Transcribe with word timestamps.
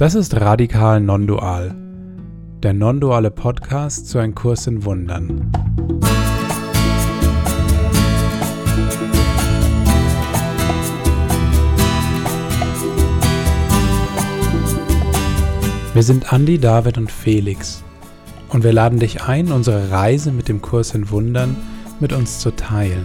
Das 0.00 0.14
ist 0.14 0.40
Radikal 0.40 0.98
Non-Dual, 1.02 1.74
der 2.62 2.72
non-duale 2.72 3.30
Podcast 3.30 4.08
zu 4.08 4.16
einem 4.16 4.34
Kurs 4.34 4.66
in 4.66 4.82
Wundern. 4.86 5.52
Wir 15.92 16.02
sind 16.02 16.32
Andi, 16.32 16.58
David 16.58 16.96
und 16.96 17.12
Felix 17.12 17.84
und 18.48 18.64
wir 18.64 18.72
laden 18.72 19.00
dich 19.00 19.24
ein, 19.24 19.52
unsere 19.52 19.90
Reise 19.90 20.32
mit 20.32 20.48
dem 20.48 20.62
Kurs 20.62 20.94
in 20.94 21.10
Wundern 21.10 21.54
mit 22.00 22.14
uns 22.14 22.38
zu 22.38 22.52
teilen. 22.52 23.04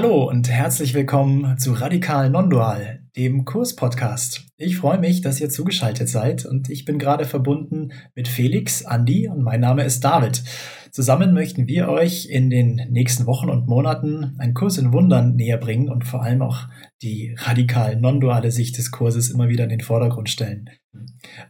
Hallo 0.00 0.28
und 0.28 0.48
herzlich 0.48 0.94
willkommen 0.94 1.58
zu 1.58 1.72
Radikal 1.72 2.30
Non-Dual, 2.30 3.00
dem 3.16 3.44
Kurs-Podcast. 3.44 4.46
Ich 4.56 4.76
freue 4.76 5.00
mich, 5.00 5.22
dass 5.22 5.40
ihr 5.40 5.50
zugeschaltet 5.50 6.08
seid 6.08 6.46
und 6.46 6.70
ich 6.70 6.84
bin 6.84 7.00
gerade 7.00 7.24
verbunden 7.24 7.90
mit 8.14 8.28
Felix, 8.28 8.86
Andi 8.86 9.26
und 9.26 9.42
mein 9.42 9.58
Name 9.58 9.82
ist 9.82 10.04
David. 10.04 10.44
Zusammen 10.92 11.34
möchten 11.34 11.66
wir 11.66 11.88
euch 11.88 12.26
in 12.26 12.48
den 12.48 12.76
nächsten 12.90 13.26
Wochen 13.26 13.50
und 13.50 13.66
Monaten 13.66 14.36
einen 14.38 14.54
Kurs 14.54 14.78
in 14.78 14.92
Wundern 14.92 15.34
näher 15.34 15.58
bringen 15.58 15.88
und 15.88 16.04
vor 16.04 16.22
allem 16.22 16.42
auch 16.42 16.68
die 17.02 17.34
radikal 17.36 17.96
non-duale 17.96 18.52
Sicht 18.52 18.78
des 18.78 18.92
Kurses 18.92 19.30
immer 19.30 19.48
wieder 19.48 19.64
in 19.64 19.70
den 19.70 19.80
Vordergrund 19.80 20.30
stellen. 20.30 20.70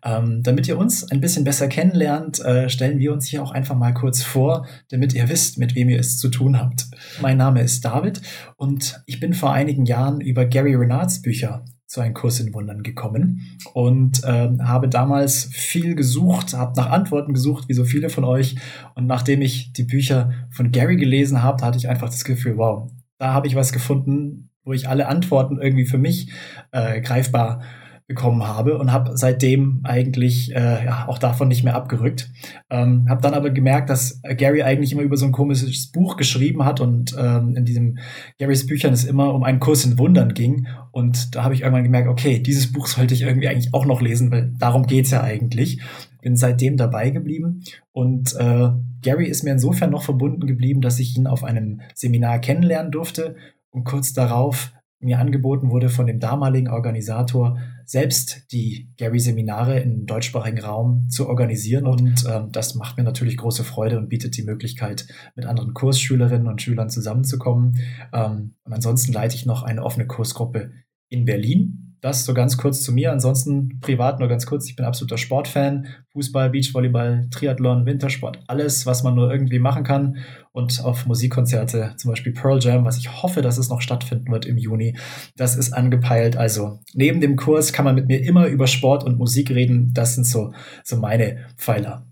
Ähm, 0.04 0.42
damit 0.42 0.66
ihr 0.68 0.78
uns 0.78 1.10
ein 1.10 1.20
bisschen 1.20 1.44
besser 1.44 1.68
kennenlernt, 1.68 2.40
äh, 2.40 2.68
stellen 2.68 2.98
wir 2.98 3.12
uns 3.12 3.26
hier 3.26 3.42
auch 3.42 3.52
einfach 3.52 3.76
mal 3.76 3.94
kurz 3.94 4.22
vor, 4.22 4.66
damit 4.90 5.14
ihr 5.14 5.28
wisst, 5.28 5.58
mit 5.58 5.74
wem 5.74 5.88
ihr 5.88 6.00
es 6.00 6.18
zu 6.18 6.28
tun 6.28 6.58
habt. 6.58 6.86
Mein 7.20 7.36
Name 7.36 7.62
ist 7.62 7.84
David 7.84 8.20
und 8.56 9.00
ich 9.06 9.20
bin 9.20 9.34
vor 9.34 9.52
einigen 9.52 9.86
Jahren 9.86 10.20
über 10.20 10.44
Gary 10.44 10.74
Renards 10.74 11.22
Bücher 11.22 11.64
zu 11.86 12.00
einem 12.00 12.14
Kurs 12.14 12.38
in 12.38 12.52
Wundern 12.52 12.82
gekommen 12.82 13.58
und 13.72 14.22
äh, 14.22 14.50
habe 14.60 14.88
damals 14.88 15.48
viel 15.52 15.94
gesucht, 15.94 16.52
habe 16.52 16.74
nach 16.76 16.90
Antworten 16.90 17.32
gesucht, 17.32 17.68
wie 17.68 17.74
so 17.74 17.84
viele 17.84 18.10
von 18.10 18.24
euch. 18.24 18.56
Und 18.94 19.06
nachdem 19.06 19.40
ich 19.40 19.72
die 19.72 19.84
Bücher 19.84 20.32
von 20.50 20.70
Gary 20.70 20.96
gelesen 20.96 21.42
habe, 21.42 21.64
hatte 21.64 21.78
ich 21.78 21.88
einfach 21.88 22.10
das 22.10 22.24
Gefühl, 22.24 22.58
wow, 22.58 22.90
da 23.18 23.32
habe 23.32 23.46
ich 23.46 23.54
was 23.54 23.72
gefunden, 23.72 24.50
wo 24.64 24.74
ich 24.74 24.86
alle 24.86 25.08
Antworten 25.08 25.58
irgendwie 25.58 25.86
für 25.86 25.96
mich 25.96 26.30
äh, 26.72 27.00
greifbar 27.00 27.62
bekommen 28.08 28.42
habe 28.42 28.78
und 28.78 28.90
habe 28.90 29.18
seitdem 29.18 29.80
eigentlich 29.84 30.54
äh, 30.54 30.86
ja, 30.86 31.06
auch 31.08 31.18
davon 31.18 31.48
nicht 31.48 31.62
mehr 31.62 31.76
abgerückt. 31.76 32.30
Ähm, 32.70 33.06
habe 33.08 33.20
dann 33.20 33.34
aber 33.34 33.50
gemerkt, 33.50 33.90
dass 33.90 34.22
Gary 34.22 34.62
eigentlich 34.62 34.92
immer 34.92 35.02
über 35.02 35.18
so 35.18 35.26
ein 35.26 35.32
komisches 35.32 35.92
Buch 35.92 36.16
geschrieben 36.16 36.64
hat 36.64 36.80
und 36.80 37.14
ähm, 37.18 37.54
in 37.54 37.66
diesem 37.66 37.98
Garys 38.38 38.66
Büchern 38.66 38.94
es 38.94 39.04
immer 39.04 39.34
um 39.34 39.44
einen 39.44 39.60
Kurs 39.60 39.84
in 39.84 39.98
Wundern 39.98 40.32
ging. 40.32 40.66
Und 40.90 41.36
da 41.36 41.44
habe 41.44 41.52
ich 41.52 41.60
irgendwann 41.60 41.84
gemerkt, 41.84 42.08
okay, 42.08 42.38
dieses 42.38 42.72
Buch 42.72 42.86
sollte 42.86 43.12
ich 43.12 43.22
irgendwie 43.22 43.48
eigentlich 43.48 43.74
auch 43.74 43.84
noch 43.84 44.00
lesen, 44.00 44.30
weil 44.30 44.54
darum 44.58 44.86
geht's 44.86 45.10
ja 45.10 45.22
eigentlich. 45.22 45.82
Bin 46.22 46.34
seitdem 46.34 46.78
dabei 46.78 47.10
geblieben 47.10 47.62
und 47.92 48.34
äh, 48.36 48.70
Gary 49.02 49.26
ist 49.26 49.44
mir 49.44 49.52
insofern 49.52 49.90
noch 49.90 50.02
verbunden 50.02 50.46
geblieben, 50.46 50.80
dass 50.80 50.98
ich 50.98 51.16
ihn 51.16 51.26
auf 51.26 51.44
einem 51.44 51.82
Seminar 51.94 52.40
kennenlernen 52.40 52.90
durfte 52.90 53.36
und 53.70 53.84
kurz 53.84 54.14
darauf 54.14 54.72
mir 55.00 55.18
angeboten 55.18 55.70
wurde 55.70 55.88
von 55.88 56.06
dem 56.06 56.18
damaligen 56.18 56.68
Organisator, 56.68 57.58
selbst 57.84 58.52
die 58.52 58.92
Gary-Seminare 58.98 59.80
im 59.80 60.06
deutschsprachigen 60.06 60.60
Raum 60.60 61.08
zu 61.08 61.28
organisieren. 61.28 61.86
Und 61.86 62.24
ähm, 62.28 62.50
das 62.52 62.74
macht 62.74 62.96
mir 62.96 63.04
natürlich 63.04 63.36
große 63.36 63.64
Freude 63.64 63.98
und 63.98 64.08
bietet 64.08 64.36
die 64.36 64.42
Möglichkeit, 64.42 65.06
mit 65.36 65.46
anderen 65.46 65.72
Kursschülerinnen 65.72 66.48
und 66.48 66.60
Schülern 66.60 66.90
zusammenzukommen. 66.90 67.76
Ähm, 68.12 68.54
und 68.64 68.72
ansonsten 68.72 69.12
leite 69.12 69.36
ich 69.36 69.46
noch 69.46 69.62
eine 69.62 69.84
offene 69.84 70.06
Kursgruppe 70.06 70.72
in 71.08 71.24
Berlin 71.24 71.88
das 72.00 72.24
so 72.24 72.34
ganz 72.34 72.56
kurz 72.56 72.82
zu 72.82 72.92
mir. 72.92 73.12
Ansonsten 73.12 73.80
privat 73.80 74.20
nur 74.20 74.28
ganz 74.28 74.46
kurz. 74.46 74.68
Ich 74.68 74.76
bin 74.76 74.84
absoluter 74.84 75.18
Sportfan. 75.18 75.86
Fußball, 76.12 76.50
Beachvolleyball, 76.50 77.28
Triathlon, 77.30 77.86
Wintersport, 77.86 78.40
alles, 78.46 78.86
was 78.86 79.02
man 79.02 79.14
nur 79.14 79.30
irgendwie 79.30 79.58
machen 79.58 79.84
kann. 79.84 80.18
Und 80.58 80.84
auf 80.84 81.06
Musikkonzerte, 81.06 81.94
zum 81.98 82.10
Beispiel 82.10 82.32
Pearl 82.32 82.58
Jam, 82.60 82.84
was 82.84 82.98
ich 82.98 83.22
hoffe, 83.22 83.42
dass 83.42 83.58
es 83.58 83.68
noch 83.68 83.80
stattfinden 83.80 84.32
wird 84.32 84.44
im 84.44 84.58
Juni. 84.58 84.96
Das 85.36 85.54
ist 85.54 85.72
angepeilt. 85.72 86.36
Also 86.36 86.80
neben 86.94 87.20
dem 87.20 87.36
Kurs 87.36 87.72
kann 87.72 87.84
man 87.84 87.94
mit 87.94 88.08
mir 88.08 88.20
immer 88.24 88.48
über 88.48 88.66
Sport 88.66 89.04
und 89.04 89.18
Musik 89.18 89.50
reden. 89.50 89.92
Das 89.94 90.16
sind 90.16 90.24
so, 90.24 90.52
so 90.82 90.96
meine 90.96 91.46
Pfeiler. 91.56 92.08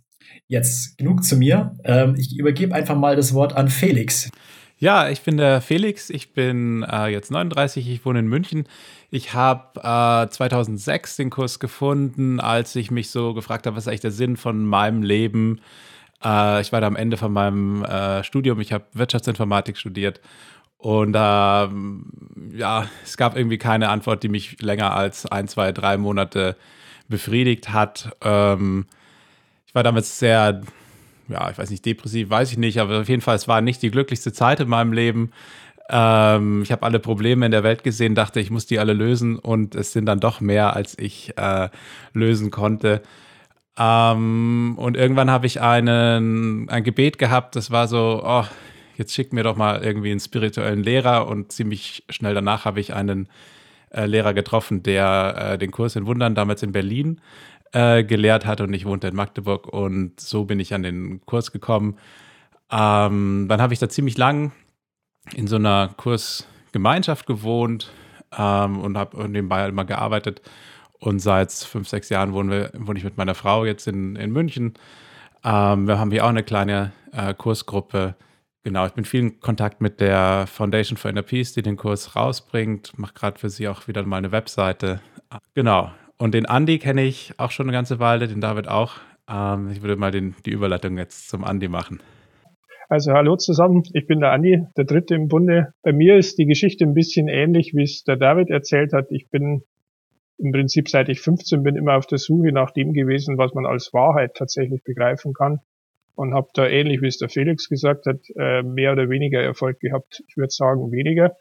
Jetzt 0.47 0.97
genug 0.97 1.25
zu 1.25 1.37
mir. 1.37 1.75
Ähm, 1.83 2.15
ich 2.17 2.39
übergebe 2.39 2.73
einfach 2.73 2.97
mal 2.97 3.17
das 3.17 3.35
Wort 3.35 3.57
an 3.57 3.69
Felix. 3.69 4.31
Ja, 4.79 5.09
ich 5.09 5.23
bin 5.23 5.39
der 5.39 5.61
Felix. 5.61 6.09
Ich 6.09 6.33
bin 6.33 6.85
äh, 6.85 7.09
jetzt 7.09 7.33
39. 7.33 7.91
Ich 7.91 8.07
wohne 8.07 8.21
in 8.21 8.29
München. 8.29 8.69
Ich 9.11 9.35
habe 9.35 9.81
äh, 9.81 10.31
2006 10.31 11.17
den 11.17 11.31
Kurs 11.31 11.59
gefunden, 11.59 12.39
als 12.39 12.77
ich 12.77 12.93
mich 12.93 13.11
so 13.11 13.35
gefragt 13.35 13.67
habe, 13.67 13.75
was 13.75 13.85
ist 13.85 13.89
eigentlich 13.89 14.03
der 14.03 14.13
Sinn 14.13 14.37
von 14.37 14.65
meinem 14.65 15.03
Leben? 15.03 15.61
Äh, 16.25 16.61
ich 16.61 16.73
war 16.73 16.81
da 16.81 16.87
am 16.87 16.97
Ende 16.97 17.17
von 17.17 17.33
meinem 17.33 17.85
äh, 17.85 18.25
Studium. 18.25 18.61
Ich 18.61 18.73
habe 18.73 18.85
Wirtschaftsinformatik 18.93 19.77
studiert. 19.77 20.21
Und 20.79 21.15
ja, 21.15 21.71
es 23.03 23.17
gab 23.17 23.37
irgendwie 23.37 23.59
keine 23.59 23.89
Antwort, 23.89 24.23
die 24.23 24.29
mich 24.29 24.61
länger 24.61 24.95
als 24.95 25.27
ein, 25.27 25.49
zwei, 25.49 25.73
drei 25.73 25.97
Monate 25.97 26.55
befriedigt 27.09 27.73
hat. 27.73 28.15
Ähm, 28.23 28.85
ich 29.67 29.75
war 29.75 29.83
damals 29.83 30.19
sehr 30.19 30.63
ja, 31.29 31.51
ich 31.51 31.59
weiß 31.59 31.71
nicht, 31.71 31.85
depressiv, 31.85 32.31
weiß 32.31 32.53
ich 32.53 32.59
nicht, 32.59 32.79
aber 32.79 33.01
auf 33.01 33.09
jeden 33.09 33.23
Fall, 33.23 33.37
es 33.37 33.49
war 33.49 33.61
nicht 33.61 33.83
die 33.83 33.91
glücklichste 33.91 34.33
Zeit 34.33 34.61
in 34.61 34.69
meinem 34.69 34.93
Leben. 34.93 35.33
Ähm, 35.89 36.63
ich 36.63 36.73
habe 36.73 36.83
alle 36.85 36.99
Probleme 36.99 37.47
in 37.47 37.53
der 37.53 37.63
Welt 37.63 37.85
gesehen, 37.85 38.15
dachte, 38.15 38.41
ich 38.41 38.51
muss 38.51 38.67
die 38.67 38.79
alle 38.79 38.93
lösen 38.93 39.39
und 39.39 39.75
es 39.75 39.93
sind 39.93 40.07
dann 40.07 40.21
doch 40.21 40.41
mehr, 40.41 40.75
als 40.75 40.99
ich 40.99 41.37
äh, 41.37 41.69
lösen 42.13 42.51
konnte. 42.51 43.03
Ähm, 43.79 44.75
und 44.79 44.97
irgendwann 44.97 45.31
habe 45.31 45.47
ich 45.47 45.61
einen, 45.61 46.69
ein 46.69 46.85
Gebet 46.85 47.19
gehabt, 47.19 47.57
das 47.57 47.71
war 47.71 47.89
so, 47.89 48.23
oh, 48.25 48.45
jetzt 48.97 49.13
schick 49.13 49.33
mir 49.33 49.43
doch 49.43 49.57
mal 49.57 49.83
irgendwie 49.83 50.11
einen 50.11 50.21
spirituellen 50.21 50.83
Lehrer 50.83 51.27
und 51.27 51.53
ziemlich 51.53 52.05
schnell 52.09 52.35
danach 52.35 52.65
habe 52.65 52.81
ich 52.81 52.95
einen 52.95 53.29
äh, 53.91 54.07
Lehrer 54.07 54.35
getroffen, 54.35 54.83
der 54.83 55.53
äh, 55.53 55.59
den 55.59 55.71
Kurs 55.71 55.97
in 55.97 56.07
Wundern 56.07 56.35
damals 56.35 56.63
in 56.63 56.73
Berlin 56.73 57.21
äh, 57.73 58.05
gelehrt 58.05 58.47
hat 58.47 58.61
und 58.61 58.73
ich 58.73 58.87
wohnte 58.87 59.09
in 59.09 59.17
Magdeburg 59.17 59.67
und 59.67 60.19
so 60.21 60.45
bin 60.45 60.61
ich 60.61 60.73
an 60.73 60.83
den 60.83 61.21
Kurs 61.27 61.53
gekommen. 61.53 61.99
Ähm, 62.71 63.47
dann 63.49 63.61
habe 63.61 63.75
ich 63.75 63.79
da 63.79 63.89
ziemlich 63.89 64.17
lang 64.17 64.53
in 65.35 65.47
so 65.47 65.57
einer 65.57 65.91
Kursgemeinschaft 65.97 67.27
gewohnt 67.27 67.91
ähm, 68.37 68.79
und 68.79 68.97
habe 68.97 69.29
nebenbei 69.29 69.69
immer 69.69 69.85
gearbeitet. 69.85 70.41
Und 71.07 71.21
seit 71.21 71.53
fünf, 71.53 71.89
sechs 71.89 72.09
Jahren 72.09 72.33
wohnen 72.33 72.51
wir, 72.51 72.71
wohne 72.77 72.99
ich 72.99 73.05
mit 73.05 73.17
meiner 73.17 73.37
Frau 73.37 73.65
jetzt 73.65 73.87
in, 73.87 74.17
in 74.17 74.33
München. 74.33 74.75
Ähm, 75.45 75.87
wir 75.87 76.01
haben 76.01 76.11
hier 76.11 76.25
auch 76.25 76.31
eine 76.31 76.43
kleine 76.43 76.91
äh, 77.13 77.33
Kursgruppe. 77.33 78.17
Genau, 78.65 78.87
ich 78.87 78.93
bin 78.93 79.05
viel 79.05 79.21
in 79.21 79.41
Kontakt 79.41 79.81
mit 79.81 80.01
der 80.01 80.47
Foundation 80.49 80.97
for 80.97 81.09
Inner 81.09 81.23
Peace, 81.23 81.53
die 81.53 81.63
den 81.63 81.77
Kurs 81.77 82.17
rausbringt. 82.17 82.99
Mache 82.99 83.15
gerade 83.15 83.39
für 83.39 83.51
sie 83.51 83.69
auch 83.69 83.87
wieder 83.87 84.03
mal 84.05 84.17
eine 84.17 84.33
Webseite. 84.33 84.99
Genau. 85.55 85.93
Und 86.19 86.35
den 86.35 86.47
Andi 86.47 86.81
kenne 86.81 87.03
ich 87.03 87.35
auch 87.37 87.53
schon 87.53 87.67
eine 87.67 87.73
ganze 87.73 88.01
Weile, 88.01 88.27
den 88.27 88.41
David 88.41 88.67
auch. 88.67 88.95
Ähm, 89.31 89.71
ich 89.71 89.83
würde 89.83 89.95
mal 89.95 90.11
den, 90.11 90.35
die 90.45 90.51
Überleitung 90.51 90.99
jetzt 90.99 91.29
zum 91.29 91.45
Andi 91.45 91.69
machen. 91.69 92.01
Also 92.89 93.13
hallo 93.13 93.37
zusammen, 93.37 93.85
ich 93.93 94.09
bin 94.09 94.19
der 94.19 94.33
Andi, 94.33 94.65
der 94.77 94.85
Dritte 94.85 95.15
im 95.15 95.29
Bunde. 95.29 95.73
Bei 95.83 95.93
mir 95.93 96.17
ist 96.17 96.37
die 96.37 96.47
Geschichte 96.47 96.85
ein 96.85 96.95
bisschen 96.95 97.29
ähnlich, 97.29 97.75
wie 97.75 97.85
es 97.85 98.03
der 98.03 98.17
David 98.17 98.51
erzählt 98.51 98.93
hat. 98.93 99.07
Ich 99.11 99.31
bin 99.31 99.63
im 100.39 100.53
Prinzip 100.53 100.89
seit 100.89 101.09
ich 101.09 101.21
15 101.21 101.63
bin 101.63 101.77
immer 101.77 101.97
auf 101.97 102.07
der 102.07 102.19
Suche 102.19 102.53
nach 102.53 102.71
dem 102.71 102.93
gewesen, 102.93 103.39
was 103.39 103.55
man 103.55 103.67
als 103.67 103.93
Wahrheit 103.93 104.35
tatsächlich 104.35 104.83
begreifen 104.85 105.33
kann 105.33 105.61
und 106.15 106.35
habe 106.35 106.49
da 106.55 106.67
ähnlich 106.67 107.03
wie 107.03 107.09
es 107.09 107.19
der 107.19 107.29
Felix 107.29 107.69
gesagt 107.69 108.07
hat, 108.07 108.21
äh, 108.37 108.63
mehr 108.63 108.93
oder 108.93 109.09
weniger 109.09 109.41
Erfolg 109.41 109.81
gehabt. 109.81 110.23
Ich 110.29 110.37
würde 110.37 110.51
sagen 110.51 110.93
weniger 110.93 111.37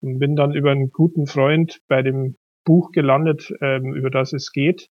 und 0.00 0.18
bin 0.18 0.36
dann 0.36 0.54
über 0.54 0.70
einen 0.70 0.90
guten 0.90 1.26
Freund 1.26 1.80
bei 1.88 2.02
dem 2.02 2.36
Buch 2.64 2.92
gelandet, 2.92 3.52
ähm, 3.60 3.94
über 3.94 4.10
das 4.10 4.32
es 4.32 4.52
geht 4.52 4.90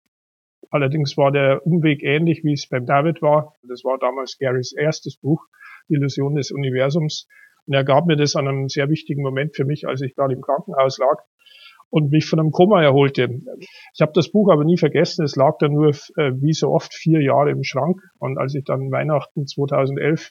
Allerdings 0.73 1.19
war 1.19 1.31
der 1.31 1.67
Umweg 1.67 2.03
ähnlich, 2.03 2.45
wie 2.45 2.55
es 2.55 2.67
beim 2.67 2.87
David 2.87 3.21
war. 3.21 3.57
Das 3.69 3.85
war 3.85 3.99
damals 3.99 4.39
Garys 4.39 4.73
erstes 4.73 5.19
Buch, 5.19 5.45
Illusion 5.89 6.35
des 6.35 6.51
Universums. 6.51 7.29
Und 7.67 7.75
er 7.75 7.85
gab 7.85 8.07
mir 8.07 8.17
das 8.17 8.37
an 8.37 8.49
einem 8.49 8.69
sehr 8.71 8.89
wichtigen 8.89 9.23
Moment 9.23 9.55
für 9.55 9.67
mich, 9.67 9.87
als 9.87 10.01
ich 10.01 10.15
gerade 10.15 10.33
im 10.35 10.41
Krankenhaus 10.41 10.99
lag 10.99 11.23
und 11.93 12.11
mich 12.11 12.25
von 12.25 12.41
einem 12.41 12.53
Koma 12.53 12.83
erholte. 12.83 13.29
Ich 13.95 14.01
habe 14.01 14.13
das 14.15 14.33
Buch 14.33 14.51
aber 14.51 14.65
nie 14.65 14.79
vergessen. 14.79 15.25
Es 15.25 15.37
lag 15.37 15.59
dann 15.59 15.73
nur 15.73 15.91
äh, 15.91 16.33
wie 16.41 16.55
so 16.55 16.71
oft 16.71 16.95
vier 16.95 17.21
Jahre 17.21 17.51
im 17.51 17.63
Schrank. 17.63 18.01
Und 18.19 18.39
als 18.39 18.55
ich 18.55 18.65
dann 18.65 18.91
Weihnachten 18.91 19.47
2011 19.47 20.31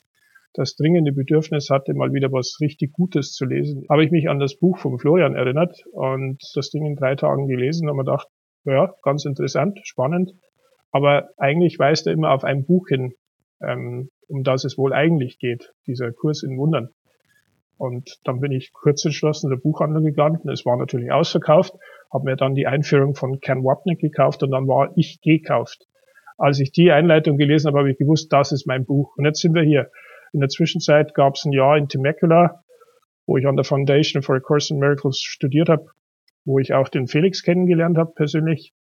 das 0.54 0.76
dringende 0.76 1.12
Bedürfnis 1.12 1.70
hatte, 1.70 1.94
mal 1.94 2.14
wieder 2.14 2.32
was 2.32 2.58
richtig 2.62 2.94
Gutes 2.94 3.34
zu 3.34 3.46
lesen, 3.46 3.86
habe 3.90 4.04
ich 4.04 4.10
mich 4.10 4.28
an 4.28 4.40
das 4.40 4.58
Buch 4.58 4.80
von 4.80 4.98
Florian 4.98 5.36
erinnert 5.36 5.84
und 5.92 6.42
das 6.56 6.72
Ding 6.72 6.84
in 6.84 6.96
drei 6.96 7.16
Tagen 7.16 7.48
gelesen 7.48 7.88
und 7.88 7.96
mir 7.96 8.06
gedacht, 8.06 8.28
ja, 8.66 8.96
ganz 9.04 9.26
interessant, 9.26 9.80
spannend. 9.84 10.32
Aber 10.92 11.30
eigentlich 11.38 11.78
weist 11.78 12.08
er 12.08 12.14
immer 12.14 12.32
auf 12.32 12.44
ein 12.44 12.66
Buch 12.66 12.88
hin, 12.90 13.14
ähm, 13.64 14.10
um 14.28 14.42
das 14.42 14.64
es 14.64 14.80
wohl 14.80 14.94
eigentlich 14.94 15.38
geht, 15.38 15.72
dieser 15.86 16.12
Kurs 16.12 16.42
in 16.42 16.58
Wundern. 16.58 16.90
Und 17.82 18.20
dann 18.26 18.40
bin 18.40 18.52
ich 18.52 18.74
kurz 18.74 19.04
entschlossen 19.06 19.48
in 19.48 19.58
der 19.58 19.62
Buchhandlung 19.62 20.04
gegangen. 20.04 20.48
Es 20.50 20.68
war 20.68 20.78
natürlich 20.78 21.12
ausverkauft, 21.12 21.74
habe 22.14 22.26
mir 22.26 22.36
dann 22.36 22.54
die 22.54 22.68
Einführung 22.68 23.16
von 23.16 23.40
Ken 23.40 23.64
Wapnick 23.64 24.00
gekauft 24.00 24.44
und 24.44 24.52
dann 24.52 24.68
war 24.68 24.92
ich 24.96 25.20
gekauft. 25.22 25.88
Als 26.38 26.60
ich 26.60 26.72
die 26.72 26.92
Einleitung 26.92 27.38
gelesen 27.38 27.70
habe, 27.70 27.80
habe 27.80 27.92
ich 27.92 27.98
gewusst, 27.98 28.32
das 28.32 28.52
ist 28.52 28.68
mein 28.68 28.86
Buch. 28.86 29.18
Und 29.18 29.26
jetzt 29.26 29.42
sind 29.42 29.56
wir 29.56 29.64
hier. 29.64 29.90
In 30.32 30.42
der 30.42 30.50
Zwischenzeit 30.50 31.16
gab 31.16 31.34
es 31.34 31.46
ein 31.46 31.54
Jahr 31.54 31.76
in 31.76 31.88
Temecula, 31.88 32.64
wo 33.26 33.38
ich 33.38 33.48
an 33.48 33.56
der 33.56 33.66
Foundation 33.66 34.22
for 34.22 34.36
a 34.36 34.40
Course 34.40 34.72
in 34.72 34.80
Miracles 34.80 35.20
studiert 35.20 35.68
habe 35.68 35.88
wo 36.46 36.60
ich 36.60 36.74
auch 36.74 36.90
den 36.90 37.08
Felix 37.08 37.44
kennengelernt 37.44 37.98
habe 37.98 38.14
persönlich. 38.14 38.74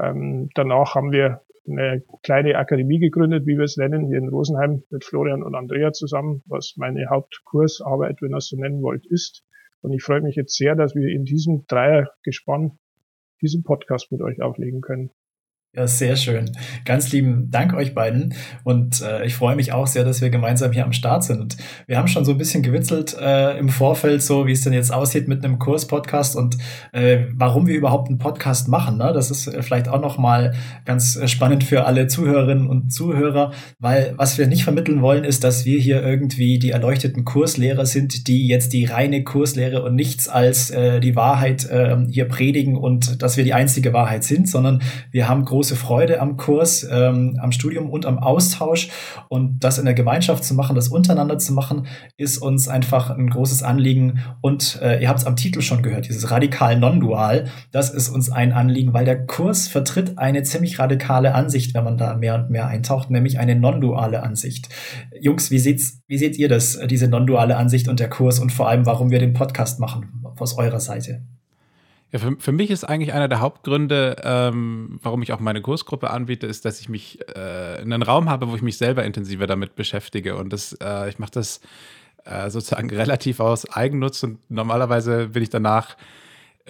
Ähm, 0.00 0.48
danach 0.54 0.94
haben 0.94 1.12
wir 1.12 1.42
eine 1.68 2.02
kleine 2.22 2.56
Akademie 2.56 2.98
gegründet, 2.98 3.46
wie 3.46 3.56
wir 3.56 3.64
es 3.64 3.76
nennen, 3.76 4.06
hier 4.06 4.18
in 4.18 4.28
Rosenheim 4.28 4.82
mit 4.90 5.04
Florian 5.04 5.42
und 5.42 5.54
Andrea 5.54 5.92
zusammen, 5.92 6.42
was 6.46 6.74
meine 6.76 7.08
Hauptkursarbeit, 7.08 8.22
wenn 8.22 8.32
ihr 8.32 8.38
es 8.38 8.48
so 8.48 8.56
nennen 8.56 8.82
wollt, 8.82 9.06
ist. 9.06 9.44
Und 9.82 9.92
ich 9.92 10.02
freue 10.02 10.20
mich 10.20 10.36
jetzt 10.36 10.56
sehr, 10.56 10.74
dass 10.74 10.94
wir 10.94 11.08
in 11.08 11.24
diesem 11.24 11.66
Dreiergespann 11.66 12.78
diesen 13.40 13.62
Podcast 13.62 14.10
mit 14.12 14.20
euch 14.22 14.42
auflegen 14.42 14.80
können. 14.80 15.10
Ja, 15.72 15.86
sehr 15.86 16.16
schön. 16.16 16.50
Ganz 16.84 17.12
lieben 17.12 17.48
Dank 17.52 17.74
euch 17.74 17.94
beiden. 17.94 18.34
Und 18.64 19.02
äh, 19.02 19.24
ich 19.24 19.36
freue 19.36 19.54
mich 19.54 19.72
auch 19.72 19.86
sehr, 19.86 20.02
dass 20.02 20.20
wir 20.20 20.28
gemeinsam 20.28 20.72
hier 20.72 20.84
am 20.84 20.92
Start 20.92 21.22
sind. 21.22 21.40
Und 21.40 21.56
wir 21.86 21.96
haben 21.96 22.08
schon 22.08 22.24
so 22.24 22.32
ein 22.32 22.38
bisschen 22.38 22.64
gewitzelt 22.64 23.16
äh, 23.16 23.56
im 23.56 23.68
Vorfeld, 23.68 24.20
so 24.20 24.48
wie 24.48 24.52
es 24.52 24.62
denn 24.62 24.72
jetzt 24.72 24.92
aussieht 24.92 25.28
mit 25.28 25.44
einem 25.44 25.60
Kurs-Podcast 25.60 26.34
und 26.34 26.58
äh, 26.90 27.18
warum 27.34 27.68
wir 27.68 27.76
überhaupt 27.76 28.08
einen 28.08 28.18
Podcast 28.18 28.66
machen. 28.66 28.98
Ne? 28.98 29.12
Das 29.14 29.30
ist 29.30 29.46
äh, 29.46 29.62
vielleicht 29.62 29.86
auch 29.86 30.00
nochmal 30.00 30.54
ganz 30.86 31.14
äh, 31.14 31.28
spannend 31.28 31.62
für 31.62 31.84
alle 31.84 32.08
Zuhörerinnen 32.08 32.66
und 32.66 32.92
Zuhörer, 32.92 33.52
weil 33.78 34.14
was 34.16 34.38
wir 34.38 34.48
nicht 34.48 34.64
vermitteln 34.64 35.02
wollen, 35.02 35.22
ist, 35.22 35.44
dass 35.44 35.64
wir 35.66 35.78
hier 35.78 36.02
irgendwie 36.02 36.58
die 36.58 36.72
erleuchteten 36.72 37.24
Kurslehrer 37.24 37.86
sind, 37.86 38.26
die 38.26 38.48
jetzt 38.48 38.72
die 38.72 38.86
reine 38.86 39.22
Kurslehre 39.22 39.84
und 39.84 39.94
nichts 39.94 40.28
als 40.28 40.70
äh, 40.70 40.98
die 40.98 41.14
Wahrheit 41.14 41.64
äh, 41.70 41.96
hier 42.10 42.24
predigen 42.24 42.76
und 42.76 43.22
dass 43.22 43.36
wir 43.36 43.44
die 43.44 43.54
einzige 43.54 43.92
Wahrheit 43.92 44.24
sind, 44.24 44.48
sondern 44.48 44.82
wir 45.12 45.28
haben 45.28 45.44
große 45.44 45.59
große 45.60 45.76
Freude 45.76 46.22
am 46.22 46.38
Kurs, 46.38 46.88
ähm, 46.90 47.38
am 47.38 47.52
Studium 47.52 47.90
und 47.90 48.06
am 48.06 48.18
Austausch. 48.18 48.88
Und 49.28 49.62
das 49.62 49.76
in 49.76 49.84
der 49.84 49.92
Gemeinschaft 49.92 50.42
zu 50.42 50.54
machen, 50.54 50.74
das 50.74 50.88
untereinander 50.88 51.36
zu 51.36 51.52
machen, 51.52 51.86
ist 52.16 52.38
uns 52.38 52.66
einfach 52.66 53.10
ein 53.10 53.28
großes 53.28 53.62
Anliegen. 53.62 54.20
Und 54.40 54.80
äh, 54.80 55.02
ihr 55.02 55.10
habt 55.10 55.18
es 55.18 55.26
am 55.26 55.36
Titel 55.36 55.60
schon 55.60 55.82
gehört, 55.82 56.08
dieses 56.08 56.30
radikal 56.30 56.78
non-dual, 56.78 57.48
das 57.72 57.90
ist 57.90 58.08
uns 58.08 58.32
ein 58.32 58.52
Anliegen, 58.52 58.94
weil 58.94 59.04
der 59.04 59.26
Kurs 59.26 59.68
vertritt 59.68 60.16
eine 60.16 60.44
ziemlich 60.44 60.78
radikale 60.78 61.34
Ansicht, 61.34 61.74
wenn 61.74 61.84
man 61.84 61.98
da 61.98 62.16
mehr 62.16 62.36
und 62.36 62.48
mehr 62.48 62.66
eintaucht, 62.66 63.10
nämlich 63.10 63.38
eine 63.38 63.54
non-duale 63.54 64.22
Ansicht. 64.22 64.70
Jungs, 65.20 65.50
wie, 65.50 65.58
seht's, 65.58 66.00
wie 66.06 66.16
seht 66.16 66.38
ihr 66.38 66.48
das, 66.48 66.78
diese 66.88 67.06
non-duale 67.08 67.58
Ansicht 67.58 67.86
und 67.86 68.00
der 68.00 68.08
Kurs 68.08 68.38
und 68.38 68.50
vor 68.50 68.66
allem, 68.66 68.86
warum 68.86 69.10
wir 69.10 69.18
den 69.18 69.34
Podcast 69.34 69.78
machen, 69.78 70.24
aus 70.38 70.56
eurer 70.56 70.80
Seite? 70.80 71.20
Ja, 72.12 72.18
für, 72.18 72.36
für 72.38 72.52
mich 72.52 72.70
ist 72.70 72.84
eigentlich 72.84 73.12
einer 73.12 73.28
der 73.28 73.40
Hauptgründe, 73.40 74.16
ähm, 74.24 74.98
warum 75.02 75.22
ich 75.22 75.32
auch 75.32 75.40
meine 75.40 75.62
Kursgruppe 75.62 76.10
anbiete, 76.10 76.46
ist, 76.46 76.64
dass 76.64 76.80
ich 76.80 76.88
mich 76.88 77.20
äh, 77.36 77.78
einen 77.80 78.02
Raum 78.02 78.28
habe, 78.28 78.48
wo 78.48 78.56
ich 78.56 78.62
mich 78.62 78.78
selber 78.78 79.04
intensiver 79.04 79.46
damit 79.46 79.76
beschäftige. 79.76 80.36
Und 80.36 80.52
das, 80.52 80.76
äh, 80.82 81.08
ich 81.08 81.18
mache 81.18 81.30
das 81.32 81.60
äh, 82.24 82.50
sozusagen 82.50 82.90
relativ 82.94 83.38
aus 83.40 83.70
Eigennutz 83.70 84.22
und 84.24 84.38
normalerweise 84.50 85.28
bin 85.28 85.42
ich 85.42 85.50
danach 85.50 85.96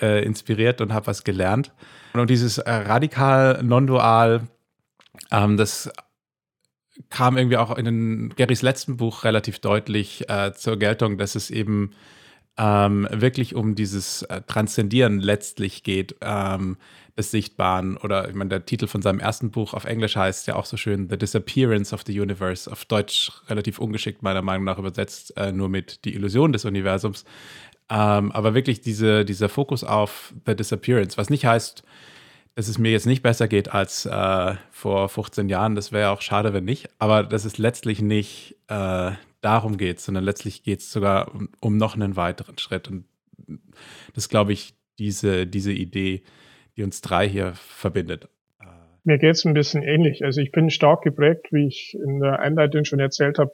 äh, 0.01 0.25
inspiriert 0.25 0.81
und 0.81 0.93
habe 0.93 1.07
was 1.07 1.25
gelernt. 1.25 1.73
Und 2.13 2.29
dieses 2.29 2.59
äh, 2.59 2.71
radikal 2.71 3.63
non-dual, 3.63 4.43
ähm, 5.31 5.57
das 5.57 5.91
kam 7.09 7.39
irgendwie 7.39 7.57
auch 7.57 7.77
in 7.79 8.31
Garys 8.37 8.61
letzten 8.61 8.99
Buch 8.99 9.25
relativ 9.25 9.59
deutlich 9.61 10.29
äh, 10.29 10.53
zur 10.53 10.77
Geltung, 10.77 11.17
dass 11.17 11.35
es 11.35 11.51
eben 11.51 11.93
ähm, 12.57 13.09
wirklich 13.11 13.55
um 13.55 13.75
dieses 13.75 14.23
äh, 14.23 14.43
Transzendieren 14.47 15.21
letztlich 15.21 15.83
geht, 15.83 16.17
ähm, 16.21 16.77
des 17.17 17.31
Sichtbaren. 17.31 17.97
Oder 17.97 18.29
ich 18.29 18.35
meine, 18.35 18.51
der 18.51 18.67
Titel 18.67 18.87
von 18.87 19.03
seinem 19.03 19.21
ersten 19.21 19.51
Buch 19.51 19.75
auf 19.75 19.85
Englisch 19.85 20.17
heißt 20.17 20.47
ja 20.47 20.57
auch 20.57 20.65
so 20.65 20.77
schön 20.77 21.09
The 21.09 21.19
Disappearance 21.19 21.95
of 21.95 22.03
the 22.07 22.19
Universe, 22.19 22.71
auf 22.71 22.85
Deutsch 22.85 23.31
relativ 23.49 23.79
ungeschickt 23.79 24.23
meiner 24.23 24.43
Meinung 24.43 24.65
nach 24.65 24.79
übersetzt, 24.79 25.37
äh, 25.37 25.53
nur 25.53 25.69
mit 25.69 26.05
die 26.05 26.15
Illusion 26.15 26.53
des 26.53 26.65
Universums. 26.65 27.25
Ähm, 27.91 28.33
aber 28.33 28.55
wirklich 28.55 28.81
diese, 28.81 29.25
dieser 29.25 29.49
Fokus 29.49 29.85
auf 29.85 30.33
The 30.47 30.55
Disappearance, 30.55 31.17
was 31.19 31.29
nicht 31.31 31.45
heißt, 31.45 31.83
dass 32.55 32.69
es 32.69 32.79
mir 32.79 32.91
jetzt 32.91 33.07
nicht 33.07 33.23
besser 33.23 33.49
geht 33.49 33.73
als 33.73 34.07
äh, 34.07 34.55
vor 34.71 35.09
15 35.09 35.49
Jahren. 35.49 35.75
Das 35.75 35.93
wäre 35.93 36.11
auch 36.11 36.23
schade, 36.23 36.53
wenn 36.53 36.65
nicht. 36.65 36.89
Aber 36.99 37.23
dass 37.23 37.45
es 37.45 37.59
letztlich 37.59 38.03
nicht 38.03 38.57
äh, 38.69 39.13
darum 39.41 39.77
geht, 39.77 40.01
sondern 40.01 40.25
letztlich 40.25 40.63
geht 40.63 40.81
es 40.81 40.93
sogar 40.93 41.35
um, 41.35 41.49
um, 41.61 41.77
noch 41.77 41.95
einen 41.95 42.17
weiteren 42.17 42.59
Schritt. 42.59 42.89
Und 42.89 43.05
das 44.15 44.29
glaube 44.29 44.53
ich, 44.53 44.75
diese, 44.99 45.47
diese 45.47 45.73
Idee, 45.73 46.23
die 46.77 46.83
uns 46.83 47.01
drei 47.01 47.29
hier 47.29 47.53
verbindet. 47.55 48.29
Mir 49.03 49.19
geht 49.19 49.35
es 49.35 49.45
ein 49.45 49.55
bisschen 49.55 49.83
ähnlich. 49.83 50.25
Also 50.25 50.41
ich 50.41 50.53
bin 50.53 50.69
stark 50.69 51.03
geprägt, 51.03 51.49
wie 51.53 51.67
ich 51.67 51.95
in 51.95 52.21
der 52.21 52.41
Einleitung 52.41 52.85
schon 52.85 53.01
erzählt 53.01 53.39
habe, 53.39 53.53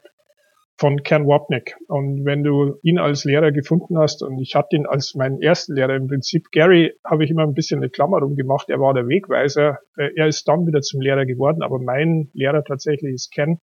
von 0.79 1.03
Ken 1.03 1.27
Wapnick. 1.27 1.77
Und 1.89 2.25
wenn 2.25 2.43
du 2.43 2.79
ihn 2.83 2.99
als 2.99 3.25
Lehrer 3.25 3.51
gefunden 3.51 3.99
hast, 3.99 4.23
und 4.23 4.39
ich 4.41 4.55
hatte 4.55 4.77
ihn 4.77 4.87
als 4.87 5.15
meinen 5.15 5.41
ersten 5.41 5.75
Lehrer 5.75 5.95
im 5.95 6.07
Prinzip, 6.07 6.51
Gary 6.53 6.93
habe 7.05 7.25
ich 7.25 7.31
immer 7.31 7.45
ein 7.45 7.55
bisschen 7.55 7.81
eine 7.81 7.89
Klammer 7.89 8.19
rumgemacht, 8.19 8.69
er 8.69 8.81
war 8.81 8.93
der 8.93 9.09
Wegweiser. 9.09 9.79
Äh, 9.97 10.11
er 10.17 10.27
ist 10.27 10.47
dann 10.49 10.67
wieder 10.67 10.83
zum 10.83 11.01
Lehrer 11.01 11.25
geworden, 11.25 11.63
aber 11.63 11.79
mein 11.79 12.29
Lehrer 12.35 12.63
tatsächlich 12.63 13.15
ist 13.15 13.33
Ken. 13.33 13.59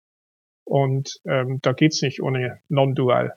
Und 0.63 1.19
ähm, 1.25 1.59
da 1.61 1.73
geht's 1.73 2.01
nicht 2.01 2.21
ohne 2.21 2.59
Non-Dual. 2.69 3.33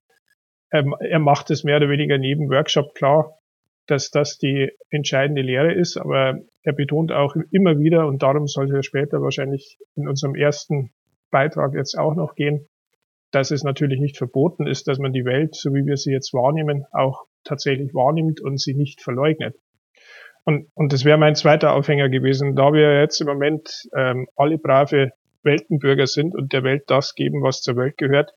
Ähm, 0.72 0.94
er 0.98 1.18
macht 1.18 1.50
es 1.50 1.64
mehr 1.64 1.76
oder 1.78 1.88
weniger 1.88 2.18
neben 2.18 2.50
Workshop 2.50 2.94
klar, 2.94 3.38
dass 3.86 4.10
das 4.10 4.38
die 4.38 4.70
entscheidende 4.90 5.42
Lehre 5.42 5.72
ist, 5.72 5.96
aber 5.96 6.38
er 6.62 6.72
betont 6.72 7.12
auch 7.12 7.36
immer 7.50 7.78
wieder, 7.78 8.06
und 8.06 8.22
darum 8.22 8.46
sollte 8.46 8.76
er 8.76 8.82
später 8.82 9.20
wahrscheinlich 9.20 9.78
in 9.94 10.08
unserem 10.08 10.34
ersten 10.34 10.90
Beitrag 11.30 11.74
jetzt 11.74 11.98
auch 11.98 12.14
noch 12.14 12.34
gehen, 12.34 12.68
dass 13.30 13.50
es 13.50 13.64
natürlich 13.64 14.00
nicht 14.00 14.16
verboten 14.16 14.66
ist, 14.66 14.88
dass 14.88 14.98
man 14.98 15.12
die 15.12 15.24
Welt, 15.24 15.54
so 15.54 15.74
wie 15.74 15.84
wir 15.84 15.96
sie 15.96 16.12
jetzt 16.12 16.32
wahrnehmen, 16.32 16.86
auch 16.92 17.24
tatsächlich 17.42 17.92
wahrnimmt 17.92 18.40
und 18.40 18.60
sie 18.60 18.74
nicht 18.74 19.02
verleugnet. 19.02 19.56
Und, 20.44 20.68
und 20.74 20.92
das 20.92 21.04
wäre 21.04 21.18
mein 21.18 21.34
zweiter 21.34 21.74
Aufhänger 21.74 22.08
gewesen. 22.08 22.54
Da 22.54 22.72
wir 22.72 23.00
jetzt 23.00 23.20
im 23.20 23.26
Moment 23.26 23.88
ähm, 23.96 24.28
alle 24.36 24.58
brave 24.58 25.12
Weltenbürger 25.44 26.06
sind 26.06 26.34
und 26.34 26.52
der 26.52 26.64
Welt 26.64 26.84
das 26.88 27.14
geben, 27.14 27.42
was 27.42 27.60
zur 27.60 27.76
Welt 27.76 27.96
gehört, 27.96 28.34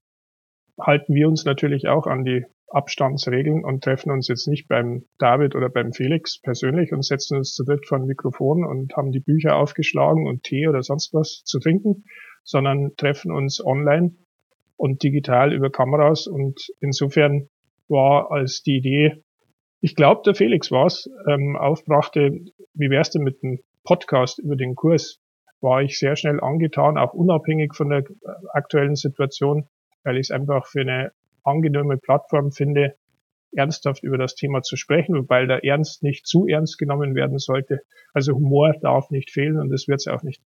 halten 0.80 1.14
wir 1.14 1.28
uns 1.28 1.46
natürlich 1.46 1.88
auch 1.88 2.06
an 2.08 2.24
die 2.24 2.46
Abstandsregeln 2.70 3.64
und 3.64 3.84
treffen 3.84 4.12
uns 4.12 4.28
jetzt 4.28 4.48
nicht 4.48 4.68
beim 4.68 5.06
David 5.18 5.56
oder 5.56 5.70
beim 5.70 5.94
Felix 5.94 6.40
persönlich 6.42 6.92
und 6.92 7.06
setzen 7.06 7.38
uns 7.38 7.54
zu 7.54 7.64
dritt 7.64 7.86
vor 7.88 7.98
ein 7.98 8.06
Mikrofon 8.06 8.66
und 8.66 8.96
haben 8.96 9.12
die 9.12 9.22
Bücher 9.22 9.56
aufgeschlagen 9.56 10.28
und 10.28 10.44
Tee 10.44 10.68
oder 10.68 10.84
sonst 10.84 11.14
was 11.14 11.44
zu 11.46 11.60
trinken, 11.60 12.04
sondern 12.44 12.96
treffen 12.98 13.32
uns 13.32 13.64
online 13.64 14.16
und 14.76 15.02
digital 15.02 15.54
über 15.54 15.70
Kameras 15.70 16.28
und 16.28 16.70
insofern 16.82 17.48
war 17.88 18.32
als 18.32 18.64
die 18.64 18.78
Idee, 18.78 19.24
ich 19.80 19.96
glaube, 19.96 20.22
der 20.26 20.36
Felix 20.36 20.72
war 20.72 20.88
es, 20.88 21.10
ähm, 21.30 21.56
aufbrachte, 21.56 22.40
wie 22.74 22.90
wär's 22.90 23.12
denn 23.12 23.24
mit 23.24 23.44
einem 23.44 23.60
Podcast 23.84 24.40
über 24.40 24.56
den 24.56 24.76
Kurs? 24.76 25.22
War 25.62 25.82
ich 25.82 26.00
sehr 26.00 26.16
schnell 26.16 26.40
angetan, 26.40 26.98
auch 26.98 27.14
unabhängig 27.14 27.74
von 27.76 27.90
der 27.90 28.04
aktuellen 28.54 28.96
Situation, 28.96 29.68
weil 30.04 30.18
ich 30.18 30.28
es 30.28 30.32
einfach 30.32 30.68
für 30.68 30.82
eine 30.82 31.12
angenehme 31.44 31.98
Plattform 31.98 32.52
finde, 32.52 32.96
ernsthaft 33.54 34.04
über 34.04 34.18
das 34.18 34.36
Thema 34.36 34.62
zu 34.62 34.76
sprechen, 34.76 35.16
wobei 35.16 35.46
der 35.46 35.64
Ernst 35.64 36.04
nicht 36.04 36.28
zu 36.28 36.48
ernst 36.48 36.78
genommen 36.78 37.16
werden 37.16 37.40
sollte. 37.40 37.82
Also 38.14 38.34
Humor 38.34 38.74
darf 38.82 39.10
nicht 39.10 39.32
fehlen 39.32 39.60
und 39.60 39.70
das 39.70 39.88
wird 39.88 40.00
es 40.00 40.08
auch 40.08 40.24
nicht. 40.24 40.42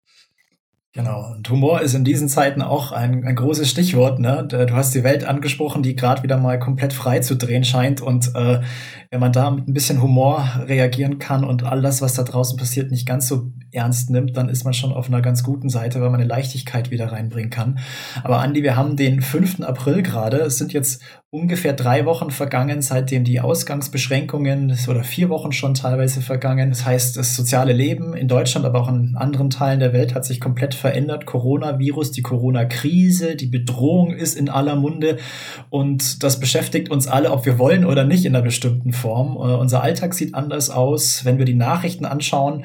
Genau. 0.97 1.35
Und 1.37 1.51
Humor 1.51 1.83
ist 1.83 1.93
in 1.93 2.05
diesen 2.05 2.27
Zeiten 2.27 2.63
auch 2.63 2.91
ein, 2.91 3.23
ein 3.27 3.37
großes 3.37 3.69
Stichwort. 3.69 4.19
Ne? 4.19 4.47
Du 4.49 4.73
hast 4.73 4.95
die 4.95 5.05
Welt 5.05 5.25
angesprochen, 5.25 5.83
die 5.83 5.95
gerade 5.95 6.23
wieder 6.23 6.39
mal 6.39 6.59
komplett 6.59 6.95
frei 6.95 7.19
zu 7.19 7.37
drehen 7.37 7.65
scheint. 7.65 8.01
Und 8.01 8.35
äh, 8.35 8.63
wenn 9.11 9.21
man 9.21 9.31
da 9.31 9.51
mit 9.51 9.69
ein 9.69 9.75
bisschen 9.75 10.01
Humor 10.01 10.49
reagieren 10.67 11.19
kann 11.19 11.45
und 11.45 11.65
all 11.65 11.83
das, 11.83 12.01
was 12.01 12.15
da 12.15 12.23
draußen 12.23 12.57
passiert, 12.57 12.91
nicht 12.91 13.07
ganz 13.07 13.29
so 13.29 13.53
ernst 13.73 14.09
nimmt, 14.09 14.39
dann 14.39 14.49
ist 14.49 14.65
man 14.65 14.73
schon 14.73 14.93
auf 14.93 15.09
einer 15.09 15.21
ganz 15.21 15.43
guten 15.43 15.69
Seite, 15.69 16.01
weil 16.01 16.09
man 16.09 16.21
eine 16.21 16.29
Leichtigkeit 16.29 16.91
wieder 16.91 17.13
reinbringen 17.13 17.51
kann. 17.51 17.79
Aber 18.25 18.39
Andi, 18.39 18.63
wir 18.63 18.75
haben 18.75 18.97
den 18.97 19.21
5. 19.21 19.61
April 19.61 20.03
gerade. 20.03 20.39
Es 20.39 20.57
sind 20.57 20.73
jetzt 20.73 21.03
ungefähr 21.29 21.75
drei 21.75 22.07
Wochen 22.07 22.31
vergangen, 22.31 22.81
seitdem 22.81 23.25
die 23.25 23.41
Ausgangsbeschränkungen 23.41 24.75
oder 24.89 25.05
vier 25.05 25.29
Wochen 25.29 25.53
schon 25.53 25.75
teilweise 25.75 26.23
vergangen. 26.23 26.71
Das 26.71 26.87
heißt, 26.87 27.19
das 27.19 27.37
soziale 27.37 27.75
Leben 27.75 28.15
in 28.15 28.29
Deutschland, 28.29 28.65
aber 28.65 28.81
auch 28.81 28.89
in 28.89 29.15
anderen 29.17 29.51
Teilen 29.51 29.81
der 29.81 29.93
Welt 29.93 30.15
hat 30.15 30.25
sich 30.25 30.41
komplett 30.41 30.75
verändert. 30.75 30.86
Coronavirus, 31.27 32.13
die 32.13 32.23
Corona-Krise, 32.23 33.37
die 33.37 33.47
Bedrohung 33.47 34.15
ist 34.15 34.37
in 34.37 34.49
aller 34.49 34.77
Munde 34.77 35.19
und 35.71 36.23
das 36.23 36.41
beschäftigt 36.41 36.91
uns 36.91 37.07
alle, 37.07 37.31
ob 37.31 37.47
wir 37.47 37.59
wollen 37.59 37.85
oder 37.85 38.05
nicht 38.05 38.25
in 38.25 38.35
einer 38.35 38.45
bestimmten 38.45 38.93
Form. 38.93 39.37
Uh, 39.37 39.57
unser 39.59 39.83
Alltag 39.83 40.15
sieht 40.15 40.35
anders 40.35 40.71
aus. 40.71 41.25
Wenn 41.25 41.39
wir 41.39 41.45
die 41.45 41.55
Nachrichten 41.55 42.05
anschauen, 42.05 42.65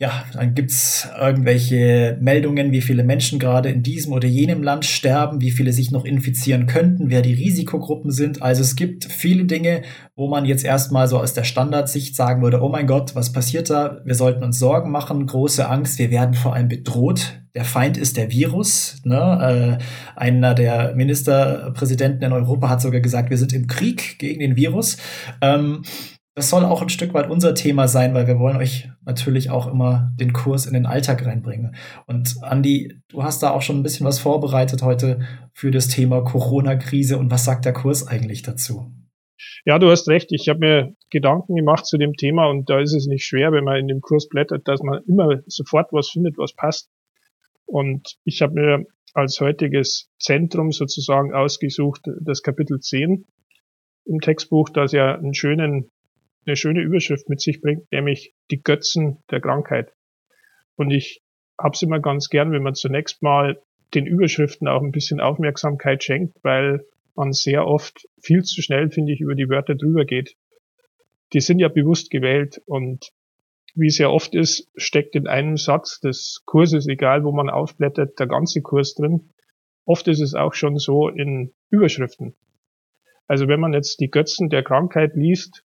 ja, 0.00 0.24
dann 0.32 0.54
gibt's 0.54 1.08
irgendwelche 1.20 2.16
Meldungen, 2.20 2.70
wie 2.70 2.82
viele 2.82 3.02
Menschen 3.02 3.40
gerade 3.40 3.68
in 3.68 3.82
diesem 3.82 4.12
oder 4.12 4.28
jenem 4.28 4.62
Land 4.62 4.84
sterben, 4.84 5.40
wie 5.40 5.50
viele 5.50 5.72
sich 5.72 5.90
noch 5.90 6.04
infizieren 6.04 6.66
könnten, 6.66 7.10
wer 7.10 7.20
die 7.20 7.34
Risikogruppen 7.34 8.12
sind. 8.12 8.40
Also 8.40 8.62
es 8.62 8.76
gibt 8.76 9.06
viele 9.06 9.44
Dinge, 9.44 9.82
wo 10.14 10.28
man 10.28 10.44
jetzt 10.44 10.64
erstmal 10.64 11.08
so 11.08 11.18
aus 11.18 11.34
der 11.34 11.42
Standardsicht 11.42 12.14
sagen 12.14 12.42
würde, 12.42 12.62
oh 12.62 12.68
mein 12.68 12.86
Gott, 12.86 13.16
was 13.16 13.32
passiert 13.32 13.70
da? 13.70 14.00
Wir 14.04 14.14
sollten 14.14 14.44
uns 14.44 14.60
Sorgen 14.60 14.92
machen, 14.92 15.26
große 15.26 15.68
Angst, 15.68 15.98
wir 15.98 16.12
werden 16.12 16.34
vor 16.34 16.54
allem 16.54 16.68
bedroht. 16.68 17.40
Der 17.58 17.64
Feind 17.64 17.96
ist 17.96 18.16
der 18.16 18.30
Virus. 18.30 19.00
Ne? 19.02 19.78
Äh, 19.80 19.84
einer 20.14 20.54
der 20.54 20.94
Ministerpräsidenten 20.94 22.22
in 22.22 22.32
Europa 22.32 22.68
hat 22.68 22.80
sogar 22.80 23.00
gesagt, 23.00 23.30
wir 23.30 23.36
sind 23.36 23.52
im 23.52 23.66
Krieg 23.66 24.20
gegen 24.20 24.38
den 24.38 24.54
Virus. 24.54 24.96
Ähm, 25.40 25.82
das 26.36 26.50
soll 26.50 26.64
auch 26.64 26.82
ein 26.82 26.88
Stück 26.88 27.14
weit 27.14 27.28
unser 27.28 27.56
Thema 27.56 27.88
sein, 27.88 28.14
weil 28.14 28.28
wir 28.28 28.38
wollen 28.38 28.58
euch 28.58 28.88
natürlich 29.04 29.50
auch 29.50 29.66
immer 29.66 30.12
den 30.14 30.32
Kurs 30.32 30.66
in 30.66 30.72
den 30.72 30.86
Alltag 30.86 31.26
reinbringen. 31.26 31.74
Und 32.06 32.36
Andi, 32.42 32.94
du 33.08 33.24
hast 33.24 33.42
da 33.42 33.50
auch 33.50 33.62
schon 33.62 33.80
ein 33.80 33.82
bisschen 33.82 34.06
was 34.06 34.20
vorbereitet 34.20 34.82
heute 34.82 35.18
für 35.52 35.72
das 35.72 35.88
Thema 35.88 36.22
Corona-Krise 36.22 37.18
und 37.18 37.32
was 37.32 37.44
sagt 37.44 37.64
der 37.64 37.72
Kurs 37.72 38.06
eigentlich 38.06 38.42
dazu? 38.42 38.92
Ja, 39.64 39.80
du 39.80 39.90
hast 39.90 40.06
recht. 40.06 40.30
Ich 40.30 40.48
habe 40.48 40.60
mir 40.60 40.94
Gedanken 41.10 41.56
gemacht 41.56 41.86
zu 41.86 41.98
dem 41.98 42.12
Thema 42.12 42.46
und 42.46 42.70
da 42.70 42.78
ist 42.78 42.94
es 42.94 43.08
nicht 43.08 43.24
schwer, 43.24 43.50
wenn 43.50 43.64
man 43.64 43.78
in 43.78 43.88
dem 43.88 44.00
Kurs 44.00 44.28
blättert, 44.28 44.68
dass 44.68 44.80
man 44.80 45.02
immer 45.08 45.40
sofort 45.48 45.92
was 45.92 46.08
findet, 46.08 46.38
was 46.38 46.54
passt. 46.54 46.88
Und 47.68 48.16
ich 48.24 48.42
habe 48.42 48.54
mir 48.54 48.86
als 49.14 49.40
heutiges 49.40 50.10
Zentrum 50.18 50.72
sozusagen 50.72 51.32
ausgesucht, 51.32 52.02
das 52.20 52.42
Kapitel 52.42 52.80
10 52.80 53.26
im 54.06 54.20
Textbuch, 54.20 54.70
das 54.70 54.92
ja 54.92 55.14
einen 55.14 55.34
schönen 55.34 55.90
eine 56.48 56.56
schöne 56.56 56.80
Überschrift 56.80 57.28
mit 57.28 57.40
sich 57.40 57.60
bringt, 57.60 57.90
nämlich 57.92 58.34
die 58.50 58.62
Götzen 58.62 59.22
der 59.30 59.40
Krankheit. 59.40 59.92
Und 60.76 60.90
ich 60.90 61.22
habe 61.60 61.74
es 61.74 61.82
immer 61.82 62.00
ganz 62.00 62.30
gern, 62.30 62.52
wenn 62.52 62.62
man 62.62 62.74
zunächst 62.74 63.22
mal 63.22 63.60
den 63.94 64.06
Überschriften 64.06 64.66
auch 64.66 64.82
ein 64.82 64.92
bisschen 64.92 65.20
Aufmerksamkeit 65.20 66.02
schenkt, 66.02 66.38
weil 66.42 66.84
man 67.14 67.32
sehr 67.32 67.66
oft 67.66 68.08
viel 68.22 68.42
zu 68.44 68.62
schnell, 68.62 68.90
finde 68.90 69.12
ich, 69.12 69.20
über 69.20 69.34
die 69.34 69.48
Wörter 69.48 69.74
drüber 69.74 70.04
geht. 70.04 70.36
Die 71.32 71.40
sind 71.40 71.58
ja 71.58 71.68
bewusst 71.68 72.10
gewählt 72.10 72.62
und 72.64 73.10
wie 73.74 73.86
es 73.86 73.98
ja 73.98 74.08
oft 74.08 74.34
ist, 74.34 74.68
steckt 74.76 75.14
in 75.14 75.26
einem 75.26 75.56
Satz 75.56 76.00
des 76.00 76.42
Kurses, 76.46 76.86
egal 76.88 77.24
wo 77.24 77.32
man 77.32 77.50
aufblättert, 77.50 78.18
der 78.18 78.26
ganze 78.26 78.62
Kurs 78.62 78.94
drin. 78.94 79.30
Oft 79.84 80.08
ist 80.08 80.20
es 80.20 80.34
auch 80.34 80.54
schon 80.54 80.76
so 80.78 81.08
in 81.08 81.54
Überschriften. 81.70 82.34
Also 83.26 83.48
wenn 83.48 83.60
man 83.60 83.72
jetzt 83.72 84.00
die 84.00 84.10
Götzen 84.10 84.48
der 84.48 84.62
Krankheit 84.62 85.14
liest, 85.14 85.64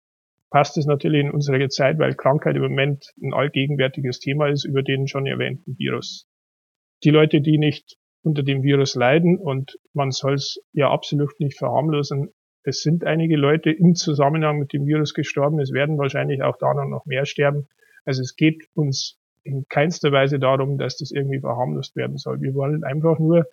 passt 0.50 0.76
es 0.76 0.86
natürlich 0.86 1.22
in 1.22 1.30
unsere 1.30 1.68
Zeit, 1.68 1.98
weil 1.98 2.14
Krankheit 2.14 2.56
im 2.56 2.62
Moment 2.62 3.12
ein 3.22 3.32
allgegenwärtiges 3.32 4.18
Thema 4.18 4.48
ist 4.48 4.64
über 4.64 4.82
den 4.82 5.08
schon 5.08 5.26
erwähnten 5.26 5.78
Virus. 5.78 6.28
Die 7.04 7.10
Leute, 7.10 7.40
die 7.40 7.58
nicht 7.58 7.96
unter 8.22 8.42
dem 8.42 8.62
Virus 8.62 8.94
leiden 8.94 9.38
und 9.38 9.78
man 9.92 10.10
soll 10.10 10.34
es 10.34 10.60
ja 10.72 10.90
absolut 10.90 11.38
nicht 11.40 11.56
verharmlosen, 11.56 12.32
es 12.64 12.82
sind 12.82 13.04
einige 13.04 13.36
Leute 13.36 13.70
im 13.70 13.94
Zusammenhang 13.94 14.58
mit 14.58 14.72
dem 14.72 14.86
Virus 14.86 15.14
gestorben. 15.14 15.58
Es 15.58 15.72
werden 15.72 15.98
wahrscheinlich 15.98 16.42
auch 16.42 16.56
da 16.58 16.72
noch 16.74 17.06
mehr 17.06 17.26
sterben. 17.26 17.68
Also 18.04 18.22
es 18.22 18.36
geht 18.36 18.68
uns 18.74 19.18
in 19.44 19.66
keinster 19.68 20.12
Weise 20.12 20.38
darum, 20.38 20.78
dass 20.78 20.98
das 20.98 21.10
irgendwie 21.10 21.40
verharmlost 21.40 21.96
werden 21.96 22.16
soll. 22.16 22.40
Wir 22.40 22.54
wollen 22.54 22.84
einfach 22.84 23.18
nur 23.18 23.46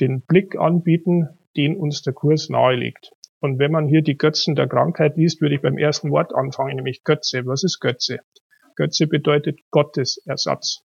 den 0.00 0.22
Blick 0.22 0.56
anbieten, 0.56 1.28
den 1.56 1.76
uns 1.76 2.02
der 2.02 2.12
Kurs 2.12 2.48
nahelegt. 2.48 3.12
Und 3.40 3.58
wenn 3.58 3.72
man 3.72 3.88
hier 3.88 4.02
die 4.02 4.16
Götzen 4.16 4.54
der 4.54 4.68
Krankheit 4.68 5.16
liest, 5.16 5.40
würde 5.40 5.56
ich 5.56 5.62
beim 5.62 5.78
ersten 5.78 6.10
Wort 6.10 6.34
anfangen, 6.34 6.76
nämlich 6.76 7.04
Götze. 7.04 7.44
Was 7.46 7.64
ist 7.64 7.80
Götze? 7.80 8.20
Götze 8.76 9.06
bedeutet 9.06 9.60
Gottesersatz. 9.70 10.84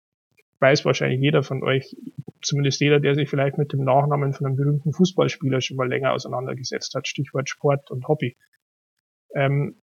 Weiß 0.59 0.83
wahrscheinlich 0.83 1.21
jeder 1.21 1.43
von 1.43 1.63
euch, 1.63 1.95
zumindest 2.41 2.81
jeder, 2.81 2.99
der 2.99 3.13
sich 3.13 3.29
vielleicht 3.29 3.57
mit 3.57 3.73
dem 3.73 3.83
Nachnamen 3.83 4.33
von 4.33 4.47
einem 4.47 4.55
berühmten 4.55 4.91
Fußballspieler 4.91 5.61
schon 5.61 5.77
mal 5.77 5.87
länger 5.87 6.13
auseinandergesetzt 6.13 6.95
hat. 6.95 7.07
Stichwort 7.07 7.47
Sport 7.47 7.91
und 7.91 8.07
Hobby. 8.07 8.35
Ähm, 9.35 9.81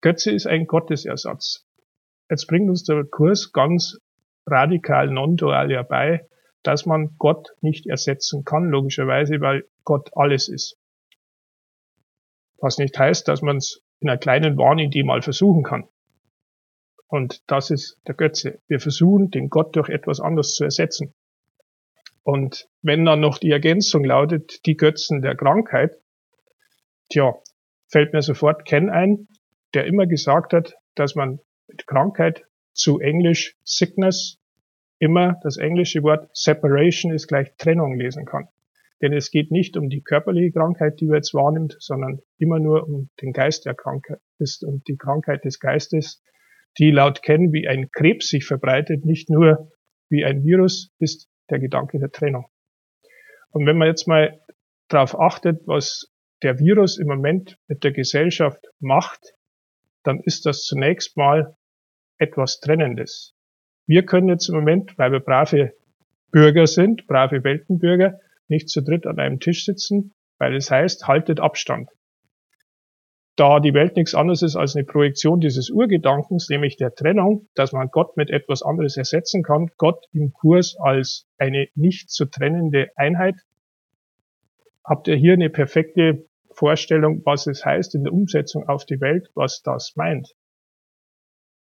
Götze 0.00 0.32
ist 0.32 0.46
ein 0.46 0.66
Gottesersatz. 0.66 1.65
Jetzt 2.28 2.46
bringt 2.46 2.68
uns 2.68 2.84
der 2.84 3.04
Kurs 3.04 3.52
ganz 3.52 3.98
radikal 4.46 5.10
non-dual 5.10 5.70
ja 5.70 5.82
bei, 5.82 6.26
dass 6.62 6.86
man 6.86 7.16
Gott 7.18 7.54
nicht 7.60 7.86
ersetzen 7.86 8.44
kann, 8.44 8.68
logischerweise, 8.68 9.40
weil 9.40 9.64
Gott 9.84 10.10
alles 10.16 10.48
ist. 10.48 10.76
Was 12.58 12.78
nicht 12.78 12.98
heißt, 12.98 13.28
dass 13.28 13.42
man 13.42 13.58
es 13.58 13.82
in 14.00 14.08
einer 14.08 14.18
kleinen 14.18 14.56
Warnidee 14.56 15.04
mal 15.04 15.22
versuchen 15.22 15.62
kann. 15.62 15.88
Und 17.06 17.42
das 17.46 17.70
ist 17.70 18.00
der 18.06 18.14
Götze. 18.14 18.60
Wir 18.66 18.80
versuchen, 18.80 19.30
den 19.30 19.48
Gott 19.48 19.76
durch 19.76 19.88
etwas 19.88 20.20
anderes 20.20 20.54
zu 20.54 20.64
ersetzen. 20.64 21.14
Und 22.24 22.68
wenn 22.82 23.04
dann 23.04 23.20
noch 23.20 23.38
die 23.38 23.52
Ergänzung 23.52 24.04
lautet, 24.04 24.66
die 24.66 24.76
Götzen 24.76 25.22
der 25.22 25.36
Krankheit, 25.36 25.96
tja, 27.08 27.36
fällt 27.88 28.12
mir 28.12 28.22
sofort 28.22 28.64
Ken 28.64 28.90
ein, 28.90 29.28
der 29.74 29.86
immer 29.86 30.06
gesagt 30.06 30.52
hat, 30.52 30.74
dass 30.96 31.14
man 31.14 31.38
Krankheit 31.86 32.44
zu 32.72 33.00
Englisch 33.00 33.56
Sickness 33.64 34.38
immer 34.98 35.38
das 35.42 35.56
englische 35.56 36.02
Wort 36.02 36.28
Separation 36.34 37.12
ist 37.12 37.28
gleich 37.28 37.54
Trennung 37.56 37.98
lesen 37.98 38.24
kann. 38.24 38.48
Denn 39.02 39.12
es 39.12 39.30
geht 39.30 39.50
nicht 39.50 39.76
um 39.76 39.90
die 39.90 40.02
körperliche 40.02 40.52
Krankheit, 40.52 41.00
die 41.00 41.06
wir 41.06 41.16
jetzt 41.16 41.34
wahrnimmt, 41.34 41.76
sondern 41.80 42.20
immer 42.38 42.58
nur 42.58 42.88
um 42.88 43.10
den 43.20 43.32
Geist, 43.32 43.66
der 43.66 43.74
krank 43.74 44.06
ist 44.38 44.64
und 44.64 44.88
die 44.88 44.96
Krankheit 44.96 45.44
des 45.44 45.60
Geistes, 45.60 46.22
die 46.78 46.90
laut 46.90 47.22
Ken 47.22 47.52
wie 47.52 47.68
ein 47.68 47.90
Krebs 47.90 48.28
sich 48.28 48.46
verbreitet, 48.46 49.04
nicht 49.04 49.28
nur 49.28 49.70
wie 50.08 50.24
ein 50.24 50.44
Virus, 50.44 50.92
ist 50.98 51.28
der 51.50 51.58
Gedanke 51.58 51.98
der 51.98 52.10
Trennung. 52.10 52.46
Und 53.50 53.66
wenn 53.66 53.76
man 53.76 53.88
jetzt 53.88 54.08
mal 54.08 54.40
darauf 54.88 55.18
achtet, 55.18 55.66
was 55.66 56.10
der 56.42 56.58
Virus 56.58 56.98
im 56.98 57.06
Moment 57.06 57.58
mit 57.68 57.84
der 57.84 57.92
Gesellschaft 57.92 58.66
macht, 58.78 59.35
dann 60.06 60.20
ist 60.20 60.46
das 60.46 60.62
zunächst 60.64 61.16
mal 61.16 61.56
etwas 62.18 62.60
Trennendes. 62.60 63.34
Wir 63.86 64.04
können 64.04 64.28
jetzt 64.28 64.48
im 64.48 64.56
Moment, 64.56 64.98
weil 64.98 65.12
wir 65.12 65.20
brave 65.20 65.72
Bürger 66.30 66.66
sind, 66.66 67.06
brave 67.06 67.44
Weltenbürger, 67.44 68.20
nicht 68.48 68.68
zu 68.68 68.82
dritt 68.82 69.06
an 69.06 69.18
einem 69.18 69.40
Tisch 69.40 69.64
sitzen, 69.64 70.14
weil 70.38 70.54
es 70.54 70.70
heißt, 70.70 71.06
haltet 71.06 71.40
Abstand. 71.40 71.90
Da 73.36 73.60
die 73.60 73.74
Welt 73.74 73.96
nichts 73.96 74.14
anderes 74.14 74.42
ist 74.42 74.56
als 74.56 74.76
eine 74.76 74.86
Projektion 74.86 75.40
dieses 75.40 75.68
Urgedankens, 75.68 76.48
nämlich 76.48 76.76
der 76.76 76.94
Trennung, 76.94 77.48
dass 77.54 77.72
man 77.72 77.88
Gott 77.90 78.16
mit 78.16 78.30
etwas 78.30 78.62
anderes 78.62 78.96
ersetzen 78.96 79.42
kann, 79.42 79.70
Gott 79.76 80.06
im 80.12 80.32
Kurs 80.32 80.76
als 80.78 81.26
eine 81.36 81.68
nicht 81.74 82.10
zu 82.10 82.24
trennende 82.24 82.90
Einheit, 82.96 83.36
habt 84.82 85.06
ihr 85.08 85.16
hier 85.16 85.34
eine 85.34 85.50
perfekte 85.50 86.26
Vorstellung, 86.56 87.22
was 87.24 87.46
es 87.46 87.64
heißt 87.64 87.94
in 87.94 88.04
der 88.04 88.12
Umsetzung 88.12 88.66
auf 88.68 88.86
die 88.86 89.00
Welt, 89.00 89.30
was 89.34 89.62
das 89.62 89.92
meint. 89.94 90.34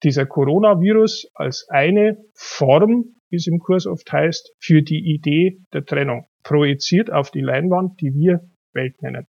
Dieser 0.03 0.27
Coronavirus 0.27 1.31
als 1.33 1.67
eine 1.69 2.23
Form, 2.35 3.15
wie 3.29 3.37
es 3.37 3.47
im 3.47 3.59
Kurs 3.59 3.87
oft 3.87 4.11
heißt, 4.11 4.53
für 4.59 4.83
die 4.83 5.13
Idee 5.15 5.59
der 5.73 5.83
Trennung 5.83 6.27
projiziert 6.43 7.11
auf 7.11 7.31
die 7.31 7.41
Leinwand, 7.41 7.99
die 7.99 8.13
wir 8.13 8.47
Welt 8.73 9.01
nennen. 9.01 9.27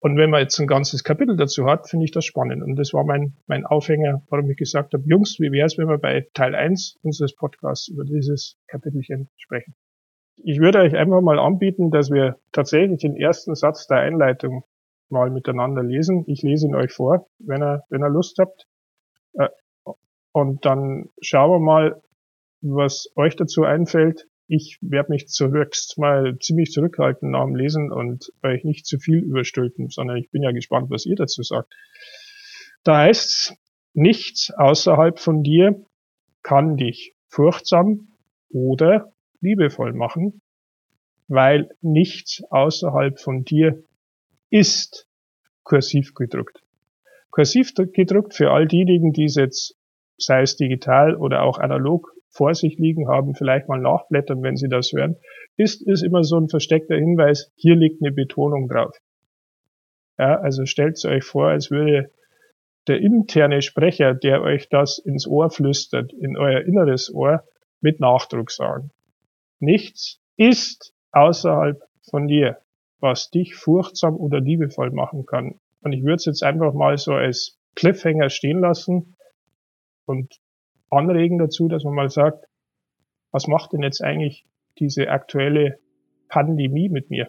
Und 0.00 0.18
wenn 0.18 0.28
man 0.28 0.42
jetzt 0.42 0.58
ein 0.60 0.66
ganzes 0.66 1.02
Kapitel 1.02 1.36
dazu 1.36 1.64
hat, 1.64 1.88
finde 1.88 2.04
ich 2.04 2.10
das 2.10 2.26
spannend. 2.26 2.62
Und 2.62 2.76
das 2.76 2.92
war 2.92 3.04
mein, 3.04 3.38
mein 3.46 3.64
Aufhänger, 3.64 4.22
warum 4.28 4.50
ich 4.50 4.58
gesagt 4.58 4.92
habe, 4.92 5.04
Jungs, 5.06 5.38
wie 5.38 5.50
wäre 5.50 5.66
es, 5.66 5.78
wenn 5.78 5.88
wir 5.88 5.96
bei 5.96 6.28
Teil 6.34 6.54
1 6.54 6.98
unseres 7.02 7.34
Podcasts 7.34 7.88
über 7.88 8.04
dieses 8.04 8.58
Kapitelchen 8.66 9.30
sprechen? 9.38 9.74
Ich 10.36 10.60
würde 10.60 10.80
euch 10.80 10.96
einfach 10.96 11.20
mal 11.20 11.38
anbieten, 11.38 11.90
dass 11.90 12.10
wir 12.10 12.38
tatsächlich 12.52 13.00
den 13.00 13.16
ersten 13.16 13.54
Satz 13.54 13.86
der 13.86 13.98
Einleitung 13.98 14.64
mal 15.08 15.30
miteinander 15.30 15.82
lesen. 15.82 16.24
Ich 16.26 16.42
lese 16.42 16.66
ihn 16.66 16.74
euch 16.74 16.92
vor, 16.92 17.28
wenn 17.38 17.62
ihr, 17.62 17.84
wenn 17.88 18.02
ihr 18.02 18.10
Lust 18.10 18.38
habt. 18.38 18.66
Äh, 19.34 19.48
und 20.32 20.64
dann 20.64 21.10
schauen 21.20 21.50
wir 21.50 21.60
mal, 21.60 22.02
was 22.60 23.08
euch 23.14 23.36
dazu 23.36 23.62
einfällt. 23.62 24.26
Ich 24.46 24.78
werde 24.80 25.12
mich 25.12 25.28
zunächst 25.28 25.96
mal 25.96 26.38
ziemlich 26.38 26.70
zurückhalten 26.70 27.30
nach 27.30 27.44
dem 27.44 27.54
Lesen 27.54 27.92
und 27.92 28.32
euch 28.42 28.64
nicht 28.64 28.86
zu 28.86 28.98
viel 28.98 29.18
überstülpen, 29.18 29.88
sondern 29.88 30.16
ich 30.16 30.30
bin 30.30 30.42
ja 30.42 30.50
gespannt, 30.50 30.90
was 30.90 31.06
ihr 31.06 31.16
dazu 31.16 31.42
sagt. 31.42 31.72
Da 32.82 32.98
heißt's, 32.98 33.54
nichts 33.94 34.50
außerhalb 34.50 35.18
von 35.18 35.42
dir 35.42 35.82
kann 36.42 36.76
dich 36.76 37.14
furchtsam 37.28 38.08
oder 38.50 39.13
liebevoll 39.44 39.92
machen, 39.92 40.40
weil 41.28 41.70
nichts 41.80 42.42
außerhalb 42.50 43.20
von 43.20 43.44
dir 43.44 43.82
ist 44.50 45.06
kursiv 45.62 46.14
gedruckt. 46.14 46.62
Kursiv 47.30 47.74
gedruckt 47.74 48.34
für 48.34 48.50
all 48.50 48.66
diejenigen, 48.66 49.12
die 49.12 49.24
es 49.24 49.36
jetzt, 49.36 49.76
sei 50.18 50.42
es 50.42 50.56
digital 50.56 51.16
oder 51.16 51.42
auch 51.42 51.58
analog, 51.58 52.12
vor 52.28 52.54
sich 52.54 52.78
liegen 52.78 53.08
haben, 53.08 53.34
vielleicht 53.34 53.68
mal 53.68 53.80
nachblättern, 53.80 54.42
wenn 54.42 54.56
sie 54.56 54.68
das 54.68 54.92
hören, 54.92 55.16
ist, 55.56 55.86
ist 55.86 56.02
immer 56.02 56.24
so 56.24 56.36
ein 56.36 56.48
versteckter 56.48 56.96
Hinweis, 56.96 57.52
hier 57.54 57.76
liegt 57.76 58.02
eine 58.02 58.12
Betonung 58.12 58.68
drauf. 58.68 58.96
Ja, 60.18 60.40
also 60.40 60.66
stellt 60.66 60.96
es 60.96 61.04
euch 61.04 61.24
vor, 61.24 61.48
als 61.48 61.70
würde 61.70 62.10
der 62.88 63.00
interne 63.00 63.62
Sprecher, 63.62 64.14
der 64.14 64.42
euch 64.42 64.68
das 64.68 64.98
ins 64.98 65.26
Ohr 65.26 65.50
flüstert, 65.50 66.12
in 66.12 66.36
euer 66.36 66.60
inneres 66.62 67.12
Ohr, 67.12 67.44
mit 67.80 68.00
Nachdruck 68.00 68.50
sagen. 68.50 68.90
Nichts 69.60 70.20
ist 70.36 70.94
außerhalb 71.12 71.82
von 72.10 72.26
dir, 72.26 72.58
was 73.00 73.30
dich 73.30 73.54
furchtsam 73.54 74.16
oder 74.16 74.40
liebevoll 74.40 74.90
machen 74.90 75.26
kann. 75.26 75.60
Und 75.80 75.92
ich 75.92 76.02
würde 76.02 76.16
es 76.16 76.24
jetzt 76.24 76.42
einfach 76.42 76.72
mal 76.72 76.96
so 76.98 77.12
als 77.12 77.58
Cliffhanger 77.74 78.30
stehen 78.30 78.60
lassen 78.60 79.16
und 80.06 80.40
anregen 80.90 81.38
dazu, 81.38 81.68
dass 81.68 81.84
man 81.84 81.94
mal 81.94 82.10
sagt, 82.10 82.46
was 83.30 83.46
macht 83.46 83.72
denn 83.72 83.82
jetzt 83.82 84.02
eigentlich 84.02 84.46
diese 84.78 85.08
aktuelle 85.08 85.78
Pandemie 86.28 86.88
mit 86.88 87.10
mir? 87.10 87.28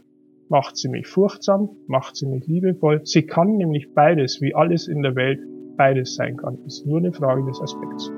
Macht 0.49 0.77
sie 0.77 0.89
mich 0.89 1.07
furchtsam? 1.07 1.69
Macht 1.87 2.15
sie 2.15 2.27
mich 2.27 2.45
liebevoll? 2.45 3.01
Sie 3.05 3.25
kann 3.25 3.57
nämlich 3.57 3.93
beides, 3.93 4.39
wie 4.41 4.53
alles 4.53 4.87
in 4.87 5.01
der 5.01 5.15
Welt 5.15 5.39
beides 5.75 6.15
sein 6.15 6.37
kann. 6.37 6.63
Ist 6.65 6.85
nur 6.85 6.99
eine 6.99 7.11
Frage 7.11 7.43
des 7.45 7.59
Aspekts. 7.59 8.11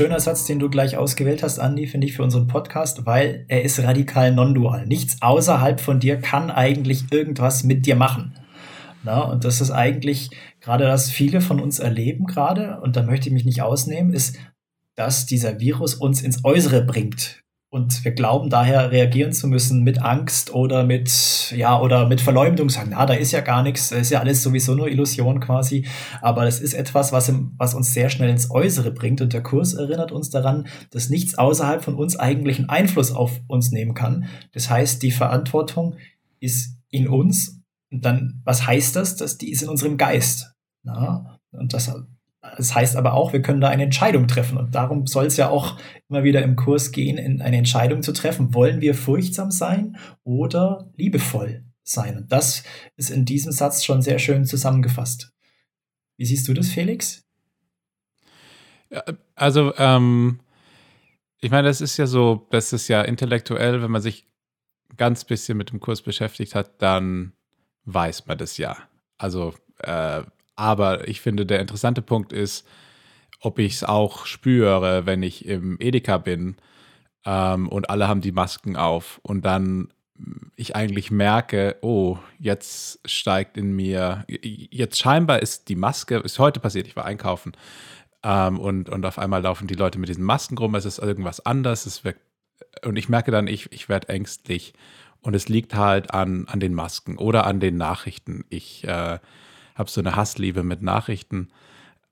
Schöner 0.00 0.18
Satz, 0.18 0.46
den 0.46 0.58
du 0.58 0.70
gleich 0.70 0.96
ausgewählt 0.96 1.42
hast, 1.42 1.58
Andi, 1.58 1.86
finde 1.86 2.06
ich, 2.06 2.14
für 2.14 2.22
unseren 2.22 2.46
Podcast, 2.46 3.04
weil 3.04 3.44
er 3.48 3.64
ist 3.64 3.78
radikal 3.80 4.32
non-dual. 4.32 4.86
Nichts 4.86 5.20
außerhalb 5.20 5.78
von 5.78 6.00
dir 6.00 6.16
kann 6.16 6.50
eigentlich 6.50 7.12
irgendwas 7.12 7.64
mit 7.64 7.84
dir 7.84 7.96
machen. 7.96 8.32
Na, 9.02 9.20
und 9.20 9.44
das 9.44 9.60
ist 9.60 9.70
eigentlich 9.70 10.30
gerade 10.62 10.84
das 10.84 11.10
viele 11.10 11.42
von 11.42 11.60
uns 11.60 11.80
erleben 11.80 12.24
gerade, 12.24 12.80
und 12.80 12.96
da 12.96 13.02
möchte 13.02 13.28
ich 13.28 13.34
mich 13.34 13.44
nicht 13.44 13.60
ausnehmen, 13.60 14.14
ist, 14.14 14.38
dass 14.94 15.26
dieser 15.26 15.60
Virus 15.60 15.96
uns 15.96 16.22
ins 16.22 16.46
Äußere 16.46 16.82
bringt. 16.82 17.42
Und 17.72 18.04
wir 18.04 18.10
glauben 18.10 18.50
daher 18.50 18.90
reagieren 18.90 19.32
zu 19.32 19.46
müssen 19.46 19.84
mit 19.84 20.02
Angst 20.02 20.52
oder 20.52 20.84
mit, 20.84 21.54
ja, 21.56 21.80
oder 21.80 22.08
mit 22.08 22.20
Verleumdung, 22.20 22.68
sagen, 22.68 22.90
na, 22.90 23.06
da 23.06 23.14
ist 23.14 23.30
ja 23.30 23.42
gar 23.42 23.62
nichts, 23.62 23.92
ist 23.92 24.10
ja 24.10 24.18
alles 24.18 24.42
sowieso 24.42 24.74
nur 24.74 24.88
Illusion 24.88 25.38
quasi. 25.38 25.86
Aber 26.20 26.44
das 26.44 26.58
ist 26.58 26.74
etwas, 26.74 27.12
was, 27.12 27.28
im, 27.28 27.54
was 27.58 27.74
uns 27.74 27.94
sehr 27.94 28.10
schnell 28.10 28.28
ins 28.28 28.50
Äußere 28.50 28.90
bringt. 28.90 29.20
Und 29.20 29.32
der 29.32 29.44
Kurs 29.44 29.74
erinnert 29.74 30.10
uns 30.10 30.30
daran, 30.30 30.66
dass 30.90 31.10
nichts 31.10 31.38
außerhalb 31.38 31.84
von 31.84 31.94
uns 31.94 32.16
eigentlich 32.16 32.58
einen 32.58 32.68
Einfluss 32.68 33.12
auf 33.12 33.40
uns 33.46 33.70
nehmen 33.70 33.94
kann. 33.94 34.24
Das 34.50 34.68
heißt, 34.68 35.00
die 35.04 35.12
Verantwortung 35.12 35.94
ist 36.40 36.76
in 36.88 37.06
uns. 37.06 37.62
Und 37.92 38.04
dann, 38.04 38.42
was 38.44 38.66
heißt 38.66 38.96
das? 38.96 39.14
Dass 39.14 39.38
die 39.38 39.52
ist 39.52 39.62
in 39.62 39.68
unserem 39.68 39.96
Geist. 39.96 40.52
Na? 40.82 41.38
Und 41.52 41.72
das 41.72 41.92
das 42.42 42.74
heißt 42.74 42.96
aber 42.96 43.12
auch, 43.12 43.32
wir 43.32 43.42
können 43.42 43.60
da 43.60 43.68
eine 43.68 43.82
Entscheidung 43.82 44.26
treffen. 44.26 44.56
Und 44.56 44.74
darum 44.74 45.06
soll 45.06 45.26
es 45.26 45.36
ja 45.36 45.48
auch 45.50 45.78
immer 46.08 46.24
wieder 46.24 46.42
im 46.42 46.56
Kurs 46.56 46.90
gehen, 46.90 47.18
in 47.18 47.42
eine 47.42 47.58
Entscheidung 47.58 48.02
zu 48.02 48.12
treffen. 48.12 48.54
Wollen 48.54 48.80
wir 48.80 48.94
furchtsam 48.94 49.50
sein 49.50 49.98
oder 50.24 50.90
liebevoll 50.96 51.64
sein? 51.82 52.16
Und 52.16 52.32
das 52.32 52.62
ist 52.96 53.10
in 53.10 53.26
diesem 53.26 53.52
Satz 53.52 53.84
schon 53.84 54.00
sehr 54.00 54.18
schön 54.18 54.46
zusammengefasst. 54.46 55.32
Wie 56.16 56.24
siehst 56.24 56.48
du 56.48 56.54
das, 56.54 56.68
Felix? 56.68 57.26
Also, 59.34 59.74
ähm, 59.76 60.40
ich 61.40 61.50
meine, 61.50 61.68
das 61.68 61.80
ist 61.80 61.96
ja 61.96 62.06
so, 62.06 62.46
das 62.50 62.72
ist 62.72 62.88
ja 62.88 63.02
intellektuell, 63.02 63.82
wenn 63.82 63.90
man 63.90 64.02
sich 64.02 64.26
ganz 64.96 65.24
bisschen 65.24 65.56
mit 65.56 65.70
dem 65.70 65.80
Kurs 65.80 66.02
beschäftigt 66.02 66.54
hat, 66.54 66.82
dann 66.82 67.32
weiß 67.84 68.26
man 68.26 68.38
das 68.38 68.56
ja. 68.56 68.76
Also, 69.18 69.54
äh, 69.78 70.22
aber 70.60 71.08
ich 71.08 71.22
finde, 71.22 71.46
der 71.46 71.60
interessante 71.60 72.02
Punkt 72.02 72.34
ist, 72.34 72.68
ob 73.40 73.58
ich 73.58 73.76
es 73.76 73.84
auch 73.84 74.26
spüre, 74.26 75.06
wenn 75.06 75.22
ich 75.22 75.46
im 75.46 75.78
Edeka 75.80 76.18
bin 76.18 76.56
ähm, 77.24 77.66
und 77.66 77.88
alle 77.88 78.08
haben 78.08 78.20
die 78.20 78.30
Masken 78.30 78.76
auf 78.76 79.20
und 79.22 79.46
dann 79.46 79.88
ich 80.54 80.76
eigentlich 80.76 81.10
merke, 81.10 81.76
oh, 81.80 82.18
jetzt 82.38 83.00
steigt 83.08 83.56
in 83.56 83.74
mir, 83.74 84.26
jetzt 84.28 84.98
scheinbar 84.98 85.40
ist 85.40 85.70
die 85.70 85.76
Maske, 85.76 86.16
ist 86.18 86.38
heute 86.38 86.60
passiert, 86.60 86.86
ich 86.86 86.94
war 86.94 87.06
einkaufen 87.06 87.52
ähm, 88.22 88.58
und, 88.58 88.90
und 88.90 89.06
auf 89.06 89.18
einmal 89.18 89.40
laufen 89.40 89.66
die 89.66 89.74
Leute 89.74 89.98
mit 89.98 90.10
diesen 90.10 90.24
Masken 90.24 90.58
rum, 90.58 90.74
es 90.74 90.84
ist 90.84 90.98
irgendwas 90.98 91.40
anders, 91.46 91.86
es 91.86 92.04
wird, 92.04 92.18
und 92.84 92.96
ich 92.96 93.08
merke 93.08 93.30
dann, 93.30 93.46
ich, 93.46 93.72
ich 93.72 93.88
werde 93.88 94.10
ängstlich 94.10 94.74
und 95.22 95.34
es 95.34 95.48
liegt 95.48 95.74
halt 95.74 96.12
an, 96.12 96.46
an 96.48 96.60
den 96.60 96.74
Masken 96.74 97.16
oder 97.16 97.46
an 97.46 97.60
den 97.60 97.78
Nachrichten. 97.78 98.44
Ich 98.50 98.84
äh, 98.84 99.18
habe 99.80 99.90
so 99.90 100.00
eine 100.00 100.14
Hassliebe 100.14 100.62
mit 100.62 100.82
Nachrichten. 100.82 101.48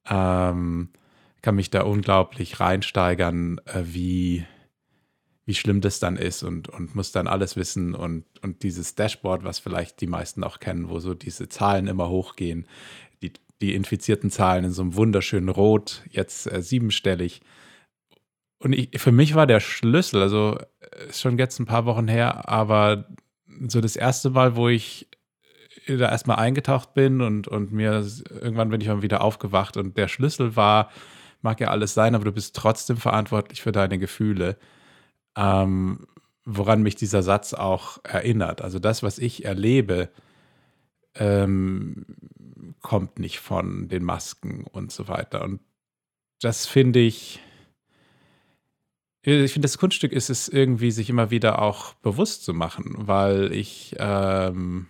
Ähm, 0.08 0.88
kann 1.42 1.54
mich 1.54 1.70
da 1.70 1.82
unglaublich 1.82 2.58
reinsteigern, 2.58 3.60
äh, 3.66 3.82
wie, 3.84 4.44
wie 5.44 5.54
schlimm 5.54 5.80
das 5.80 6.00
dann 6.00 6.16
ist 6.16 6.42
und, 6.42 6.68
und 6.68 6.96
muss 6.96 7.12
dann 7.12 7.28
alles 7.28 7.56
wissen. 7.56 7.94
Und, 7.94 8.24
und 8.42 8.62
dieses 8.62 8.96
Dashboard, 8.96 9.44
was 9.44 9.58
vielleicht 9.60 10.00
die 10.00 10.06
meisten 10.06 10.42
auch 10.42 10.58
kennen, 10.58 10.88
wo 10.88 10.98
so 10.98 11.14
diese 11.14 11.48
Zahlen 11.48 11.86
immer 11.86 12.08
hochgehen, 12.08 12.66
die, 13.22 13.32
die 13.60 13.74
infizierten 13.74 14.30
Zahlen 14.30 14.64
in 14.64 14.72
so 14.72 14.82
einem 14.82 14.96
wunderschönen 14.96 15.50
Rot, 15.50 16.02
jetzt 16.10 16.50
äh, 16.50 16.62
siebenstellig. 16.62 17.42
Und 18.58 18.72
ich, 18.72 18.98
für 19.00 19.12
mich 19.12 19.34
war 19.34 19.46
der 19.46 19.60
Schlüssel, 19.60 20.22
also 20.22 20.58
äh, 20.80 21.08
ist 21.10 21.20
schon 21.20 21.38
jetzt 21.38 21.60
ein 21.60 21.66
paar 21.66 21.84
Wochen 21.84 22.08
her, 22.08 22.48
aber 22.48 23.08
so 23.68 23.80
das 23.80 23.94
erste 23.94 24.30
Mal, 24.30 24.56
wo 24.56 24.68
ich 24.68 25.06
da 25.96 26.10
erstmal 26.10 26.38
eingetaucht 26.38 26.94
bin 26.94 27.20
und, 27.20 27.48
und 27.48 27.72
mir 27.72 28.06
irgendwann 28.30 28.68
bin 28.68 28.80
ich 28.80 28.88
mal 28.88 29.02
wieder 29.02 29.22
aufgewacht 29.22 29.76
und 29.76 29.96
der 29.96 30.08
Schlüssel 30.08 30.56
war, 30.56 30.90
mag 31.40 31.60
ja 31.60 31.68
alles 31.68 31.94
sein, 31.94 32.14
aber 32.14 32.24
du 32.24 32.32
bist 32.32 32.54
trotzdem 32.54 32.96
verantwortlich 32.96 33.62
für 33.62 33.72
deine 33.72 33.98
Gefühle. 33.98 34.56
Ähm, 35.36 36.06
woran 36.50 36.82
mich 36.82 36.96
dieser 36.96 37.22
Satz 37.22 37.52
auch 37.52 37.98
erinnert. 38.04 38.62
Also 38.62 38.78
das, 38.78 39.02
was 39.02 39.18
ich 39.18 39.44
erlebe, 39.44 40.08
ähm, 41.14 42.06
kommt 42.80 43.18
nicht 43.18 43.38
von 43.38 43.88
den 43.88 44.02
Masken 44.02 44.64
und 44.64 44.90
so 44.90 45.08
weiter. 45.08 45.42
Und 45.42 45.60
das 46.40 46.66
finde 46.66 47.00
ich, 47.00 47.40
ich 49.22 49.52
finde, 49.52 49.66
das 49.66 49.76
Kunststück 49.76 50.12
ist 50.12 50.30
es 50.30 50.48
irgendwie, 50.48 50.90
sich 50.90 51.10
immer 51.10 51.30
wieder 51.30 51.60
auch 51.60 51.92
bewusst 51.94 52.44
zu 52.44 52.54
machen, 52.54 52.94
weil 52.96 53.52
ich 53.52 53.94
ähm, 53.98 54.86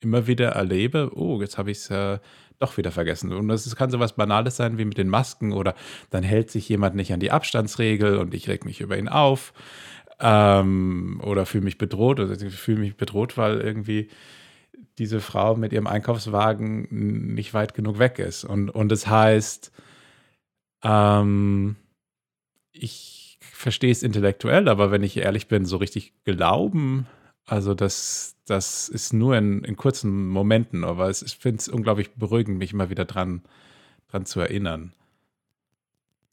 immer 0.00 0.26
wieder 0.26 0.50
erlebe, 0.50 1.10
oh, 1.14 1.40
jetzt 1.40 1.58
habe 1.58 1.70
ich 1.70 1.78
es 1.78 1.90
äh, 1.90 2.18
doch 2.58 2.76
wieder 2.76 2.90
vergessen. 2.90 3.32
Und 3.32 3.48
das 3.48 3.74
kann 3.76 3.90
so 3.90 4.00
was 4.00 4.16
Banales 4.16 4.56
sein 4.56 4.78
wie 4.78 4.84
mit 4.84 4.98
den 4.98 5.08
Masken 5.08 5.52
oder 5.52 5.74
dann 6.10 6.22
hält 6.22 6.50
sich 6.50 6.68
jemand 6.68 6.94
nicht 6.94 7.12
an 7.12 7.20
die 7.20 7.30
Abstandsregel 7.30 8.18
und 8.18 8.34
ich 8.34 8.48
reg 8.48 8.64
mich 8.64 8.80
über 8.80 8.98
ihn 8.98 9.08
auf 9.08 9.52
ähm, 10.20 11.20
oder 11.24 11.46
fühle 11.46 11.64
mich 11.64 11.78
bedroht 11.78 12.20
oder 12.20 12.40
ich 12.40 12.54
fühle 12.54 12.80
mich 12.80 12.96
bedroht, 12.96 13.36
weil 13.36 13.60
irgendwie 13.60 14.08
diese 14.98 15.20
Frau 15.20 15.56
mit 15.56 15.72
ihrem 15.72 15.86
Einkaufswagen 15.86 16.88
nicht 17.34 17.54
weit 17.54 17.74
genug 17.74 17.98
weg 17.98 18.18
ist. 18.18 18.44
Und, 18.44 18.70
und 18.70 18.90
das 18.90 19.06
heißt, 19.06 19.72
ähm, 20.82 21.76
ich 22.72 23.38
verstehe 23.40 23.92
es 23.92 24.02
intellektuell, 24.02 24.68
aber 24.68 24.90
wenn 24.90 25.02
ich 25.02 25.16
ehrlich 25.16 25.48
bin, 25.48 25.64
so 25.64 25.76
richtig 25.76 26.12
glauben, 26.24 27.06
also 27.48 27.74
das, 27.74 28.36
das 28.46 28.88
ist 28.88 29.12
nur 29.12 29.36
in, 29.36 29.64
in 29.64 29.76
kurzen 29.76 30.28
Momenten, 30.28 30.84
aber 30.84 31.08
es, 31.08 31.22
ich 31.22 31.36
finde 31.36 31.58
es 31.58 31.68
unglaublich 31.68 32.12
beruhigend, 32.14 32.58
mich 32.58 32.72
immer 32.72 32.90
wieder 32.90 33.04
dran, 33.04 33.42
dran 34.10 34.26
zu 34.26 34.40
erinnern. 34.40 34.92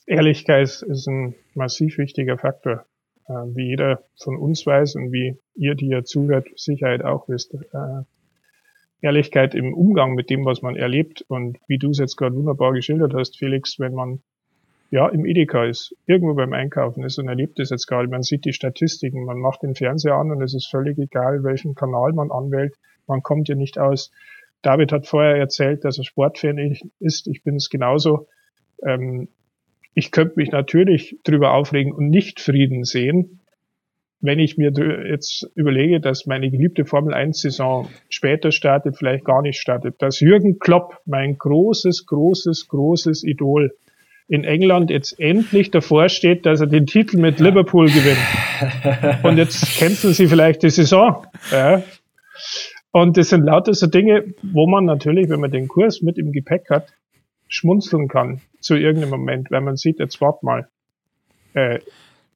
Ehrlichkeit 0.06 0.84
ist 0.84 1.08
ein 1.08 1.36
massiv 1.56 1.97
wichtiger 1.97 2.38
Faktor. 2.38 2.86
Äh, 3.28 3.34
wie 3.56 3.69
jeder 3.69 4.04
von 4.21 4.38
uns 4.38 4.65
weiß 4.65 4.95
und 4.95 5.12
wie 5.12 5.38
ihr, 5.56 5.75
die 5.75 5.88
ja 5.88 6.04
zuhört, 6.04 6.47
Sicherheit 6.56 7.04
auch 7.04 7.28
wisst. 7.28 7.54
Äh, 7.54 8.04
Ehrlichkeit 9.01 9.56
im 9.56 9.73
Umgang 9.73 10.13
mit 10.13 10.30
dem, 10.30 10.45
was 10.45 10.62
man 10.62 10.75
erlebt 10.75 11.23
und 11.28 11.58
wie 11.67 11.78
du 11.78 11.91
es 11.91 11.97
jetzt 11.97 12.17
gerade 12.17 12.36
wunderbar 12.36 12.73
geschildert 12.73 13.13
hast, 13.13 13.38
Felix, 13.38 13.80
wenn 13.80 13.93
man 13.93 14.21
ja 14.91 15.08
im 15.10 15.26
Edeka 15.26 15.65
ist, 15.65 15.95
irgendwo 16.06 16.34
beim 16.36 16.54
Einkaufen 16.54 17.04
ist 17.04 17.17
und 17.17 17.28
erlebt 17.28 17.60
es 17.60 17.69
jetzt 17.69 17.88
gerade, 17.88 18.08
man 18.08 18.24
sieht 18.24 18.45
die 18.45 18.54
Statistiken, 18.54 19.26
man 19.26 19.39
macht 19.39 19.63
den 19.63 19.76
Fernseher 19.76 20.15
an 20.15 20.32
und 20.32 20.41
es 20.41 20.54
ist 20.54 20.67
völlig 20.67 20.98
egal, 20.98 21.43
welchen 21.43 21.76
Kanal 21.76 22.13
man 22.13 22.32
anwählt, 22.32 22.76
man 23.08 23.24
kommt 23.24 23.50
ja 23.50 23.56
nicht 23.56 23.78
aus. 23.78 24.12
David 24.62 24.91
hat 24.91 25.06
vorher 25.06 25.36
erzählt, 25.36 25.86
dass 25.86 25.98
er 25.98 26.04
Sportfan 26.04 26.58
ist, 27.00 27.28
ich 27.28 27.43
bin 27.43 27.56
es 27.56 27.69
genauso. 27.69 28.28
Ähm, 28.84 29.28
ich 29.93 30.12
könnte 30.12 30.34
mich 30.38 30.52
natürlich 30.52 31.17
drüber 31.24 31.54
aufregen 31.54 31.93
und 31.93 32.10
nicht 32.10 32.39
Frieden 32.39 32.84
sehen, 32.84 33.39
wenn 34.21 34.39
ich 34.39 34.58
mir 34.58 34.71
jetzt 35.08 35.50
überlege, 35.56 36.00
dass 36.00 36.26
meine 36.26 36.50
geliebte 36.50 36.86
Formel 36.86 37.13
1 37.13 37.41
Saison 37.41 37.88
später 38.10 38.52
startet, 38.52 38.98
vielleicht 38.98 39.24
gar 39.24 39.41
nicht 39.41 39.60
startet, 39.60 40.02
dass 40.02 40.19
Jürgen 40.19 40.58
Klopp, 40.58 41.00
mein 41.06 41.38
großes, 41.38 42.06
großes, 42.08 42.67
großes 42.67 43.24
Idol, 43.24 43.76
in 44.27 44.43
England 44.43 44.89
jetzt 44.89 45.19
endlich 45.19 45.71
davor 45.71 46.09
steht, 46.09 46.45
dass 46.45 46.59
er 46.59 46.67
den 46.67 46.88
Titel 46.88 47.17
mit 47.17 47.39
Liverpool 47.39 47.88
gewinnt. 47.88 49.23
Und 49.23 49.38
jetzt 49.38 49.77
kämpfen 49.77 50.13
sie 50.13 50.27
vielleicht 50.27 50.63
die 50.63 50.69
Saison. 50.69 51.25
Ja. 51.51 51.83
Und 52.91 53.17
das 53.17 53.29
sind 53.29 53.43
lauter 53.43 53.73
so 53.73 53.88
Dinge, 53.88 54.33
wo 54.41 54.67
man 54.67 54.85
natürlich, 54.85 55.29
wenn 55.29 55.41
man 55.41 55.51
den 55.51 55.67
Kurs 55.67 56.01
mit 56.01 56.17
im 56.17 56.31
Gepäck 56.31 56.69
hat, 56.69 56.88
schmunzeln 57.47 58.07
kann 58.07 58.41
zu 58.59 58.75
irgendeinem 58.75 59.11
Moment, 59.11 59.51
wenn 59.51 59.63
man 59.63 59.75
sieht, 59.75 59.99
jetzt 59.99 60.21
wart 60.21 60.41
mal, 60.41 60.67
äh, 61.53 61.79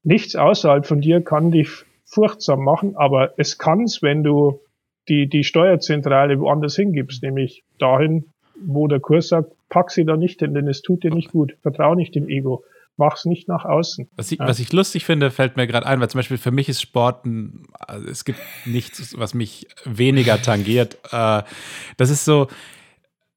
nichts 0.04 0.36
außerhalb 0.36 0.86
von 0.86 1.02
dir 1.02 1.22
kann 1.22 1.52
dich 1.52 1.70
furchtsam 2.06 2.64
machen, 2.64 2.96
aber 2.96 3.34
es 3.38 3.58
kann's, 3.58 4.02
wenn 4.02 4.24
du 4.24 4.62
die, 5.08 5.28
die 5.28 5.44
Steuerzentrale 5.44 6.40
woanders 6.40 6.76
hingibst, 6.76 7.24
nämlich 7.24 7.64
dahin, 7.80 8.26
wo 8.66 8.88
der 8.88 9.00
Kurs 9.00 9.30
sagt, 9.30 9.52
pack 9.70 9.92
sie 9.92 10.06
da 10.06 10.18
nicht 10.18 10.40
hin, 10.40 10.54
denn 10.54 10.68
es 10.68 10.82
tut 10.82 11.04
dir 11.04 11.14
nicht 11.14 11.32
gut. 11.32 11.56
Vertrau 11.62 11.96
nicht 11.96 12.16
dem 12.16 12.28
Ego. 12.28 12.64
Mach's 12.98 13.24
nicht 13.24 13.48
nach 13.48 13.64
außen. 13.64 14.10
Was 14.18 14.32
ich, 14.32 14.40
ja. 14.40 14.48
was 14.48 14.60
ich 14.60 14.74
lustig 14.74 15.06
finde, 15.06 15.32
fällt 15.32 15.56
mir 15.56 15.68
gerade 15.68 15.86
ein, 15.86 16.02
weil 16.02 16.10
zum 16.10 16.20
Beispiel 16.20 16.38
für 16.38 16.52
mich 16.52 16.68
ist 16.68 16.82
Sport, 16.82 17.26
also 17.80 18.08
es 18.08 18.26
gibt 18.26 18.40
nichts, 18.66 19.18
was 19.18 19.34
mich 19.34 19.68
weniger 19.86 20.42
tangiert. 20.42 20.98
Äh, 21.12 21.44
das 21.98 22.10
ist 22.10 22.26
so, 22.26 22.48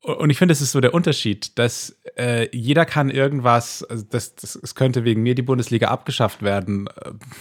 und 0.02 0.30
ich 0.30 0.38
finde, 0.38 0.52
es 0.52 0.60
ist 0.60 0.72
so 0.72 0.80
der 0.80 0.94
Unterschied, 0.94 1.58
dass 1.58 1.96
äh, 2.18 2.48
jeder 2.54 2.84
kann 2.84 3.08
irgendwas, 3.08 3.84
also 3.84 4.04
das, 4.10 4.34
das, 4.34 4.56
es 4.56 4.74
könnte 4.74 5.04
wegen 5.04 5.22
mir 5.22 5.34
die 5.36 5.42
Bundesliga 5.42 5.88
abgeschafft 5.88 6.42
werden. 6.42 6.88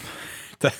da, 0.60 0.72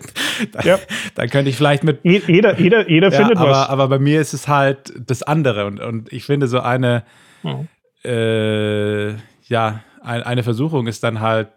da, 0.52 0.60
ja. 0.62 0.78
dann 1.14 1.28
könnte 1.28 1.50
ich 1.50 1.56
vielleicht 1.56 1.84
mit. 1.84 2.00
Jeder, 2.02 2.58
jeder, 2.58 2.88
jeder 2.88 3.10
ja, 3.10 3.18
findet 3.18 3.38
aber, 3.38 3.50
was. 3.50 3.68
Aber 3.68 3.88
bei 3.88 3.98
mir 3.98 4.20
ist 4.20 4.32
es 4.32 4.48
halt 4.48 4.92
das 4.98 5.22
andere. 5.22 5.66
Und, 5.66 5.80
und 5.80 6.12
ich 6.12 6.24
finde, 6.24 6.48
so 6.48 6.60
eine, 6.60 7.04
mhm. 7.42 7.68
äh, 8.04 9.10
ja, 9.48 9.80
ein, 10.02 10.22
eine 10.22 10.42
Versuchung 10.42 10.86
ist 10.86 11.02
dann 11.02 11.20
halt. 11.20 11.48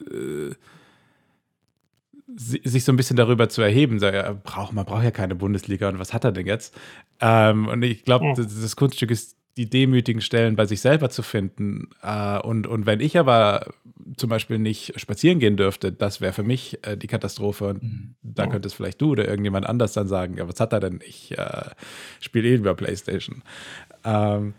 Äh, 0.00 0.54
sich 2.38 2.84
so 2.84 2.92
ein 2.92 2.96
bisschen 2.96 3.16
darüber 3.16 3.48
zu 3.48 3.62
erheben, 3.62 3.98
so, 3.98 4.06
ja, 4.06 4.34
braucht, 4.34 4.74
man 4.74 4.84
braucht 4.84 5.04
ja 5.04 5.10
keine 5.10 5.34
Bundesliga 5.34 5.88
und 5.88 5.98
was 5.98 6.12
hat 6.12 6.24
er 6.24 6.32
denn 6.32 6.46
jetzt? 6.46 6.74
Ähm, 7.20 7.66
und 7.66 7.82
ich 7.82 8.04
glaube, 8.04 8.26
ja. 8.26 8.34
das, 8.34 8.60
das, 8.60 8.76
Kunststück 8.76 9.10
ist, 9.10 9.36
die 9.56 9.70
demütigen 9.70 10.20
Stellen 10.20 10.54
bei 10.54 10.66
sich 10.66 10.80
selber 10.80 11.08
zu 11.08 11.22
finden. 11.22 11.88
Äh, 12.02 12.38
und, 12.40 12.66
und 12.66 12.86
wenn 12.86 13.00
ich 13.00 13.18
aber 13.18 13.72
zum 14.16 14.28
Beispiel 14.28 14.58
nicht 14.58 14.98
spazieren 15.00 15.38
gehen 15.38 15.56
dürfte, 15.56 15.92
das 15.92 16.20
wäre 16.20 16.32
für 16.32 16.42
mich 16.42 16.78
äh, 16.86 16.96
die 16.96 17.06
Katastrophe. 17.06 17.68
Und 17.68 17.82
mhm. 17.82 18.14
da 18.22 18.44
ja. 18.44 18.50
könntest 18.50 18.74
vielleicht 18.74 19.00
du 19.00 19.12
oder 19.12 19.26
irgendjemand 19.26 19.66
anders 19.66 19.94
dann 19.94 20.08
sagen, 20.08 20.36
ja, 20.36 20.48
was 20.48 20.60
hat 20.60 20.72
er 20.72 20.80
denn? 20.80 21.00
Ich 21.06 21.36
äh, 21.36 21.70
spiele 22.20 22.48
eh 22.48 22.54
über 22.54 22.74
Playstation. 22.74 23.42
Ähm, 24.04 24.54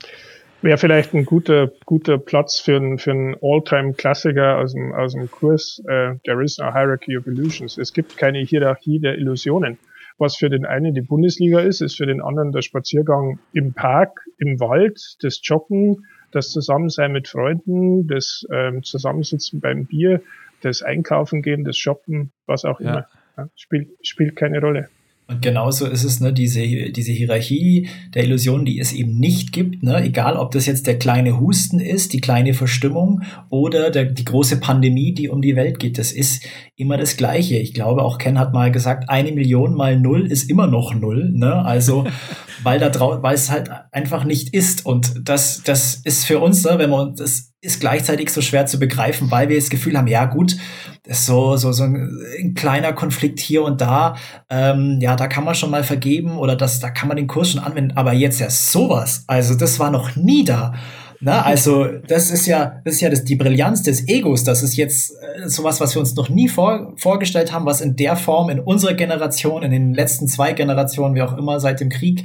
Wäre 0.63 0.79
vielleicht 0.79 1.13
ein 1.13 1.25
guter, 1.25 1.71
guter 1.85 2.17
Platz 2.17 2.59
für 2.59 2.77
einen, 2.77 2.97
für 2.97 3.11
einen 3.11 3.35
All-Time-Klassiker 3.41 4.57
aus 4.57 4.73
dem, 4.73 4.91
aus 4.91 5.13
dem 5.13 5.29
Kurs. 5.29 5.79
Uh, 5.83 6.17
There 6.25 6.43
is 6.43 6.57
no 6.57 6.73
hierarchy 6.73 7.15
of 7.15 7.27
illusions. 7.27 7.77
Es 7.77 7.93
gibt 7.93 8.17
keine 8.17 8.39
Hierarchie 8.39 8.99
der 8.99 9.19
Illusionen. 9.19 9.77
Was 10.17 10.35
für 10.35 10.49
den 10.49 10.65
einen 10.65 10.93
die 10.93 11.01
Bundesliga 11.01 11.59
ist, 11.59 11.81
ist 11.81 11.97
für 11.97 12.05
den 12.05 12.21
anderen 12.21 12.51
der 12.51 12.61
Spaziergang 12.61 13.39
im 13.53 13.73
Park, 13.73 14.25
im 14.37 14.59
Wald, 14.59 15.17
das 15.21 15.39
Joggen, 15.43 16.05
das 16.31 16.49
Zusammensein 16.49 17.11
mit 17.11 17.27
Freunden, 17.27 18.07
das 18.07 18.45
ähm, 18.51 18.83
Zusammensitzen 18.83 19.61
beim 19.61 19.85
Bier, 19.85 20.21
das 20.61 20.81
Einkaufen 20.81 21.41
gehen, 21.41 21.63
das 21.63 21.77
Shoppen, 21.77 22.31
was 22.45 22.65
auch 22.65 22.79
ja. 22.79 22.89
immer. 22.89 23.07
Ja, 23.37 23.49
spielt, 23.55 23.89
spielt 24.01 24.35
keine 24.35 24.59
Rolle. 24.59 24.89
Und 25.29 25.41
genauso 25.41 25.87
ist 25.87 26.05
es, 26.05 26.21
ne, 26.21 26.31
diese, 26.31 26.61
diese 26.61 27.11
Hierarchie 27.11 27.89
der 28.13 28.23
Illusionen, 28.23 28.65
die 28.65 28.79
es 28.79 28.93
eben 28.93 29.19
nicht 29.19 29.51
gibt, 29.51 29.83
ne, 29.83 30.01
egal 30.01 30.37
ob 30.37 30.51
das 30.51 30.65
jetzt 30.65 30.87
der 30.87 30.97
kleine 30.97 31.37
Husten 31.37 31.81
ist, 31.81 32.13
die 32.13 32.21
kleine 32.21 32.53
Verstimmung 32.53 33.23
oder 33.49 33.91
der, 33.91 34.05
die 34.05 34.23
große 34.23 34.57
Pandemie, 34.61 35.13
die 35.13 35.27
um 35.27 35.41
die 35.41 35.57
Welt 35.57 35.79
geht, 35.79 35.97
das 35.97 36.13
ist 36.13 36.45
immer 36.77 36.95
das 36.95 37.17
Gleiche. 37.17 37.57
Ich 37.57 37.73
glaube, 37.73 38.03
auch 38.03 38.19
Ken 38.19 38.39
hat 38.39 38.53
mal 38.53 38.71
gesagt, 38.71 39.09
eine 39.09 39.33
Million 39.33 39.73
mal 39.73 39.99
null 39.99 40.25
ist 40.25 40.49
immer 40.49 40.67
noch 40.67 40.93
null, 40.93 41.29
ne, 41.33 41.65
also, 41.65 42.07
weil 42.63 42.79
da 42.79 42.87
draußen, 42.87 43.21
weil 43.21 43.35
es 43.35 43.51
halt 43.51 43.69
einfach 43.91 44.23
nicht 44.23 44.53
ist. 44.53 44.85
Und 44.85 45.27
das, 45.27 45.61
das 45.61 45.95
ist 45.95 46.25
für 46.25 46.39
uns, 46.39 46.63
ne, 46.63 46.75
wenn 46.77 46.89
wir 46.89 47.01
uns, 47.01 47.19
das 47.19 47.51
ist 47.67 47.81
gleichzeitig 47.81 48.31
so 48.31 48.41
schwer 48.41 48.65
zu 48.65 48.79
begreifen, 48.79 49.29
weil 49.29 49.49
wir 49.49 49.57
das 49.57 49.69
Gefühl 49.69 49.97
haben, 49.97 50.07
ja 50.07 50.25
gut, 50.25 50.55
das 51.03 51.19
ist 51.19 51.25
so, 51.25 51.57
so, 51.57 51.73
so 51.73 51.83
ein, 51.83 52.17
ein 52.39 52.53
kleiner 52.53 52.93
Konflikt 52.93 53.39
hier 53.39 53.63
und 53.63 53.81
da, 53.81 54.15
ähm, 54.49 54.99
ja, 55.01 55.17
da 55.17 55.27
kann 55.27 55.43
man 55.43 55.53
schon 55.53 55.69
mal 55.69 55.83
vergeben 55.83 56.37
oder 56.37 56.55
das, 56.55 56.79
da 56.79 56.89
kann 56.89 57.09
man 57.09 57.17
den 57.17 57.27
Kurs 57.27 57.51
schon 57.51 57.61
anwenden, 57.61 57.97
aber 57.97 58.13
jetzt 58.13 58.39
ja 58.39 58.49
sowas, 58.49 59.25
also 59.27 59.53
das 59.53 59.79
war 59.79 59.91
noch 59.91 60.15
nie 60.15 60.45
da. 60.45 60.73
Na, 61.19 61.41
also 61.45 61.85
das 62.07 62.31
ist 62.31 62.45
ja, 62.45 62.79
das 62.85 62.95
ist 62.95 63.01
ja 63.01 63.09
das, 63.09 63.23
die 63.23 63.35
Brillanz 63.35 63.83
des 63.83 64.07
Egos. 64.07 64.43
Das 64.43 64.63
ist 64.63 64.77
jetzt 64.77 65.11
äh, 65.11 65.49
sowas, 65.49 65.81
was 65.81 65.95
wir 65.95 65.99
uns 65.99 66.15
noch 66.15 66.29
nie 66.29 66.47
vor, 66.47 66.93
vorgestellt 66.97 67.51
haben, 67.51 67.65
was 67.65 67.81
in 67.81 67.95
der 67.95 68.15
Form 68.15 68.49
in 68.49 68.59
unserer 68.59 68.93
Generation, 68.93 69.63
in 69.63 69.71
den 69.71 69.93
letzten 69.93 70.27
zwei 70.27 70.53
Generationen, 70.53 71.15
wie 71.15 71.21
auch 71.21 71.37
immer 71.37 71.59
seit 71.59 71.79
dem 71.79 71.89
Krieg, 71.89 72.23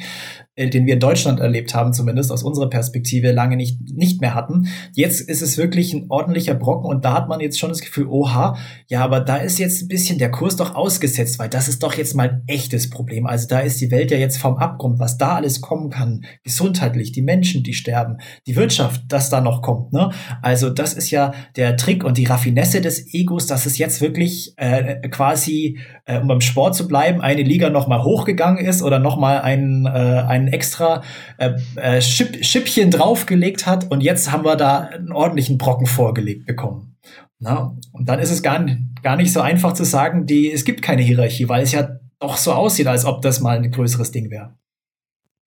den 0.58 0.84
wir 0.84 0.94
in 0.94 1.00
Deutschland 1.00 1.40
erlebt 1.40 1.74
haben, 1.74 1.94
zumindest 1.94 2.30
aus 2.30 2.42
unserer 2.42 2.68
Perspektive, 2.68 3.32
lange 3.32 3.56
nicht, 3.56 3.80
nicht 3.90 4.20
mehr 4.20 4.34
hatten. 4.34 4.68
Jetzt 4.92 5.20
ist 5.20 5.40
es 5.40 5.56
wirklich 5.56 5.94
ein 5.94 6.06
ordentlicher 6.10 6.54
Brocken 6.54 6.90
und 6.90 7.04
da 7.06 7.14
hat 7.14 7.28
man 7.28 7.40
jetzt 7.40 7.58
schon 7.58 7.70
das 7.70 7.80
Gefühl, 7.80 8.06
oha, 8.06 8.56
ja, 8.88 9.02
aber 9.02 9.20
da 9.20 9.36
ist 9.36 9.58
jetzt 9.58 9.82
ein 9.82 9.88
bisschen 9.88 10.18
der 10.18 10.30
Kurs 10.30 10.56
doch 10.56 10.74
ausgesetzt, 10.74 11.38
weil 11.38 11.48
das 11.48 11.68
ist 11.68 11.82
doch 11.82 11.94
jetzt 11.94 12.14
mal 12.14 12.28
ein 12.28 12.42
echtes 12.46 12.90
Problem. 12.90 13.26
Also 13.26 13.48
da 13.48 13.60
ist 13.60 13.80
die 13.80 13.90
Welt 13.90 14.10
ja 14.10 14.18
jetzt 14.18 14.36
vom 14.36 14.56
Abgrund, 14.56 14.98
was 14.98 15.16
da 15.16 15.36
alles 15.36 15.62
kommen 15.62 15.88
kann, 15.88 16.24
gesundheitlich, 16.44 17.12
die 17.12 17.22
Menschen, 17.22 17.62
die 17.62 17.72
sterben, 17.72 18.18
die 18.46 18.54
Wirtschaft, 18.54 19.04
das 19.08 19.30
da 19.30 19.40
noch 19.40 19.62
kommt. 19.62 19.94
Ne? 19.94 20.10
Also 20.42 20.68
das 20.68 20.92
ist 20.92 21.10
ja 21.10 21.32
der 21.56 21.78
Trick 21.78 22.04
und 22.04 22.18
die 22.18 22.26
Raffinesse 22.26 22.82
des 22.82 23.14
Egos, 23.14 23.46
dass 23.46 23.64
es 23.64 23.78
jetzt 23.78 24.02
wirklich 24.02 24.52
äh, 24.58 25.08
quasi, 25.08 25.78
äh, 26.04 26.18
um 26.20 26.28
beim 26.28 26.42
Sport 26.42 26.74
zu 26.74 26.86
bleiben, 26.86 27.22
eine 27.22 27.42
Liga 27.42 27.70
noch 27.70 27.88
mal 27.88 28.02
hochgegangen 28.02 28.62
ist 28.62 28.82
oder 28.82 28.98
noch 28.98 29.16
mal 29.16 29.40
ein, 29.40 29.86
äh, 29.86 29.88
ein 29.88 30.41
ein 30.42 30.52
extra 30.52 31.02
äh, 31.38 31.52
äh, 31.76 32.00
Chip, 32.00 32.44
Schippchen 32.44 32.90
draufgelegt 32.90 33.66
hat 33.66 33.90
und 33.90 34.02
jetzt 34.02 34.31
haben 34.33 34.44
wir 34.44 34.57
da 34.57 34.81
einen 34.81 35.12
ordentlichen 35.12 35.59
Brocken 35.59 35.87
vorgelegt 35.87 36.46
bekommen. 36.46 36.96
Na, 37.38 37.76
und 37.92 38.09
dann 38.09 38.20
ist 38.20 38.31
es 38.31 38.42
gar, 38.42 38.64
gar 39.02 39.16
nicht 39.16 39.33
so 39.33 39.40
einfach 39.40 39.72
zu 39.72 39.85
sagen, 39.85 40.26
die, 40.26 40.52
es 40.52 40.64
gibt 40.64 40.83
keine 40.83 41.02
Hierarchie, 41.02 41.48
weil 41.48 41.62
es 41.62 41.72
ja 41.72 41.98
doch 42.20 42.37
so 42.37 42.52
aussieht, 42.52 42.87
als 42.87 43.05
ob 43.05 43.20
das 43.22 43.40
mal 43.40 43.57
ein 43.57 43.70
größeres 43.70 44.12
Ding 44.12 44.31
wäre. 44.31 44.55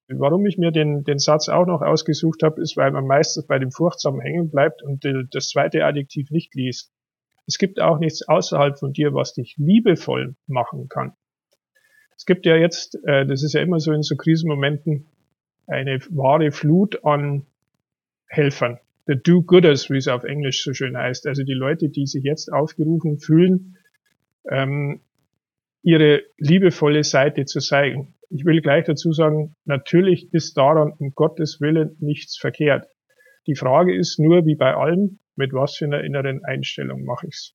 Warum 0.08 0.46
ich 0.46 0.58
mir 0.58 0.72
den, 0.72 1.04
den 1.04 1.18
Satz 1.18 1.50
auch 1.50 1.66
noch 1.66 1.82
ausgesucht 1.82 2.44
habe, 2.44 2.62
ist, 2.62 2.78
weil 2.78 2.92
man 2.92 3.08
meistens 3.08 3.48
bei 3.48 3.58
dem 3.58 3.72
Furchtsamen 3.72 4.22
hängen 4.22 4.52
bleibt 4.52 4.84
und 4.84 5.04
das 5.32 5.50
zweite 5.50 5.84
Adjektiv 5.84 6.30
nicht 6.30 6.54
liest. 6.54 6.92
Es 7.48 7.58
gibt 7.58 7.80
auch 7.80 8.00
nichts 8.00 8.28
außerhalb 8.28 8.78
von 8.78 8.92
dir, 8.92 9.14
was 9.14 9.34
dich 9.34 9.56
liebevoll 9.58 10.36
machen 10.48 10.90
kann. 10.90 11.14
Es 12.18 12.26
gibt 12.26 12.46
ja 12.46 12.56
jetzt, 12.56 12.98
äh, 13.06 13.26
das 13.26 13.44
ist 13.44 13.54
ja 13.54 13.62
immer 13.62 13.80
so 13.80 13.92
in 13.92 14.04
so 14.04 14.16
Krisenmomenten, 14.16 15.06
eine 15.68 16.00
wahre 16.10 16.52
Flut 16.52 17.04
an 17.04 17.46
Helfern. 18.28 18.80
The 19.08 19.16
Do-Gooders, 19.16 19.90
wie 19.90 19.98
es 19.98 20.08
auf 20.08 20.24
Englisch 20.24 20.64
so 20.64 20.74
schön 20.74 20.98
heißt. 20.98 21.28
Also 21.28 21.44
die 21.44 21.54
Leute, 21.54 21.90
die 21.90 22.08
sich 22.08 22.24
jetzt 22.24 22.52
aufgerufen 22.52 23.20
fühlen, 23.20 23.78
ähm, 24.50 25.02
ihre 25.84 26.24
liebevolle 26.38 27.04
Seite 27.04 27.46
zu 27.46 27.60
zeigen. 27.60 28.16
Ich 28.30 28.46
will 28.46 28.62
gleich 28.62 28.86
dazu 28.86 29.14
sagen, 29.14 29.56
natürlich 29.66 30.34
ist 30.34 30.58
daran 30.58 30.92
um 30.98 31.14
Gottes 31.14 31.62
Willen 31.62 31.96
nichts 32.00 32.38
verkehrt. 32.38 32.88
Die 33.46 33.56
Frage 33.56 33.96
ist 33.96 34.20
nur, 34.20 34.46
wie 34.46 34.56
bei 34.56 34.74
allem, 34.74 35.20
mit 35.36 35.54
was 35.54 35.76
für 35.76 35.86
einer 35.86 36.04
inneren 36.04 36.44
Einstellung 36.44 37.04
mache 37.06 37.28
ich's? 37.28 37.54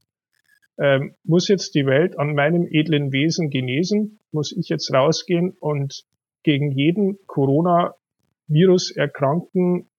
Ähm, 0.81 1.15
muss 1.25 1.49
jetzt 1.49 1.75
die 1.75 1.85
Welt 1.87 2.19
an 2.19 2.35
meinem 2.35 2.67
edlen 2.67 3.13
Wesen 3.13 3.51
genesen? 3.51 4.19
Muss 4.33 4.51
ich 4.51 4.69
jetzt 4.69 4.93
rausgehen 4.93 5.51
und 5.61 6.05
gegen 6.43 6.71
jeden 6.71 7.19
Corona-Virus 7.27 8.91
erkrankten 8.91 9.91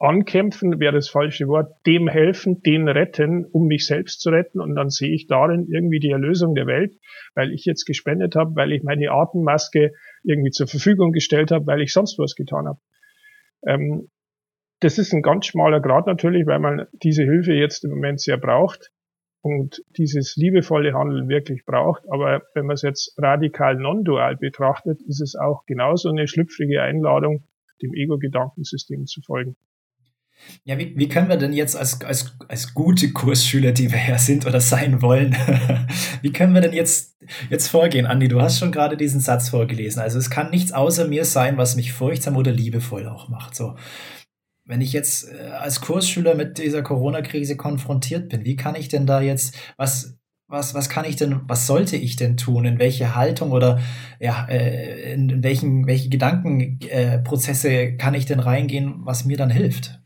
ankämpfen 0.00 0.80
wäre 0.80 0.94
das 0.94 1.10
falsche 1.10 1.46
Wort, 1.46 1.74
dem 1.86 2.08
helfen, 2.08 2.62
den 2.62 2.88
retten, 2.88 3.44
um 3.44 3.66
mich 3.66 3.86
selbst 3.86 4.22
zu 4.22 4.30
retten. 4.30 4.58
Und 4.58 4.74
dann 4.74 4.88
sehe 4.88 5.12
ich 5.12 5.26
darin 5.26 5.68
irgendwie 5.70 6.00
die 6.00 6.10
Erlösung 6.10 6.54
der 6.54 6.66
Welt, 6.66 6.98
weil 7.34 7.52
ich 7.52 7.66
jetzt 7.66 7.84
gespendet 7.84 8.34
habe, 8.34 8.56
weil 8.56 8.72
ich 8.72 8.82
meine 8.82 9.10
Atemmaske 9.10 9.92
irgendwie 10.24 10.50
zur 10.50 10.66
Verfügung 10.66 11.12
gestellt 11.12 11.50
habe, 11.50 11.66
weil 11.66 11.82
ich 11.82 11.92
sonst 11.92 12.18
was 12.18 12.34
getan 12.34 12.66
habe. 12.66 12.80
Ähm, 13.66 14.08
das 14.80 14.96
ist 14.96 15.12
ein 15.12 15.20
ganz 15.20 15.44
schmaler 15.44 15.80
Grad 15.80 16.06
natürlich, 16.06 16.46
weil 16.46 16.60
man 16.60 16.86
diese 16.94 17.24
Hilfe 17.24 17.52
jetzt 17.52 17.84
im 17.84 17.90
Moment 17.90 18.22
sehr 18.22 18.38
braucht 18.38 18.90
und 19.42 19.82
dieses 19.96 20.36
liebevolle 20.36 20.92
Handeln 20.92 21.28
wirklich 21.28 21.64
braucht. 21.64 22.02
Aber 22.10 22.42
wenn 22.54 22.66
man 22.66 22.74
es 22.74 22.82
jetzt 22.82 23.14
radikal 23.18 23.76
non-dual 23.76 24.36
betrachtet, 24.36 25.00
ist 25.02 25.20
es 25.20 25.34
auch 25.34 25.64
genauso 25.66 26.10
eine 26.10 26.28
schlüpfrige 26.28 26.82
Einladung, 26.82 27.44
dem 27.82 27.94
Ego-Gedankensystem 27.94 29.06
zu 29.06 29.22
folgen. 29.22 29.56
Ja, 30.64 30.78
wie, 30.78 30.96
wie 30.96 31.08
können 31.08 31.28
wir 31.28 31.36
denn 31.36 31.52
jetzt 31.52 31.76
als, 31.76 32.00
als, 32.02 32.36
als 32.48 32.72
gute 32.74 33.12
Kursschüler, 33.12 33.72
die 33.72 33.90
wir 33.92 33.98
ja 34.08 34.18
sind 34.18 34.46
oder 34.46 34.60
sein 34.60 35.02
wollen, 35.02 35.36
wie 36.22 36.32
können 36.32 36.54
wir 36.54 36.60
denn 36.60 36.72
jetzt, 36.72 37.16
jetzt 37.50 37.68
vorgehen? 37.68 38.06
Andi, 38.06 38.28
du 38.28 38.40
hast 38.40 38.58
schon 38.58 38.72
gerade 38.72 38.96
diesen 38.96 39.20
Satz 39.20 39.50
vorgelesen. 39.50 40.00
Also 40.00 40.18
es 40.18 40.30
kann 40.30 40.50
nichts 40.50 40.72
außer 40.72 41.08
mir 41.08 41.24
sein, 41.24 41.56
was 41.58 41.76
mich 41.76 41.92
furchtsam 41.92 42.36
oder 42.36 42.52
liebevoll 42.52 43.06
auch 43.06 43.28
macht. 43.28 43.54
So. 43.54 43.76
Wenn 44.70 44.82
ich 44.82 44.92
jetzt 44.92 45.28
äh, 45.28 45.48
als 45.48 45.80
Kursschüler 45.80 46.36
mit 46.36 46.58
dieser 46.58 46.82
Corona-Krise 46.82 47.56
konfrontiert 47.56 48.28
bin, 48.28 48.44
wie 48.44 48.54
kann 48.54 48.76
ich 48.76 48.86
denn 48.86 49.04
da 49.04 49.20
jetzt, 49.20 49.58
was, 49.76 50.16
was, 50.46 50.74
was 50.74 50.88
kann 50.88 51.04
ich 51.04 51.16
denn, 51.16 51.40
was 51.48 51.66
sollte 51.66 51.96
ich 51.96 52.14
denn 52.14 52.36
tun? 52.36 52.64
In 52.64 52.78
welche 52.78 53.16
Haltung 53.16 53.50
oder 53.50 53.80
ja, 54.20 54.46
äh, 54.48 55.12
in 55.12 55.42
welchen, 55.42 55.88
welche 55.88 56.08
Gedankenprozesse 56.08 57.68
äh, 57.68 57.96
kann 57.96 58.14
ich 58.14 58.26
denn 58.26 58.38
reingehen, 58.38 58.94
was 59.00 59.24
mir 59.24 59.36
dann 59.36 59.50
hilft? 59.50 59.98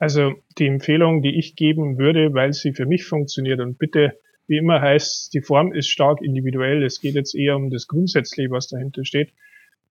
Also 0.00 0.32
die 0.58 0.66
Empfehlung, 0.66 1.22
die 1.22 1.38
ich 1.38 1.54
geben 1.54 1.98
würde, 1.98 2.34
weil 2.34 2.52
sie 2.52 2.72
für 2.72 2.86
mich 2.86 3.04
funktioniert 3.04 3.60
und 3.60 3.78
bitte, 3.78 4.18
wie 4.48 4.56
immer 4.56 4.80
heißt, 4.80 5.32
die 5.32 5.40
Form 5.40 5.72
ist 5.72 5.88
stark 5.88 6.20
individuell, 6.20 6.82
es 6.82 7.00
geht 7.00 7.14
jetzt 7.14 7.36
eher 7.36 7.54
um 7.54 7.70
das 7.70 7.86
Grundsätzliche, 7.86 8.50
was 8.50 8.66
dahinter 8.66 9.04
steht, 9.04 9.32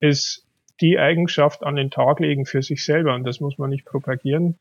ist 0.01 0.44
die 0.81 0.99
Eigenschaft 0.99 1.63
an 1.63 1.75
den 1.75 1.91
Tag 1.91 2.19
legen 2.19 2.45
für 2.45 2.61
sich 2.61 2.83
selber 2.83 3.15
und 3.15 3.23
das 3.23 3.39
muss 3.39 3.57
man 3.57 3.69
nicht 3.69 3.85
propagieren, 3.85 4.57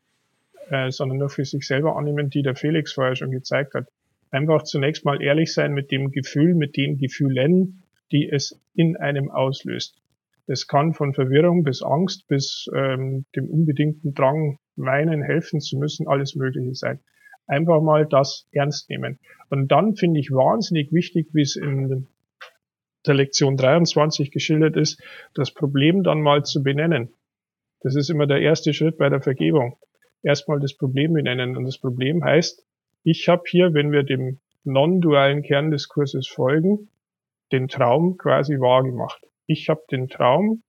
äh, 0.69 0.91
sondern 0.91 1.17
nur 1.17 1.29
für 1.29 1.45
sich 1.45 1.67
selber 1.67 1.95
annehmen, 1.97 2.29
die 2.29 2.41
der 2.41 2.55
Felix 2.55 2.93
vorher 2.93 3.15
schon 3.15 3.31
gezeigt 3.31 3.73
hat. 3.73 3.87
Einfach 4.31 4.63
zunächst 4.63 5.05
mal 5.05 5.21
ehrlich 5.21 5.53
sein 5.53 5.73
mit 5.73 5.91
dem 5.91 6.11
Gefühl, 6.11 6.55
mit 6.55 6.77
den 6.77 6.97
Gefühlen, 6.97 7.83
die 8.11 8.29
es 8.29 8.59
in 8.73 8.97
einem 8.97 9.29
auslöst. 9.29 10.01
Das 10.47 10.67
kann 10.67 10.93
von 10.93 11.13
Verwirrung 11.13 11.63
bis 11.63 11.81
Angst 11.81 12.27
bis 12.27 12.69
ähm, 12.75 13.25
dem 13.35 13.49
unbedingten 13.49 14.13
Drang, 14.13 14.59
weinen, 14.75 15.23
helfen 15.23 15.59
zu 15.59 15.77
müssen, 15.77 16.07
alles 16.07 16.35
Mögliche 16.35 16.75
sein. 16.75 16.99
Einfach 17.47 17.81
mal 17.81 18.05
das 18.05 18.47
ernst 18.51 18.89
nehmen. 18.89 19.19
Und 19.49 19.69
dann 19.69 19.95
finde 19.95 20.19
ich 20.19 20.31
wahnsinnig 20.31 20.91
wichtig, 20.91 21.27
wie 21.33 21.41
es 21.41 21.55
in 21.55 22.07
der 23.07 23.15
Lektion 23.15 23.57
23 23.57 24.31
geschildert 24.31 24.75
ist, 24.75 25.01
das 25.33 25.51
Problem 25.51 26.03
dann 26.03 26.21
mal 26.21 26.43
zu 26.43 26.63
benennen. 26.63 27.13
Das 27.81 27.95
ist 27.95 28.09
immer 28.09 28.27
der 28.27 28.41
erste 28.41 28.73
Schritt 28.73 28.97
bei 28.97 29.09
der 29.09 29.21
Vergebung. 29.21 29.77
Erstmal 30.23 30.59
das 30.59 30.75
Problem 30.75 31.13
benennen. 31.13 31.55
Und 31.55 31.65
das 31.65 31.77
Problem 31.77 32.23
heißt, 32.23 32.65
ich 33.03 33.29
habe 33.29 33.43
hier, 33.47 33.73
wenn 33.73 33.91
wir 33.91 34.03
dem 34.03 34.39
non-dualen 34.63 35.43
Kern 35.43 35.69
des 35.69 35.87
Kurses 35.87 36.27
folgen, 36.27 36.89
den 37.51 37.67
Traum 37.67 38.17
quasi 38.17 38.59
wahr 38.59 38.83
gemacht 38.83 39.21
ich 39.47 39.69
habe 39.69 39.83
den 39.91 40.07
Traum, 40.07 40.63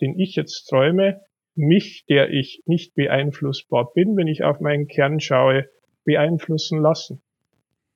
den 0.00 0.18
ich 0.18 0.36
jetzt 0.36 0.64
träume, 0.64 1.20
mich, 1.54 2.04
der 2.08 2.30
ich 2.30 2.62
nicht 2.66 2.94
beeinflussbar 2.94 3.92
bin, 3.92 4.16
wenn 4.16 4.26
ich 4.26 4.42
auf 4.42 4.60
meinen 4.60 4.88
Kern 4.88 5.20
schaue, 5.20 5.68
beeinflussen 6.04 6.80
lassen. 6.80 7.22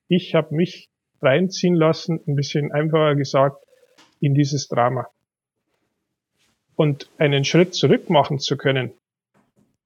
Ich 0.07 0.35
habe 0.35 0.55
mich 0.55 0.89
reinziehen 1.21 1.75
lassen, 1.75 2.19
ein 2.27 2.35
bisschen 2.35 2.71
einfacher 2.71 3.15
gesagt, 3.15 3.57
in 4.19 4.33
dieses 4.33 4.67
Drama. 4.67 5.07
Und 6.75 7.09
einen 7.17 7.43
Schritt 7.43 7.73
zurück 7.73 8.09
machen 8.09 8.39
zu 8.39 8.57
können 8.57 8.91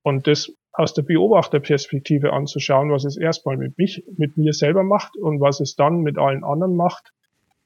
und 0.04 0.28
das 0.28 0.52
aus 0.74 0.94
der 0.94 1.04
Beobachterperspektive 1.04 2.34
anzuschauen, 2.34 2.91
was 2.91 3.06
es 3.06 3.17
erstmal 3.17 3.58
mit 3.58 3.78
mich, 3.78 4.04
mit 4.17 4.38
mir 4.38 4.54
selber 4.54 4.84
macht 4.84 5.17
und 5.17 5.39
was 5.41 5.60
es 5.60 5.76
dann 5.76 6.02
mit 6.02 6.17
allen 6.17 6.44
anderen 6.44 6.76
macht, 6.76 7.12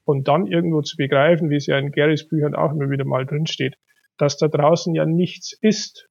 und 0.06 0.28
dann 0.28 0.46
irgendwo 0.46 0.82
zu 0.82 0.96
begreifen, 0.96 1.50
wie 1.50 1.56
es 1.56 1.66
ja 1.66 1.78
in 1.78 1.90
Garys 1.90 2.26
Büchern 2.26 2.54
auch 2.54 2.72
immer 2.72 2.88
wieder 2.88 3.04
mal 3.04 3.26
drinsteht, 3.26 3.76
dass 4.16 4.38
da 4.38 4.48
draußen 4.48 4.94
ja 4.94 5.04
nichts 5.04 5.52
ist, 5.52 6.08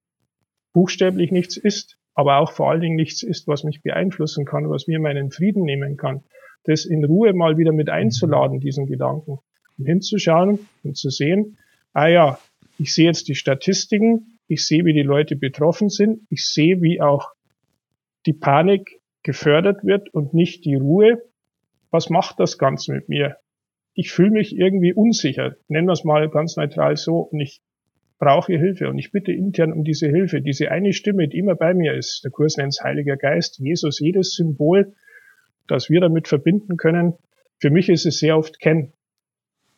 buchstäblich 0.73 1.31
nichts 1.31 1.57
ist, 1.57 1.97
aber 2.13 2.37
auch 2.37 2.51
vor 2.51 2.69
allen 2.69 2.81
Dingen 2.81 2.97
nichts 2.97 3.23
ist, 3.23 3.47
was 3.47 3.63
mich 3.63 3.81
beeinflussen 3.81 4.45
kann, 4.45 4.69
was 4.69 4.87
mir 4.87 4.99
meinen 4.99 5.31
Frieden 5.31 5.63
nehmen 5.63 5.95
kann. 5.95 6.23
Das 6.65 6.85
in 6.85 7.05
Ruhe 7.05 7.33
mal 7.33 7.57
wieder 7.57 7.71
mit 7.71 7.89
einzuladen, 7.89 8.59
diesen 8.59 8.85
Gedanken, 8.85 9.39
hinzuschauen 9.77 10.59
und 10.83 10.97
zu 10.97 11.09
sehen, 11.09 11.57
ah 11.93 12.07
ja, 12.07 12.39
ich 12.77 12.93
sehe 12.93 13.05
jetzt 13.05 13.27
die 13.27 13.35
Statistiken, 13.35 14.39
ich 14.47 14.65
sehe, 14.65 14.85
wie 14.85 14.93
die 14.93 15.01
Leute 15.01 15.35
betroffen 15.35 15.89
sind, 15.89 16.21
ich 16.29 16.45
sehe, 16.45 16.81
wie 16.81 17.01
auch 17.01 17.31
die 18.25 18.33
Panik 18.33 19.01
gefördert 19.23 19.83
wird 19.83 20.13
und 20.13 20.33
nicht 20.33 20.65
die 20.65 20.75
Ruhe. 20.75 21.21
Was 21.89 22.09
macht 22.09 22.39
das 22.39 22.57
Ganze 22.57 22.93
mit 22.93 23.09
mir? 23.09 23.37
ich 23.95 24.11
fühle 24.11 24.31
mich 24.31 24.55
irgendwie 24.55 24.93
unsicher, 24.93 25.55
nennen 25.69 25.87
wir 25.87 25.93
es 25.93 26.03
mal 26.03 26.29
ganz 26.29 26.57
neutral 26.57 26.97
so, 26.97 27.19
und 27.19 27.39
ich 27.39 27.61
brauche 28.19 28.53
Hilfe 28.53 28.89
und 28.89 28.99
ich 28.99 29.11
bitte 29.11 29.31
intern 29.31 29.71
um 29.71 29.83
diese 29.83 30.07
Hilfe, 30.07 30.41
diese 30.41 30.69
eine 30.69 30.93
Stimme, 30.93 31.27
die 31.27 31.37
immer 31.37 31.55
bei 31.55 31.73
mir 31.73 31.93
ist. 31.93 32.23
Der 32.23 32.31
Kurs 32.31 32.57
nennt 32.57 32.73
es 32.73 32.81
Heiliger 32.83 33.17
Geist, 33.17 33.57
Jesus, 33.59 33.99
jedes 33.99 34.35
Symbol, 34.35 34.93
das 35.67 35.89
wir 35.89 36.01
damit 36.01 36.27
verbinden 36.27 36.77
können. 36.77 37.13
Für 37.59 37.69
mich 37.69 37.89
ist 37.89 38.05
es 38.05 38.19
sehr 38.19 38.37
oft 38.37 38.59
Ken. 38.59 38.91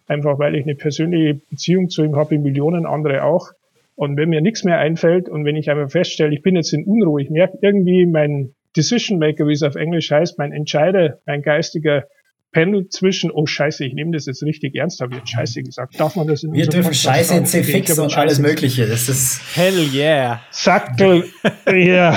Einfach 0.07 0.39
weil 0.39 0.55
ich 0.55 0.63
eine 0.63 0.75
persönliche 0.75 1.41
Beziehung 1.49 1.89
zu 1.89 2.03
ihm 2.03 2.15
habe, 2.15 2.31
wie 2.31 2.37
Millionen 2.39 2.85
andere 2.85 3.23
auch. 3.23 3.51
Und 3.95 4.15
wenn 4.15 4.29
mir 4.29 4.41
nichts 4.41 4.63
mehr 4.63 4.77
einfällt 4.77 5.27
und 5.27 5.43
wenn 5.43 5.55
ich 5.55 5.69
einmal 5.69 5.89
feststelle, 5.89 6.33
ich 6.33 6.41
bin 6.41 6.55
jetzt 6.55 6.71
in 6.71 6.85
Unruhe, 6.85 7.21
ich 7.21 7.29
merke 7.29 7.57
irgendwie 7.61 8.05
mein 8.05 8.53
Decision 8.75 9.19
Maker, 9.19 9.47
wie 9.47 9.53
es 9.53 9.63
auf 9.63 9.75
Englisch 9.75 10.11
heißt, 10.11 10.37
mein 10.37 10.51
Entscheider, 10.51 11.19
mein 11.25 11.41
geistiger 11.41 12.05
pendelt 12.51 12.93
zwischen, 12.93 13.31
oh 13.31 13.45
Scheiße, 13.45 13.83
ich 13.85 13.93
nehme 13.93 14.11
das 14.11 14.25
jetzt 14.25 14.43
richtig 14.43 14.75
ernst, 14.75 15.01
habe 15.01 15.15
jetzt 15.15 15.29
Scheiße 15.29 15.63
gesagt. 15.63 15.99
Darf 15.99 16.15
man 16.15 16.27
das 16.27 16.43
in 16.43 16.53
Wir 16.53 16.67
dürfen 16.67 16.93
Scheiße 16.93 17.35
in 17.35 17.45
C-Fix 17.45 17.97
und 17.99 18.17
alles 18.17 18.39
Mögliche. 18.39 18.87
Das 18.87 19.09
ist 19.09 19.41
Hell 19.55 19.93
yeah. 19.93 20.41
Sackel, 20.51 21.25
ja. 21.67 22.15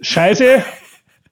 Scheiße. 0.00 0.62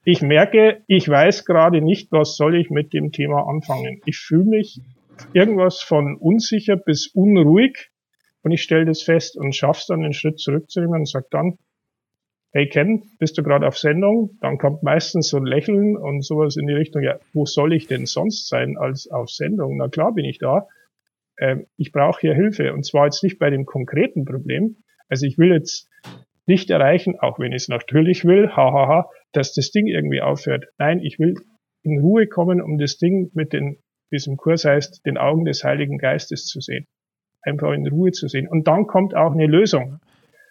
Ich 0.03 0.21
merke, 0.21 0.81
ich 0.87 1.09
weiß 1.09 1.45
gerade 1.45 1.81
nicht, 1.81 2.11
was 2.11 2.35
soll 2.35 2.55
ich 2.55 2.69
mit 2.69 2.93
dem 2.93 3.11
Thema 3.11 3.47
anfangen. 3.47 4.01
Ich 4.05 4.17
fühle 4.17 4.45
mich 4.45 4.79
irgendwas 5.33 5.81
von 5.81 6.17
unsicher 6.17 6.77
bis 6.77 7.07
unruhig 7.13 7.91
und 8.41 8.51
ich 8.51 8.61
stelle 8.61 8.85
das 8.85 9.01
fest 9.01 9.37
und 9.37 9.55
schaff's 9.55 9.87
dann 9.87 10.03
einen 10.03 10.13
Schritt 10.13 10.39
zurückzunehmen 10.39 10.99
und 10.99 11.09
sag 11.09 11.29
dann, 11.31 11.57
hey 12.51 12.69
Ken, 12.69 13.03
bist 13.19 13.37
du 13.37 13.43
gerade 13.43 13.67
auf 13.67 13.77
Sendung? 13.77 14.37
Dann 14.39 14.57
kommt 14.57 14.81
meistens 14.81 15.29
so 15.29 15.37
ein 15.37 15.45
Lächeln 15.45 15.97
und 15.97 16.23
sowas 16.23 16.55
in 16.55 16.67
die 16.67 16.73
Richtung, 16.73 17.03
ja, 17.03 17.19
wo 17.33 17.45
soll 17.45 17.73
ich 17.73 17.87
denn 17.87 18.05
sonst 18.05 18.47
sein 18.47 18.77
als 18.77 19.09
auf 19.09 19.29
Sendung? 19.29 19.77
Na 19.77 19.89
klar 19.89 20.13
bin 20.13 20.25
ich 20.25 20.37
da. 20.37 20.67
Ähm, 21.37 21.67
ich 21.75 21.91
brauche 21.91 22.21
hier 22.21 22.33
Hilfe 22.33 22.73
und 22.73 22.85
zwar 22.85 23.05
jetzt 23.05 23.23
nicht 23.23 23.39
bei 23.39 23.49
dem 23.49 23.65
konkreten 23.65 24.23
Problem. 24.23 24.77
Also 25.09 25.25
ich 25.25 25.37
will 25.37 25.51
jetzt 25.51 25.89
nicht 26.45 26.69
erreichen, 26.69 27.19
auch 27.19 27.39
wenn 27.39 27.51
ich 27.51 27.63
es 27.63 27.67
natürlich 27.67 28.23
will, 28.25 28.49
hahaha, 28.55 29.09
dass 29.33 29.53
das 29.53 29.71
Ding 29.71 29.87
irgendwie 29.87 30.21
aufhört. 30.21 30.65
Nein, 30.77 30.99
ich 31.01 31.19
will 31.19 31.35
in 31.83 31.99
Ruhe 31.99 32.27
kommen, 32.27 32.61
um 32.61 32.77
das 32.77 32.97
Ding 32.97 33.31
mit 33.33 33.53
den, 33.53 33.79
diesem 34.11 34.37
Kurs 34.37 34.65
heißt, 34.65 35.05
den 35.05 35.17
Augen 35.17 35.45
des 35.45 35.63
Heiligen 35.63 35.97
Geistes 35.97 36.45
zu 36.45 36.61
sehen. 36.61 36.87
Einfach 37.41 37.71
in 37.73 37.87
Ruhe 37.87 38.11
zu 38.11 38.27
sehen. 38.27 38.47
Und 38.47 38.67
dann 38.67 38.87
kommt 38.87 39.15
auch 39.15 39.33
eine 39.33 39.47
Lösung 39.47 39.99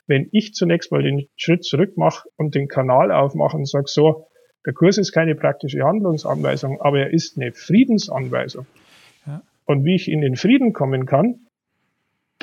wenn 0.06 0.28
ich 0.32 0.54
zunächst 0.54 0.92
mal 0.92 1.02
den 1.02 1.28
Schritt 1.36 1.64
zurück 1.64 1.96
mache 1.96 2.28
und 2.36 2.54
den 2.54 2.68
Kanal 2.68 3.10
aufmache 3.10 3.56
und 3.56 3.68
sage 3.68 3.86
so, 3.88 4.26
der 4.66 4.72
Kurs 4.72 4.98
ist 4.98 5.12
keine 5.12 5.34
praktische 5.34 5.82
Handlungsanweisung, 5.82 6.80
aber 6.80 7.00
er 7.00 7.12
ist 7.12 7.36
eine 7.36 7.52
Friedensanweisung. 7.52 8.66
Ja. 9.26 9.42
Und 9.66 9.84
wie 9.84 9.94
ich 9.94 10.10
in 10.10 10.20
den 10.20 10.36
Frieden 10.36 10.72
kommen 10.72 11.06
kann, 11.06 11.46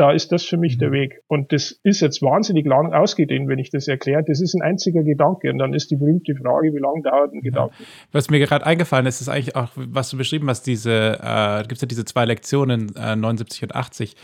da 0.01 0.11
ist 0.11 0.31
das 0.31 0.43
für 0.43 0.57
mich 0.57 0.79
der 0.79 0.89
mhm. 0.89 0.93
Weg. 0.93 1.21
Und 1.27 1.51
das 1.51 1.79
ist 1.83 2.01
jetzt 2.01 2.23
wahnsinnig 2.23 2.65
lang 2.65 2.91
ausgedehnt, 2.91 3.47
wenn 3.47 3.59
ich 3.59 3.69
das 3.69 3.87
erkläre. 3.87 4.23
Das 4.23 4.41
ist 4.41 4.55
ein 4.55 4.63
einziger 4.63 5.03
Gedanke. 5.03 5.51
Und 5.51 5.59
dann 5.59 5.75
ist 5.75 5.91
die 5.91 5.95
berühmte 5.95 6.33
Frage, 6.35 6.73
wie 6.73 6.79
lange 6.79 7.03
dauert 7.03 7.31
ein 7.33 7.41
Gedanke? 7.41 7.75
Was 8.11 8.31
mir 8.31 8.39
gerade 8.39 8.65
eingefallen 8.65 9.05
ist, 9.05 9.21
ist 9.21 9.29
eigentlich 9.29 9.55
auch, 9.55 9.69
was 9.75 10.09
du 10.09 10.17
beschrieben 10.17 10.49
hast, 10.49 10.63
diese, 10.63 11.19
äh, 11.21 11.61
gibt 11.61 11.73
es 11.73 11.81
ja 11.81 11.87
diese 11.87 12.03
zwei 12.03 12.25
Lektionen, 12.25 12.95
äh, 12.95 13.15
79 13.15 13.61
und 13.61 13.75
80. 13.75 14.15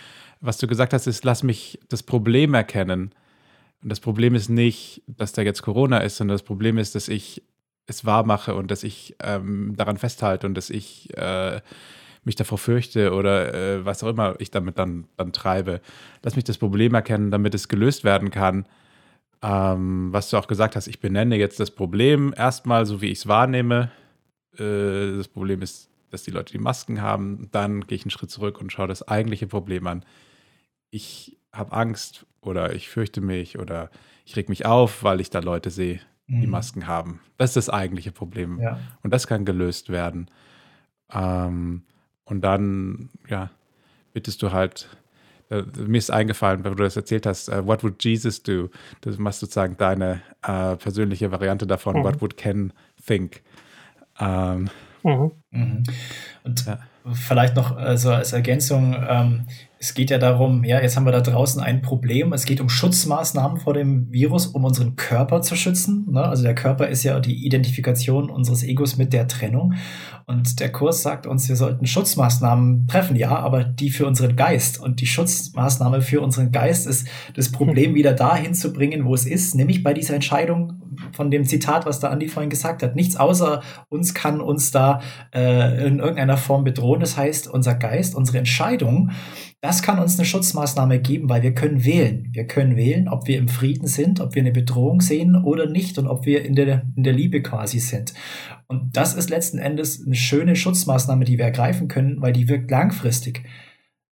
Was 0.41 0.57
du 0.57 0.65
gesagt 0.65 0.93
hast, 0.93 1.05
ist, 1.05 1.23
lass 1.23 1.43
mich 1.43 1.79
das 1.89 2.01
Problem 2.01 2.55
erkennen. 2.55 3.11
Und 3.83 3.89
das 3.91 3.99
Problem 3.99 4.33
ist 4.33 4.49
nicht, 4.49 5.03
dass 5.05 5.33
da 5.33 5.43
jetzt 5.43 5.61
Corona 5.61 5.99
ist, 5.99 6.17
sondern 6.17 6.33
das 6.33 6.43
Problem 6.43 6.79
ist, 6.79 6.95
dass 6.95 7.07
ich 7.07 7.43
es 7.85 8.03
wahr 8.03 8.25
mache 8.25 8.55
und 8.55 8.71
dass 8.71 8.83
ich 8.83 9.15
ähm, 9.23 9.75
daran 9.77 9.97
festhalte 9.97 10.47
und 10.47 10.55
dass 10.55 10.71
ich 10.71 11.15
äh, 11.15 11.61
mich 12.27 12.35
davor 12.35 12.59
fürchte 12.59 13.13
oder 13.13 13.53
äh, 13.53 13.85
was 13.85 14.03
auch 14.03 14.09
immer 14.09 14.35
ich 14.39 14.51
damit 14.51 14.77
dann, 14.77 15.05
dann 15.17 15.33
treibe. 15.33 15.81
Lass 16.21 16.35
mich 16.35 16.45
das 16.45 16.59
Problem 16.59 16.93
erkennen, 16.93 17.31
damit 17.31 17.55
es 17.55 17.67
gelöst 17.67 18.03
werden 18.03 18.29
kann. 18.29 18.67
Ähm, 19.41 20.09
was 20.11 20.29
du 20.29 20.37
auch 20.37 20.47
gesagt 20.47 20.75
hast, 20.75 20.87
ich 20.87 20.99
benenne 20.99 21.37
jetzt 21.37 21.59
das 21.59 21.71
Problem 21.71 22.33
erstmal 22.37 22.85
so, 22.85 23.01
wie 23.01 23.07
ich 23.07 23.19
es 23.19 23.27
wahrnehme. 23.27 23.91
Äh, 24.57 25.17
das 25.17 25.27
Problem 25.27 25.61
ist, 25.61 25.89
dass 26.11 26.23
die 26.23 26.31
Leute 26.31 26.51
die 26.51 26.59
Masken 26.59 27.01
haben. 27.01 27.49
Dann 27.51 27.81
gehe 27.81 27.95
ich 27.95 28.03
einen 28.03 28.11
Schritt 28.11 28.31
zurück 28.31 28.61
und 28.61 28.71
schaue 28.71 28.87
das 28.87 29.07
eigentliche 29.07 29.47
Problem 29.47 29.87
an. 29.87 30.05
Ich 30.89 31.37
habe 31.51 31.71
Angst 31.71 32.25
oder 32.41 32.73
ich 32.73 32.89
fürchte 32.89 33.21
mich 33.21 33.57
oder 33.57 33.89
ich 34.25 34.35
reg 34.35 34.49
mich 34.49 34.65
auf, 34.65 35.03
weil 35.03 35.21
ich 35.21 35.29
da 35.29 35.39
Leute 35.39 35.69
sehe, 35.69 35.99
die 36.27 36.45
mhm. 36.45 36.51
Masken 36.51 36.87
haben. 36.87 37.19
Das 37.37 37.51
ist 37.51 37.57
das 37.57 37.69
eigentliche 37.69 38.11
Problem. 38.11 38.59
Ja. 38.59 38.79
Und 39.03 39.13
das 39.13 39.27
kann 39.27 39.45
gelöst 39.45 39.89
werden. 39.89 40.29
Ähm, 41.11 41.83
und 42.27 42.41
dann, 42.41 43.09
ja, 43.29 43.49
bittest 44.13 44.41
du 44.41 44.51
halt, 44.51 44.89
äh, 45.49 45.63
mir 45.77 45.97
ist 45.97 46.11
eingefallen, 46.11 46.63
wenn 46.63 46.75
du 46.75 46.83
das 46.83 46.97
erzählt 46.97 47.25
hast, 47.25 47.49
uh, 47.49 47.65
what 47.65 47.83
would 47.83 48.03
Jesus 48.03 48.43
do? 48.43 48.69
Das 49.01 49.17
machst 49.17 49.39
sozusagen 49.39 49.77
deine 49.77 50.21
äh, 50.43 50.75
persönliche 50.75 51.31
Variante 51.31 51.65
davon, 51.65 51.97
mhm. 51.97 52.03
what 52.03 52.21
would 52.21 52.35
Ken 52.35 52.73
think? 53.05 53.41
Ähm, 54.19 54.69
mhm. 55.03 55.31
mhm. 55.51 55.83
Und 56.43 56.65
ja. 56.65 56.79
vielleicht 57.13 57.55
noch 57.55 57.75
also 57.77 58.11
als 58.11 58.33
Ergänzung, 58.33 58.95
ähm, 59.07 59.45
es 59.79 59.93
geht 59.93 60.09
ja 60.09 60.17
darum, 60.17 60.63
ja, 60.63 60.81
jetzt 60.81 60.95
haben 60.95 61.05
wir 61.05 61.11
da 61.11 61.21
draußen 61.21 61.61
ein 61.61 61.81
Problem. 61.81 62.33
Es 62.33 62.45
geht 62.45 62.61
um 62.61 62.69
Schutzmaßnahmen 62.69 63.57
vor 63.57 63.73
dem 63.73 64.11
Virus, 64.11 64.47
um 64.47 64.65
unseren 64.65 64.95
Körper 64.95 65.41
zu 65.41 65.55
schützen. 65.55 66.07
Ne? 66.09 66.23
Also 66.23 66.43
der 66.43 66.55
Körper 66.55 66.87
ist 66.87 67.03
ja 67.03 67.19
die 67.19 67.45
Identifikation 67.45 68.29
unseres 68.29 68.63
Egos 68.63 68.97
mit 68.97 69.13
der 69.13 69.27
Trennung. 69.27 69.75
Und 70.25 70.59
der 70.59 70.71
Kurs 70.71 71.03
sagt 71.03 71.27
uns, 71.27 71.47
wir 71.47 71.55
sollten 71.55 71.85
Schutzmaßnahmen 71.85 72.87
treffen, 72.87 73.15
ja, 73.15 73.37
aber 73.37 73.63
die 73.63 73.91
für 73.91 74.07
unseren 74.07 74.35
Geist. 74.35 74.79
Und 74.79 74.99
die 74.99 75.05
Schutzmaßnahme 75.05 76.01
für 76.01 76.21
unseren 76.21 76.51
Geist 76.51 76.87
ist, 76.87 77.07
das 77.35 77.51
Problem 77.51 77.93
wieder 77.93 78.13
dahin 78.13 78.53
zu 78.53 78.73
bringen, 78.73 79.05
wo 79.05 79.13
es 79.13 79.25
ist, 79.25 79.55
nämlich 79.55 79.83
bei 79.83 79.93
dieser 79.93 80.15
Entscheidung 80.15 80.81
von 81.11 81.31
dem 81.31 81.45
Zitat, 81.45 81.85
was 81.85 81.99
da 81.99 82.09
Andi 82.09 82.27
vorhin 82.27 82.49
gesagt 82.49 82.83
hat. 82.83 82.95
Nichts 82.95 83.15
außer 83.15 83.61
uns 83.89 84.13
kann 84.13 84.41
uns 84.41 84.71
da 84.71 85.01
äh, 85.33 85.87
in 85.87 85.99
irgendeiner 85.99 86.37
Form 86.37 86.63
bedrohen. 86.63 86.99
Das 86.99 87.17
heißt, 87.17 87.47
unser 87.47 87.75
Geist, 87.75 88.15
unsere 88.15 88.39
Entscheidung, 88.39 89.11
das 89.61 89.81
kann 89.81 89.99
uns 89.99 90.17
eine 90.17 90.25
Schutzmaßnahme 90.25 90.99
geben, 90.99 91.29
weil 91.29 91.41
wir 91.41 91.53
können 91.53 91.83
wählen. 91.83 92.29
Wir 92.31 92.45
können 92.45 92.75
wählen, 92.75 93.07
ob 93.07 93.27
wir 93.27 93.39
im 93.39 93.47
Frieden 93.47 93.87
sind, 93.87 94.19
ob 94.19 94.35
wir 94.35 94.43
eine 94.43 94.51
Bedrohung 94.51 95.01
sehen 95.01 95.35
oder 95.35 95.67
nicht 95.67 95.97
und 95.97 96.07
ob 96.07 96.25
wir 96.25 96.45
in 96.45 96.55
der, 96.55 96.83
in 96.95 97.03
der 97.03 97.13
Liebe 97.13 97.41
quasi 97.41 97.79
sind. 97.79 98.13
Und 98.67 98.95
das 98.95 99.15
ist 99.15 99.31
letzten 99.31 99.57
Endes 99.57 100.05
eine 100.05 100.15
schöne 100.15 100.55
Schutzmaßnahme, 100.55 101.25
die 101.25 101.39
wir 101.39 101.45
ergreifen 101.45 101.87
können, 101.87 102.21
weil 102.21 102.33
die 102.33 102.47
wirkt 102.47 102.69
langfristig. 102.69 103.43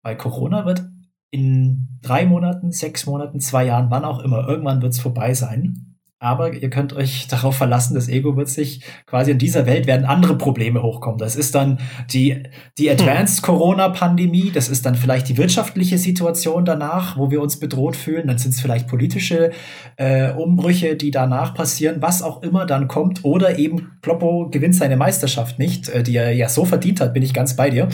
Weil 0.01 0.17
Corona 0.17 0.65
wird 0.65 0.89
in 1.29 1.99
drei 2.01 2.25
Monaten, 2.25 2.71
sechs 2.71 3.05
Monaten, 3.05 3.39
zwei 3.39 3.65
Jahren, 3.65 3.91
wann 3.91 4.05
auch 4.05 4.19
immer, 4.19 4.47
irgendwann 4.47 4.81
wird 4.81 4.93
es 4.93 4.99
vorbei 4.99 5.33
sein 5.35 5.84
aber 6.19 6.53
ihr 6.53 6.69
könnt 6.69 6.93
euch 6.93 7.27
darauf 7.29 7.55
verlassen, 7.55 7.95
das 7.95 8.07
Ego 8.07 8.35
wird 8.37 8.49
sich 8.49 8.81
quasi 9.05 9.31
in 9.31 9.37
dieser 9.37 9.65
Welt 9.65 9.87
werden 9.87 10.05
andere 10.05 10.37
Probleme 10.37 10.81
hochkommen. 10.81 11.17
Das 11.17 11.35
ist 11.35 11.55
dann 11.55 11.79
die, 12.11 12.43
die 12.77 12.89
hm. 12.89 12.99
Advanced 12.99 13.41
Corona 13.43 13.89
Pandemie, 13.89 14.51
das 14.53 14.69
ist 14.69 14.85
dann 14.85 14.95
vielleicht 14.95 15.29
die 15.29 15.37
wirtschaftliche 15.37 15.97
Situation 15.97 16.65
danach, 16.65 17.17
wo 17.17 17.31
wir 17.31 17.41
uns 17.41 17.59
bedroht 17.59 17.95
fühlen, 17.95 18.27
dann 18.27 18.37
sind 18.37 18.53
es 18.53 18.61
vielleicht 18.61 18.87
politische 18.87 19.51
äh, 19.97 20.31
Umbrüche, 20.31 20.95
die 20.95 21.11
danach 21.11 21.53
passieren, 21.53 22.01
was 22.01 22.21
auch 22.21 22.41
immer 22.43 22.65
dann 22.65 22.87
kommt 22.87 23.23
oder 23.23 23.59
eben 23.59 23.91
Kloppo 24.01 24.49
gewinnt 24.49 24.75
seine 24.75 24.97
Meisterschaft 24.97 25.59
nicht, 25.59 25.89
äh, 25.89 26.03
die 26.03 26.15
er 26.15 26.31
ja 26.31 26.49
so 26.49 26.65
verdient 26.65 27.01
hat, 27.01 27.13
bin 27.13 27.23
ich 27.23 27.33
ganz 27.33 27.55
bei 27.55 27.69
dir. 27.69 27.89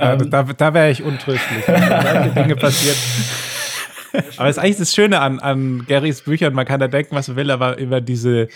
Ähm, 0.00 0.30
da 0.30 0.42
da 0.42 0.74
wäre 0.74 0.90
ich 0.90 1.02
untröstlich, 1.02 1.66
wenn 1.66 2.34
Dinge 2.34 2.56
passiert. 2.56 2.96
Aber 4.36 4.48
es 4.48 4.56
ist 4.56 4.62
eigentlich 4.62 4.78
das 4.78 4.94
Schöne 4.94 5.20
an, 5.20 5.40
an 5.40 5.84
Garys 5.86 6.22
Büchern. 6.22 6.54
Man 6.54 6.66
kann 6.66 6.80
da 6.80 6.88
denken, 6.88 7.14
was 7.14 7.28
man 7.28 7.36
will, 7.36 7.50
aber 7.50 7.78
über 7.78 8.00
diese 8.00 8.48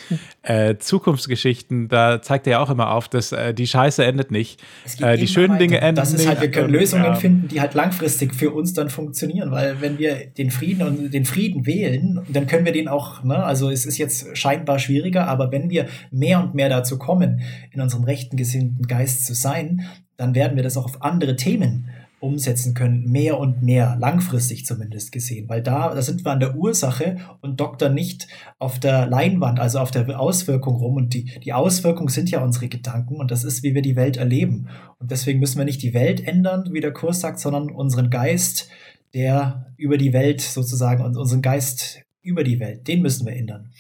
äh, 0.43 0.77
Zukunftsgeschichten, 0.77 1.89
da 1.89 2.23
zeigt 2.23 2.47
er 2.47 2.53
ja 2.53 2.61
auch 2.61 2.71
immer 2.71 2.93
auf, 2.93 3.09
dass 3.09 3.33
äh, 3.33 3.55
die 3.55 3.67
Scheiße 3.67 4.05
endet 4.05 4.31
nicht. 4.31 4.63
Äh, 5.01 5.17
die 5.17 5.29
schönen 5.29 5.51
weiter. 5.51 5.59
Dinge 5.59 5.81
enden 5.81 5.97
das 5.97 6.13
ist 6.13 6.19
nicht. 6.19 6.29
Halt, 6.29 6.41
wir 6.41 6.51
können 6.51 6.71
Lösungen 6.71 7.05
ja. 7.05 7.15
finden, 7.15 7.49
die 7.49 7.61
halt 7.61 7.75
langfristig 7.75 8.35
für 8.35 8.51
uns 8.51 8.73
dann 8.73 8.91
funktionieren, 8.91 9.51
weil 9.51 9.81
wenn 9.81 9.99
wir 9.99 10.27
den 10.27 10.51
Frieden 10.51 10.87
und 10.87 11.13
den 11.13 11.25
Frieden 11.25 11.67
wählen, 11.67 12.21
dann 12.29 12.47
können 12.47 12.65
wir 12.65 12.73
den 12.73 12.89
auch, 12.89 13.23
ne, 13.25 13.43
also 13.45 13.71
es 13.71 13.87
ist 13.87 13.99
jetzt 13.99 14.37
scheinbar 14.37 14.79
schwieriger, 14.79 15.29
aber 15.29 15.53
wenn 15.53 15.71
wir 15.71 15.87
mehr 16.11 16.41
und 16.41 16.55
mehr 16.55 16.69
dazu 16.69 16.99
kommen, 16.99 17.41
in 17.71 17.81
unserem 17.81 18.05
rechten 18.05 18.37
gesinnten 18.37 18.87
Geist 18.87 19.27
zu 19.27 19.35
sein, 19.35 19.83
dann 20.17 20.35
werden 20.35 20.57
wir 20.57 20.63
das 20.63 20.77
auch 20.77 20.85
auf 20.85 21.03
andere 21.03 21.37
Themen 21.37 21.89
umsetzen 22.23 22.75
können, 22.75 23.11
mehr 23.11 23.39
und 23.39 23.63
mehr, 23.63 23.97
langfristig 23.99 24.65
zumindest 24.65 25.11
gesehen, 25.11 25.49
weil 25.49 25.63
da, 25.63 25.95
da 25.95 26.01
sind 26.01 26.25
wir 26.25 26.31
an 26.31 26.41
der 26.41 26.57
Ursache 26.57 27.17
und 27.41 27.61
Doktor 27.61 27.89
nicht 27.89 28.29
auf 28.59 28.79
der 28.79 29.07
Leinwand, 29.07 29.59
also 29.59 29.81
auf 29.81 29.91
der 29.91 30.21
Auswirkung 30.21 30.77
rum. 30.77 30.97
Und 30.97 31.15
die, 31.15 31.25
die 31.41 31.53
Auswirkungen 31.53 32.09
sind 32.09 32.31
ja 32.31 32.43
unsere 32.43 32.69
Gedanken 32.69 33.17
und 33.17 33.31
das 33.31 33.43
ist, 33.45 33.63
wie 33.63 33.75
wir 33.75 33.83
die 33.83 33.97
Welt 33.97 34.17
erleben. 34.17 34.69
Und 34.99 35.11
deswegen 35.11 35.41
müssen 35.41 35.59
wir 35.59 35.65
nicht 35.65 35.83
die 35.83 35.95
Welt 35.95 36.27
ändern, 36.27 36.69
wie 36.73 36.81
der 36.81 36.93
Kurs 36.93 37.21
sagt, 37.21 37.41
sondern 37.41 37.71
unseren 37.71 38.09
Geist, 38.09 38.69
der 39.15 39.67
über 39.77 39.99
die 39.99 40.13
Welt 40.13 40.41
sozusagen 40.41 41.05
unseren 41.05 41.43
Geist 41.43 42.03
über 42.23 42.45
die 42.45 42.61
Welt, 42.61 42.87
den 42.87 43.03
müssen 43.03 43.27
wir 43.27 43.35
ändern 43.35 43.71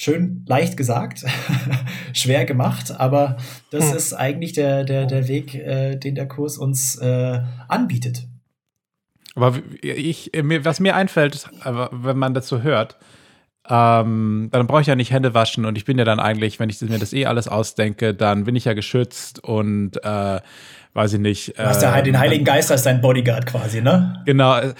schön 0.00 0.44
leicht 0.46 0.78
gesagt, 0.78 1.26
schwer 2.14 2.46
gemacht, 2.46 2.90
aber 2.98 3.36
das 3.70 3.90
hm. 3.90 3.96
ist 3.98 4.14
eigentlich 4.14 4.54
der, 4.54 4.84
der, 4.84 5.04
der 5.04 5.28
Weg, 5.28 5.54
äh, 5.54 5.96
den 5.96 6.14
der 6.14 6.26
Kurs 6.26 6.56
uns 6.56 6.96
äh, 6.96 7.40
anbietet. 7.68 8.26
Aber 9.34 9.58
ich, 9.82 10.30
was 10.32 10.80
mir 10.80 10.96
einfällt, 10.96 11.50
wenn 11.64 12.16
man 12.16 12.32
dazu 12.32 12.62
hört, 12.62 12.96
ähm, 13.68 14.48
dann 14.50 14.66
brauche 14.66 14.80
ich 14.80 14.86
ja 14.86 14.96
nicht 14.96 15.12
Hände 15.12 15.34
waschen 15.34 15.66
und 15.66 15.76
ich 15.76 15.84
bin 15.84 15.98
ja 15.98 16.04
dann 16.04 16.18
eigentlich, 16.18 16.58
wenn 16.58 16.70
ich 16.70 16.80
mir 16.80 16.98
das 16.98 17.12
eh 17.12 17.26
alles 17.26 17.46
ausdenke, 17.46 18.14
dann 18.14 18.44
bin 18.44 18.56
ich 18.56 18.64
ja 18.64 18.72
geschützt 18.72 19.44
und 19.44 20.02
äh, 20.02 20.40
weiß 20.94 21.12
ich 21.12 21.20
nicht. 21.20 21.58
Du 21.58 21.64
hast 21.64 21.82
ja 21.82 21.92
halt 21.92 22.06
den 22.06 22.18
Heiligen 22.18 22.44
Geist 22.44 22.72
als 22.72 22.84
dein 22.84 23.02
Bodyguard 23.02 23.44
quasi, 23.44 23.82
ne? 23.82 24.22
Genau, 24.24 24.56
äh, 24.56 24.72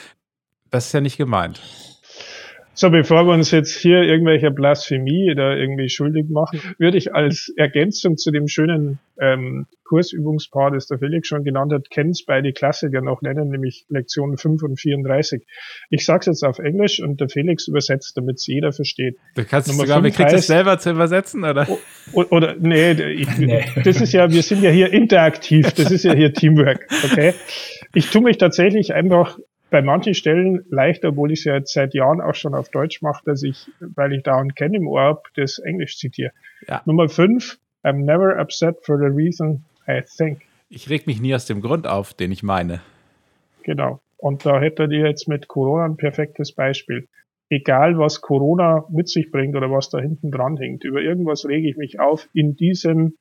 das 0.71 0.87
ist 0.87 0.93
ja 0.93 1.03
nicht 1.03 1.19
gemeint. 1.19 1.61
So, 2.81 2.89
bevor 2.89 3.27
wir 3.27 3.35
uns 3.35 3.51
jetzt 3.51 3.77
hier 3.77 4.05
irgendwelcher 4.05 4.51
Blasphemie 4.51 5.35
da 5.37 5.55
irgendwie 5.55 5.91
schuldig 5.91 6.31
machen, 6.31 6.63
würde 6.79 6.97
ich 6.97 7.15
als 7.15 7.53
Ergänzung 7.59 8.17
zu 8.17 8.31
dem 8.31 8.49
schönen 8.49 8.99
ähm, 9.21 9.67
Kursübungspaar, 9.85 10.71
das 10.71 10.87
der 10.87 10.99
Felix 10.99 11.29
schon 11.29 11.45
genannt 11.45 11.75
hat, 11.75 11.91
Kens 11.91 12.25
beide 12.25 12.55
Klassiker 12.55 13.03
noch 13.03 13.21
nennen, 13.21 13.51
nämlich 13.51 13.85
Lektionen 13.91 14.39
5 14.39 14.63
und 14.63 14.81
34. 14.81 15.43
Ich 15.91 16.07
sage 16.07 16.21
es 16.21 16.27
jetzt 16.27 16.43
auf 16.43 16.59
Englisch 16.59 17.03
und 17.03 17.21
der 17.21 17.29
Felix 17.29 17.69
übersetzt, 17.69 18.17
damit 18.17 18.37
es 18.37 18.47
jeder 18.47 18.73
versteht. 18.73 19.19
Du 19.35 19.45
kannst 19.45 19.69
Nummer 19.69 19.83
sogar, 19.83 20.03
wie 20.03 20.11
kriegst 20.11 20.33
du 20.33 20.39
es 20.39 20.47
selber 20.47 20.79
zu 20.79 20.93
übersetzen, 20.93 21.45
oder? 21.45 21.69
Oder, 22.15 22.33
oder 22.33 22.57
nee, 22.59 22.93
ich, 22.93 23.29
nee, 23.39 23.63
das 23.85 24.01
ist 24.01 24.15
ja, 24.15 24.33
wir 24.33 24.43
sind 24.43 24.63
ja 24.63 24.71
hier 24.71 24.91
interaktiv, 24.91 25.71
das 25.73 25.91
ist 25.91 26.05
ja 26.05 26.15
hier 26.15 26.33
Teamwork, 26.33 26.87
okay? 27.05 27.35
Ich 27.93 28.09
tue 28.09 28.23
mich 28.23 28.39
tatsächlich 28.39 28.95
einfach 28.95 29.39
bei 29.71 29.83
manchen 29.83 30.15
Stellen 30.15 30.65
leichter, 30.69 31.11
obwohl 31.11 31.33
ich 31.33 31.41
es 31.41 31.45
ja 31.45 31.55
jetzt 31.55 31.73
seit 31.73 31.95
Jahren 31.95 32.21
auch 32.21 32.35
schon 32.35 32.55
auf 32.55 32.69
Deutsch 32.71 33.03
mache, 33.03 33.23
dass 33.25 33.43
ich, 33.43 33.71
weil 33.81 34.13
ich 34.13 34.23
da 34.23 34.39
einen 34.39 34.55
Ken 34.55 34.75
im 34.75 34.87
Ohr 34.87 35.03
habe, 35.03 35.23
das 35.37 35.59
Englisch 35.59 35.97
zitiere. 35.99 36.33
Ja. 36.67 36.83
Nummer 36.85 37.09
fünf, 37.09 37.59
I'm 37.83 38.05
never 38.05 38.39
upset 38.39 38.77
for 38.83 38.99
the 38.99 39.07
reason 39.07 39.65
I 39.89 40.03
think. 40.17 40.43
Ich 40.69 40.89
reg 40.89 41.07
mich 41.07 41.21
nie 41.21 41.35
aus 41.35 41.47
dem 41.47 41.61
Grund 41.61 41.87
auf, 41.87 42.15
den 42.15 42.31
ich 42.31 42.43
meine. 42.43 42.81
Genau. 43.63 44.01
Und 44.17 44.45
da 44.45 44.61
hättet 44.61 44.93
ihr 44.93 45.07
jetzt 45.07 45.29
mit 45.29 45.49
Corona 45.49 45.85
ein 45.85 45.97
perfektes 45.97 46.53
Beispiel. 46.53 47.09
Egal, 47.49 47.99
was 47.99 48.21
Corona 48.21 48.85
mit 48.91 49.09
sich 49.09 49.31
bringt 49.31 49.57
oder 49.57 49.71
was 49.71 49.91
da 49.91 49.99
hinten 49.99 50.31
dran 50.31 50.57
hängt, 50.57 50.85
über 50.85 51.01
irgendwas 51.01 51.47
rege 51.47 51.69
ich 51.69 51.77
mich 51.77 51.99
auf 51.99 52.29
in 52.33 52.55
diesem, 52.55 53.17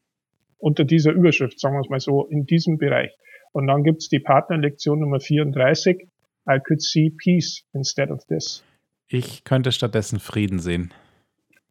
unter 0.58 0.86
dieser 0.86 1.12
Überschrift, 1.12 1.60
sagen 1.60 1.76
wir 1.76 1.82
es 1.82 1.90
mal 1.90 2.00
so, 2.00 2.26
in 2.26 2.46
diesem 2.46 2.78
Bereich. 2.78 3.12
Und 3.52 3.66
dann 3.68 3.84
gibt's 3.84 4.10
die 4.10 4.20
Partnerlektion 4.20 5.00
Nummer 5.00 5.20
34, 5.20 6.08
I 6.50 6.60
could 6.60 6.82
see 6.82 7.12
peace 7.12 7.64
instead 7.74 8.10
of 8.12 8.26
this. 8.26 8.64
Ich 9.08 9.44
könnte 9.44 9.72
stattdessen 9.72 10.20
Frieden 10.20 10.60
sehen. 10.60 10.94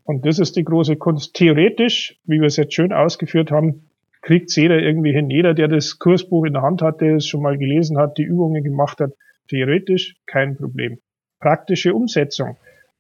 Und 0.04 0.24
das 0.24 0.38
ist 0.38 0.56
die 0.56 0.64
große 0.64 0.96
Kunst. 0.96 1.34
Theoretisch, 1.34 2.18
wie 2.24 2.40
wir 2.40 2.46
es 2.46 2.56
jetzt 2.56 2.74
schön 2.74 2.92
ausgeführt 2.92 3.50
haben, 3.50 3.88
kriegt 4.22 4.54
jeder 4.56 4.78
irgendwie 4.78 5.12
hin. 5.12 5.30
Jeder, 5.30 5.54
der 5.54 5.68
das 5.68 5.98
Kursbuch 5.98 6.44
in 6.44 6.54
der 6.54 6.62
Hand 6.62 6.82
hat, 6.82 7.00
der 7.00 7.16
es 7.16 7.26
schon 7.26 7.42
mal 7.42 7.58
gelesen 7.58 7.98
hat, 7.98 8.18
die 8.18 8.22
Übungen 8.22 8.64
gemacht 8.64 9.00
hat, 9.00 9.12
theoretisch 9.48 10.16
kein 10.26 10.56
Problem. 10.56 10.98
Praktische 11.40 11.94
Umsetzung. 11.94 12.56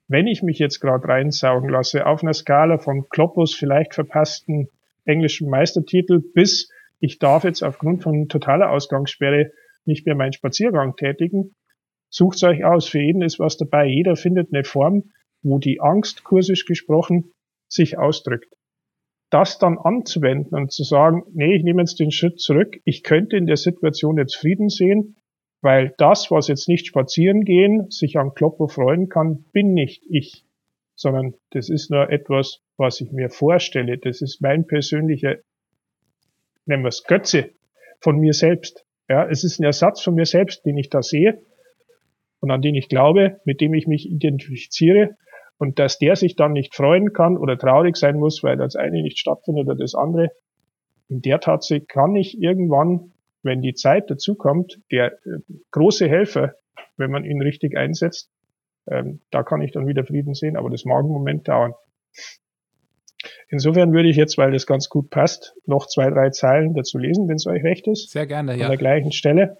Wenn 0.06 0.26
ich 0.26 0.42
mich 0.42 0.58
jetzt 0.58 0.80
gerade 0.80 1.08
reinsaugen 1.08 1.70
lasse, 1.70 2.06
auf 2.06 2.22
einer 2.22 2.34
Skala 2.34 2.78
von 2.78 3.08
Kloppos 3.08 3.54
vielleicht 3.54 3.94
verpassten 3.94 4.68
englischen 5.04 5.48
Meistertitel 5.48 6.20
bis 6.34 6.70
ich 7.00 7.18
darf 7.18 7.44
jetzt 7.44 7.62
aufgrund 7.62 8.02
von 8.02 8.28
totaler 8.28 8.70
Ausgangssperre 8.70 9.52
nicht 9.84 10.04
mehr 10.04 10.14
meinen 10.14 10.32
Spaziergang 10.32 10.96
tätigen, 10.96 11.54
sucht 12.10 12.42
euch 12.44 12.64
aus. 12.64 12.88
Für 12.88 13.00
jeden 13.00 13.22
ist 13.22 13.38
was 13.38 13.56
dabei. 13.56 13.86
Jeder 13.86 14.16
findet 14.16 14.52
eine 14.52 14.64
Form, 14.64 15.10
wo 15.42 15.58
die 15.58 15.80
Angst, 15.80 16.24
kursisch 16.24 16.64
gesprochen, 16.64 17.32
sich 17.68 17.98
ausdrückt 17.98 18.58
das 19.30 19.58
dann 19.58 19.78
anzuwenden 19.78 20.56
und 20.56 20.72
zu 20.72 20.84
sagen, 20.84 21.24
nee, 21.32 21.54
ich 21.54 21.62
nehme 21.62 21.82
jetzt 21.82 22.00
den 22.00 22.10
Schritt 22.10 22.40
zurück, 22.40 22.80
ich 22.84 23.02
könnte 23.02 23.36
in 23.36 23.46
der 23.46 23.56
Situation 23.56 24.16
jetzt 24.18 24.36
Frieden 24.36 24.68
sehen, 24.68 25.16
weil 25.60 25.94
das, 25.98 26.30
was 26.30 26.48
jetzt 26.48 26.68
nicht 26.68 26.86
spazieren 26.86 27.44
gehen, 27.44 27.90
sich 27.90 28.16
an 28.16 28.34
Kloppo 28.34 28.68
freuen 28.68 29.08
kann, 29.08 29.44
bin 29.52 29.74
nicht 29.74 30.04
ich, 30.08 30.44
sondern 30.94 31.34
das 31.50 31.68
ist 31.68 31.90
nur 31.90 32.10
etwas, 32.10 32.60
was 32.76 33.00
ich 33.00 33.12
mir 33.12 33.28
vorstelle. 33.28 33.98
Das 33.98 34.22
ist 34.22 34.40
mein 34.40 34.66
persönlicher, 34.66 35.36
nennen 36.64 36.84
wir 36.84 36.88
es 36.88 37.04
Götze 37.04 37.50
von 38.00 38.18
mir 38.18 38.32
selbst. 38.32 38.86
Ja, 39.08 39.28
es 39.28 39.42
ist 39.42 39.58
ein 39.58 39.64
Ersatz 39.64 40.02
von 40.02 40.14
mir 40.14 40.26
selbst, 40.26 40.64
den 40.64 40.78
ich 40.78 40.90
da 40.90 41.02
sehe 41.02 41.42
und 42.40 42.50
an 42.50 42.62
den 42.62 42.74
ich 42.74 42.88
glaube, 42.88 43.40
mit 43.44 43.60
dem 43.60 43.74
ich 43.74 43.86
mich 43.86 44.08
identifiziere 44.08 45.16
und 45.58 45.78
dass 45.78 45.98
der 45.98 46.16
sich 46.16 46.36
dann 46.36 46.52
nicht 46.52 46.74
freuen 46.74 47.12
kann 47.12 47.36
oder 47.36 47.58
traurig 47.58 47.96
sein 47.96 48.18
muss, 48.18 48.42
weil 48.42 48.56
das 48.56 48.76
eine 48.76 49.02
nicht 49.02 49.18
stattfindet 49.18 49.66
oder 49.66 49.76
das 49.76 49.94
andere. 49.94 50.30
In 51.08 51.20
der 51.20 51.40
Tatsache 51.40 51.80
kann 51.80 52.14
ich 52.14 52.40
irgendwann, 52.40 53.12
wenn 53.42 53.60
die 53.60 53.74
Zeit 53.74 54.10
dazu 54.10 54.34
kommt, 54.34 54.80
der 54.92 55.12
äh, 55.24 55.40
große 55.70 56.08
Helfer, 56.08 56.54
wenn 56.96 57.10
man 57.10 57.24
ihn 57.24 57.42
richtig 57.42 57.76
einsetzt, 57.76 58.30
ähm, 58.90 59.20
da 59.30 59.42
kann 59.42 59.60
ich 59.62 59.72
dann 59.72 59.86
wieder 59.86 60.04
Frieden 60.04 60.34
sehen, 60.34 60.56
aber 60.56 60.70
das 60.70 60.84
mag 60.84 61.00
einen 61.00 61.12
Moment 61.12 61.48
dauern. 61.48 61.74
Insofern 63.48 63.92
würde 63.92 64.08
ich 64.08 64.16
jetzt, 64.16 64.38
weil 64.38 64.52
das 64.52 64.66
ganz 64.66 64.88
gut 64.88 65.10
passt, 65.10 65.54
noch 65.66 65.86
zwei, 65.86 66.10
drei 66.10 66.30
Zeilen 66.30 66.74
dazu 66.74 66.98
lesen, 66.98 67.28
wenn 67.28 67.36
es 67.36 67.46
euch 67.46 67.64
recht 67.64 67.88
ist. 67.88 68.10
Sehr 68.10 68.26
gerne, 68.26 68.56
ja. 68.56 68.64
An 68.64 68.70
der 68.70 68.78
gleichen 68.78 69.12
Stelle. 69.12 69.56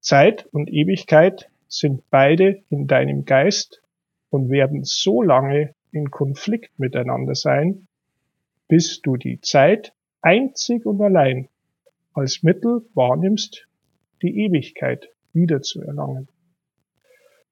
Zeit 0.00 0.46
und 0.52 0.70
Ewigkeit 0.70 1.48
sind 1.68 2.08
beide 2.10 2.62
in 2.70 2.86
deinem 2.86 3.24
Geist 3.24 3.82
und 4.30 4.50
werden 4.50 4.84
so 4.84 5.22
lange 5.22 5.74
in 5.92 6.10
Konflikt 6.10 6.78
miteinander 6.78 7.34
sein, 7.34 7.88
bis 8.68 9.00
du 9.00 9.16
die 9.16 9.40
Zeit 9.40 9.92
einzig 10.20 10.86
und 10.86 11.00
allein 11.00 11.48
als 12.12 12.42
Mittel 12.42 12.82
wahrnimmst, 12.94 13.66
die 14.22 14.44
Ewigkeit 14.44 15.08
wiederzuerlangen. 15.32 16.28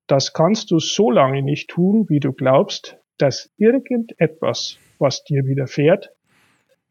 Das 0.06 0.32
kannst 0.32 0.70
du 0.70 0.78
so 0.78 1.10
lange 1.10 1.42
nicht 1.42 1.70
tun, 1.70 2.08
wie 2.08 2.20
du 2.20 2.32
glaubst, 2.32 2.98
dass 3.18 3.50
irgendetwas, 3.56 4.78
was 4.98 5.24
dir 5.24 5.46
widerfährt, 5.46 6.10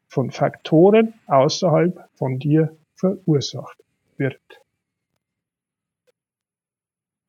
von 0.08 0.32
Faktoren 0.32 1.14
außerhalb 1.28 2.08
von 2.14 2.40
dir 2.40 2.76
verursacht 2.96 3.78
wird. 4.18 4.62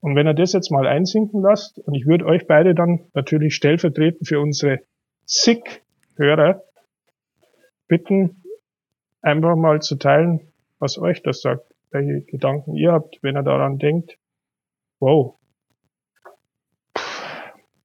Und 0.04 0.16
wenn 0.16 0.26
er 0.26 0.34
das 0.34 0.52
jetzt 0.52 0.70
mal 0.70 0.86
einsinken 0.86 1.40
lasst, 1.40 1.78
und 1.78 1.94
ich 1.94 2.04
würde 2.04 2.26
euch 2.26 2.46
beide 2.46 2.74
dann 2.74 3.06
natürlich 3.14 3.54
stellvertretend 3.54 4.28
für 4.28 4.38
unsere 4.38 4.80
SICK-Hörer 5.24 6.62
bitten, 7.88 8.44
einfach 9.22 9.56
mal 9.56 9.80
zu 9.80 9.96
teilen, 9.96 10.52
was 10.78 10.98
euch 10.98 11.22
das 11.22 11.40
sagt, 11.40 11.64
welche 11.90 12.20
Gedanken 12.20 12.74
ihr 12.74 12.92
habt, 12.92 13.22
wenn 13.22 13.34
er 13.34 13.44
daran 13.44 13.78
denkt, 13.78 14.18
wow, 15.00 15.38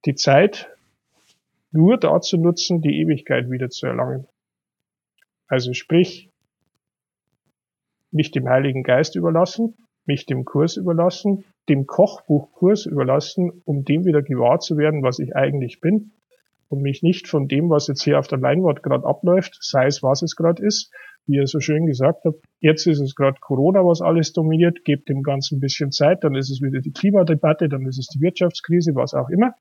die 0.04 0.14
Zeit 0.14 0.68
nur 1.70 1.96
dazu 1.96 2.36
nutzen, 2.36 2.82
die 2.82 3.00
Ewigkeit 3.00 3.50
wieder 3.50 3.70
zu 3.70 3.86
erlangen. 3.86 4.26
Also 5.46 5.72
sprich, 5.72 6.28
mich 8.10 8.30
dem 8.30 8.46
Heiligen 8.46 8.82
Geist 8.82 9.16
überlassen, 9.16 9.74
mich 10.04 10.26
dem 10.26 10.44
Kurs 10.44 10.76
überlassen, 10.76 11.46
dem 11.70 11.86
Kochbuchkurs 11.86 12.84
überlassen, 12.84 13.62
um 13.64 13.84
dem 13.84 14.04
wieder 14.04 14.22
gewahr 14.22 14.58
zu 14.58 14.76
werden, 14.76 15.02
was 15.02 15.20
ich 15.20 15.34
eigentlich 15.36 15.80
bin 15.80 16.12
und 16.68 16.82
mich 16.82 17.02
nicht 17.02 17.28
von 17.28 17.48
dem, 17.48 17.70
was 17.70 17.86
jetzt 17.86 18.02
hier 18.02 18.18
auf 18.18 18.26
der 18.26 18.38
Leinwand 18.38 18.82
gerade 18.82 19.06
abläuft, 19.06 19.56
sei 19.60 19.86
es 19.86 20.02
was 20.02 20.22
es 20.22 20.36
gerade 20.36 20.62
ist, 20.62 20.92
wie 21.26 21.36
ihr 21.36 21.46
so 21.46 21.60
schön 21.60 21.86
gesagt 21.86 22.24
habt, 22.24 22.44
jetzt 22.58 22.86
ist 22.86 23.00
es 23.00 23.14
gerade 23.14 23.38
Corona, 23.40 23.84
was 23.84 24.02
alles 24.02 24.32
dominiert, 24.32 24.84
gebt 24.84 25.08
dem 25.08 25.22
Ganzen 25.22 25.56
ein 25.56 25.60
bisschen 25.60 25.92
Zeit, 25.92 26.24
dann 26.24 26.34
ist 26.34 26.50
es 26.50 26.60
wieder 26.60 26.80
die 26.80 26.92
Klimadebatte, 26.92 27.68
dann 27.68 27.86
ist 27.86 27.98
es 27.98 28.08
die 28.08 28.20
Wirtschaftskrise, 28.20 28.94
was 28.94 29.14
auch 29.14 29.28
immer. 29.30 29.54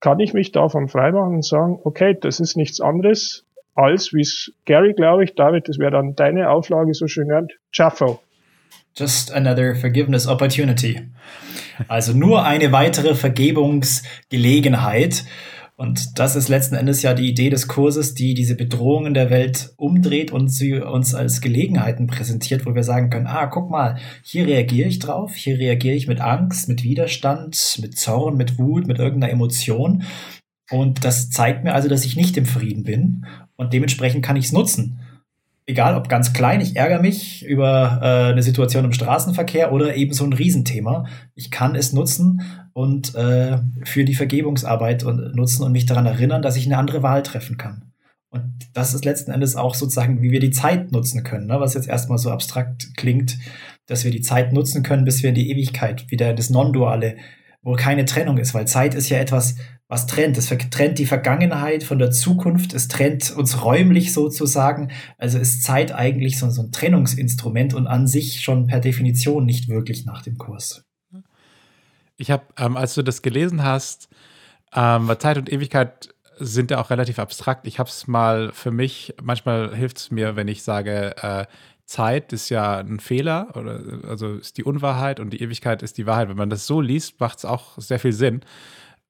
Kann 0.00 0.20
ich 0.20 0.34
mich 0.34 0.52
davon 0.52 0.88
freimachen 0.88 1.34
und 1.34 1.44
sagen, 1.44 1.80
okay, 1.82 2.16
das 2.18 2.38
ist 2.38 2.56
nichts 2.56 2.80
anderes 2.80 3.44
als, 3.74 4.12
wie 4.12 4.20
es 4.20 4.52
Gary, 4.66 4.94
glaube 4.94 5.24
ich, 5.24 5.34
David, 5.34 5.68
das 5.68 5.78
wäre 5.78 5.90
dann 5.90 6.14
deine 6.14 6.50
Auflage 6.50 6.94
so 6.94 7.08
schön 7.08 7.28
nennt, 7.28 7.58
Chaffo. 7.72 8.20
Just 8.98 9.30
another 9.32 9.74
forgiveness 9.74 10.26
opportunity. 10.26 11.02
Also 11.86 12.14
nur 12.14 12.46
eine 12.46 12.72
weitere 12.72 13.14
Vergebungsgelegenheit. 13.14 15.24
Und 15.76 16.18
das 16.18 16.34
ist 16.34 16.48
letzten 16.48 16.76
Endes 16.76 17.02
ja 17.02 17.12
die 17.12 17.28
Idee 17.28 17.50
des 17.50 17.68
Kurses, 17.68 18.14
die 18.14 18.32
diese 18.32 18.54
Bedrohungen 18.54 19.12
der 19.12 19.28
Welt 19.28 19.74
umdreht 19.76 20.32
und 20.32 20.48
sie 20.48 20.80
uns 20.80 21.14
als 21.14 21.42
Gelegenheiten 21.42 22.06
präsentiert, 22.06 22.64
wo 22.64 22.74
wir 22.74 22.84
sagen 22.84 23.10
können, 23.10 23.26
ah, 23.26 23.44
guck 23.44 23.68
mal, 23.68 23.98
hier 24.22 24.46
reagiere 24.46 24.88
ich 24.88 24.98
drauf, 24.98 25.34
hier 25.34 25.58
reagiere 25.58 25.94
ich 25.94 26.08
mit 26.08 26.22
Angst, 26.22 26.70
mit 26.70 26.82
Widerstand, 26.82 27.78
mit 27.82 27.98
Zorn, 27.98 28.38
mit 28.38 28.58
Wut, 28.58 28.86
mit 28.86 28.98
irgendeiner 28.98 29.34
Emotion. 29.34 30.04
Und 30.70 31.04
das 31.04 31.28
zeigt 31.28 31.64
mir 31.64 31.74
also, 31.74 31.90
dass 31.90 32.06
ich 32.06 32.16
nicht 32.16 32.38
im 32.38 32.46
Frieden 32.46 32.84
bin 32.84 33.26
und 33.56 33.74
dementsprechend 33.74 34.24
kann 34.24 34.36
ich 34.36 34.46
es 34.46 34.52
nutzen 34.52 35.00
egal 35.66 35.96
ob 35.96 36.08
ganz 36.08 36.32
klein, 36.32 36.60
ich 36.60 36.76
ärgere 36.76 37.00
mich 37.00 37.44
über 37.44 38.00
äh, 38.00 38.32
eine 38.32 38.42
Situation 38.42 38.84
im 38.84 38.92
Straßenverkehr 38.92 39.72
oder 39.72 39.96
eben 39.96 40.12
so 40.12 40.24
ein 40.24 40.32
Riesenthema. 40.32 41.06
Ich 41.34 41.50
kann 41.50 41.74
es 41.74 41.92
nutzen 41.92 42.42
und 42.72 43.14
äh, 43.14 43.58
für 43.84 44.04
die 44.04 44.14
Vergebungsarbeit 44.14 45.02
und, 45.02 45.34
nutzen 45.34 45.64
und 45.64 45.72
mich 45.72 45.86
daran 45.86 46.06
erinnern, 46.06 46.42
dass 46.42 46.56
ich 46.56 46.66
eine 46.66 46.78
andere 46.78 47.02
Wahl 47.02 47.22
treffen 47.22 47.56
kann. 47.56 47.92
Und 48.30 48.68
das 48.74 48.94
ist 48.94 49.04
letzten 49.04 49.32
Endes 49.32 49.56
auch 49.56 49.74
sozusagen, 49.74 50.22
wie 50.22 50.30
wir 50.30 50.40
die 50.40 50.50
Zeit 50.50 50.92
nutzen 50.92 51.24
können, 51.24 51.46
ne? 51.46 51.58
was 51.58 51.74
jetzt 51.74 51.88
erstmal 51.88 52.18
so 52.18 52.30
abstrakt 52.30 52.96
klingt, 52.96 53.38
dass 53.86 54.04
wir 54.04 54.10
die 54.10 54.20
Zeit 54.20 54.52
nutzen 54.52 54.82
können, 54.82 55.04
bis 55.04 55.22
wir 55.22 55.30
in 55.30 55.34
die 55.34 55.50
Ewigkeit 55.50 56.10
wieder 56.10 56.30
in 56.30 56.36
das 56.36 56.50
Non-Duale, 56.50 57.16
wo 57.62 57.74
keine 57.74 58.04
Trennung 58.04 58.38
ist, 58.38 58.54
weil 58.54 58.66
Zeit 58.66 58.94
ist 58.94 59.08
ja 59.08 59.18
etwas, 59.18 59.56
was 59.88 60.06
trennt. 60.06 60.36
Es 60.36 60.48
trennt 60.70 60.98
die 60.98 61.06
Vergangenheit 61.06 61.84
von 61.84 61.98
der 61.98 62.10
Zukunft, 62.10 62.74
es 62.74 62.88
trennt 62.88 63.30
uns 63.30 63.64
räumlich 63.64 64.12
sozusagen. 64.12 64.90
Also 65.18 65.38
ist 65.38 65.62
Zeit 65.62 65.92
eigentlich 65.92 66.38
so, 66.38 66.50
so 66.50 66.62
ein 66.62 66.72
Trennungsinstrument 66.72 67.74
und 67.74 67.86
an 67.86 68.06
sich 68.06 68.40
schon 68.42 68.66
per 68.66 68.80
Definition 68.80 69.44
nicht 69.44 69.68
wirklich 69.68 70.04
nach 70.04 70.22
dem 70.22 70.38
Kurs. 70.38 70.84
Ich 72.16 72.30
habe, 72.30 72.44
ähm, 72.58 72.76
als 72.76 72.94
du 72.94 73.02
das 73.02 73.22
gelesen 73.22 73.62
hast, 73.62 74.08
ähm, 74.74 75.14
Zeit 75.18 75.38
und 75.38 75.52
Ewigkeit 75.52 76.08
sind 76.38 76.70
ja 76.70 76.80
auch 76.80 76.90
relativ 76.90 77.18
abstrakt. 77.18 77.66
Ich 77.66 77.78
habe 77.78 77.88
es 77.88 78.06
mal 78.06 78.52
für 78.52 78.70
mich, 78.70 79.14
manchmal 79.22 79.74
hilft 79.74 79.98
es 79.98 80.10
mir, 80.10 80.36
wenn 80.36 80.48
ich 80.48 80.62
sage, 80.62 81.16
äh, 81.22 81.46
Zeit 81.84 82.32
ist 82.32 82.48
ja 82.48 82.78
ein 82.78 82.98
Fehler, 82.98 83.48
oder 83.54 83.80
also 84.08 84.34
ist 84.34 84.58
die 84.58 84.64
Unwahrheit 84.64 85.20
und 85.20 85.30
die 85.30 85.40
Ewigkeit 85.40 85.82
ist 85.82 85.98
die 85.98 86.06
Wahrheit. 86.06 86.28
Wenn 86.28 86.36
man 86.36 86.50
das 86.50 86.66
so 86.66 86.80
liest, 86.80 87.20
macht 87.20 87.38
es 87.38 87.44
auch 87.44 87.78
sehr 87.78 88.00
viel 88.00 88.12
Sinn. 88.12 88.40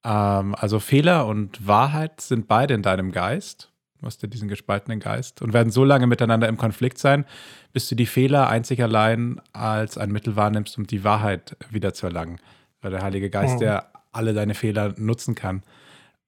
Ähm, 0.03 0.55
also 0.55 0.79
Fehler 0.79 1.25
und 1.27 1.65
Wahrheit 1.65 2.21
sind 2.21 2.47
beide 2.47 2.73
in 2.73 2.81
deinem 2.81 3.11
Geist. 3.11 3.71
Du 3.99 4.05
hast 4.05 4.21
ja 4.21 4.27
diesen 4.29 4.47
gespaltenen 4.47 4.99
Geist 4.99 5.41
und 5.41 5.53
werden 5.53 5.71
so 5.71 5.83
lange 5.83 6.05
miteinander 6.05 6.47
im 6.47 6.57
Konflikt 6.57 6.99
sein, 6.99 7.25
bis 7.73 7.89
du 7.89 7.95
die 7.95 8.05
Fehler 8.05 8.47
einzig 8.47 8.81
allein 8.83 9.41
als 9.53 9.97
ein 9.97 10.11
Mittel 10.11 10.35
wahrnimmst, 10.35 10.77
um 10.77 10.85
die 10.85 11.03
Wahrheit 11.03 11.57
wieder 11.71 11.93
zu 11.93 12.05
erlangen. 12.05 12.39
Weil 12.81 12.91
der 12.91 13.01
Heilige 13.01 13.31
Geist 13.31 13.59
ja 13.59 13.85
alle 14.11 14.33
deine 14.33 14.53
Fehler 14.53 14.93
nutzen 14.97 15.33
kann. 15.33 15.63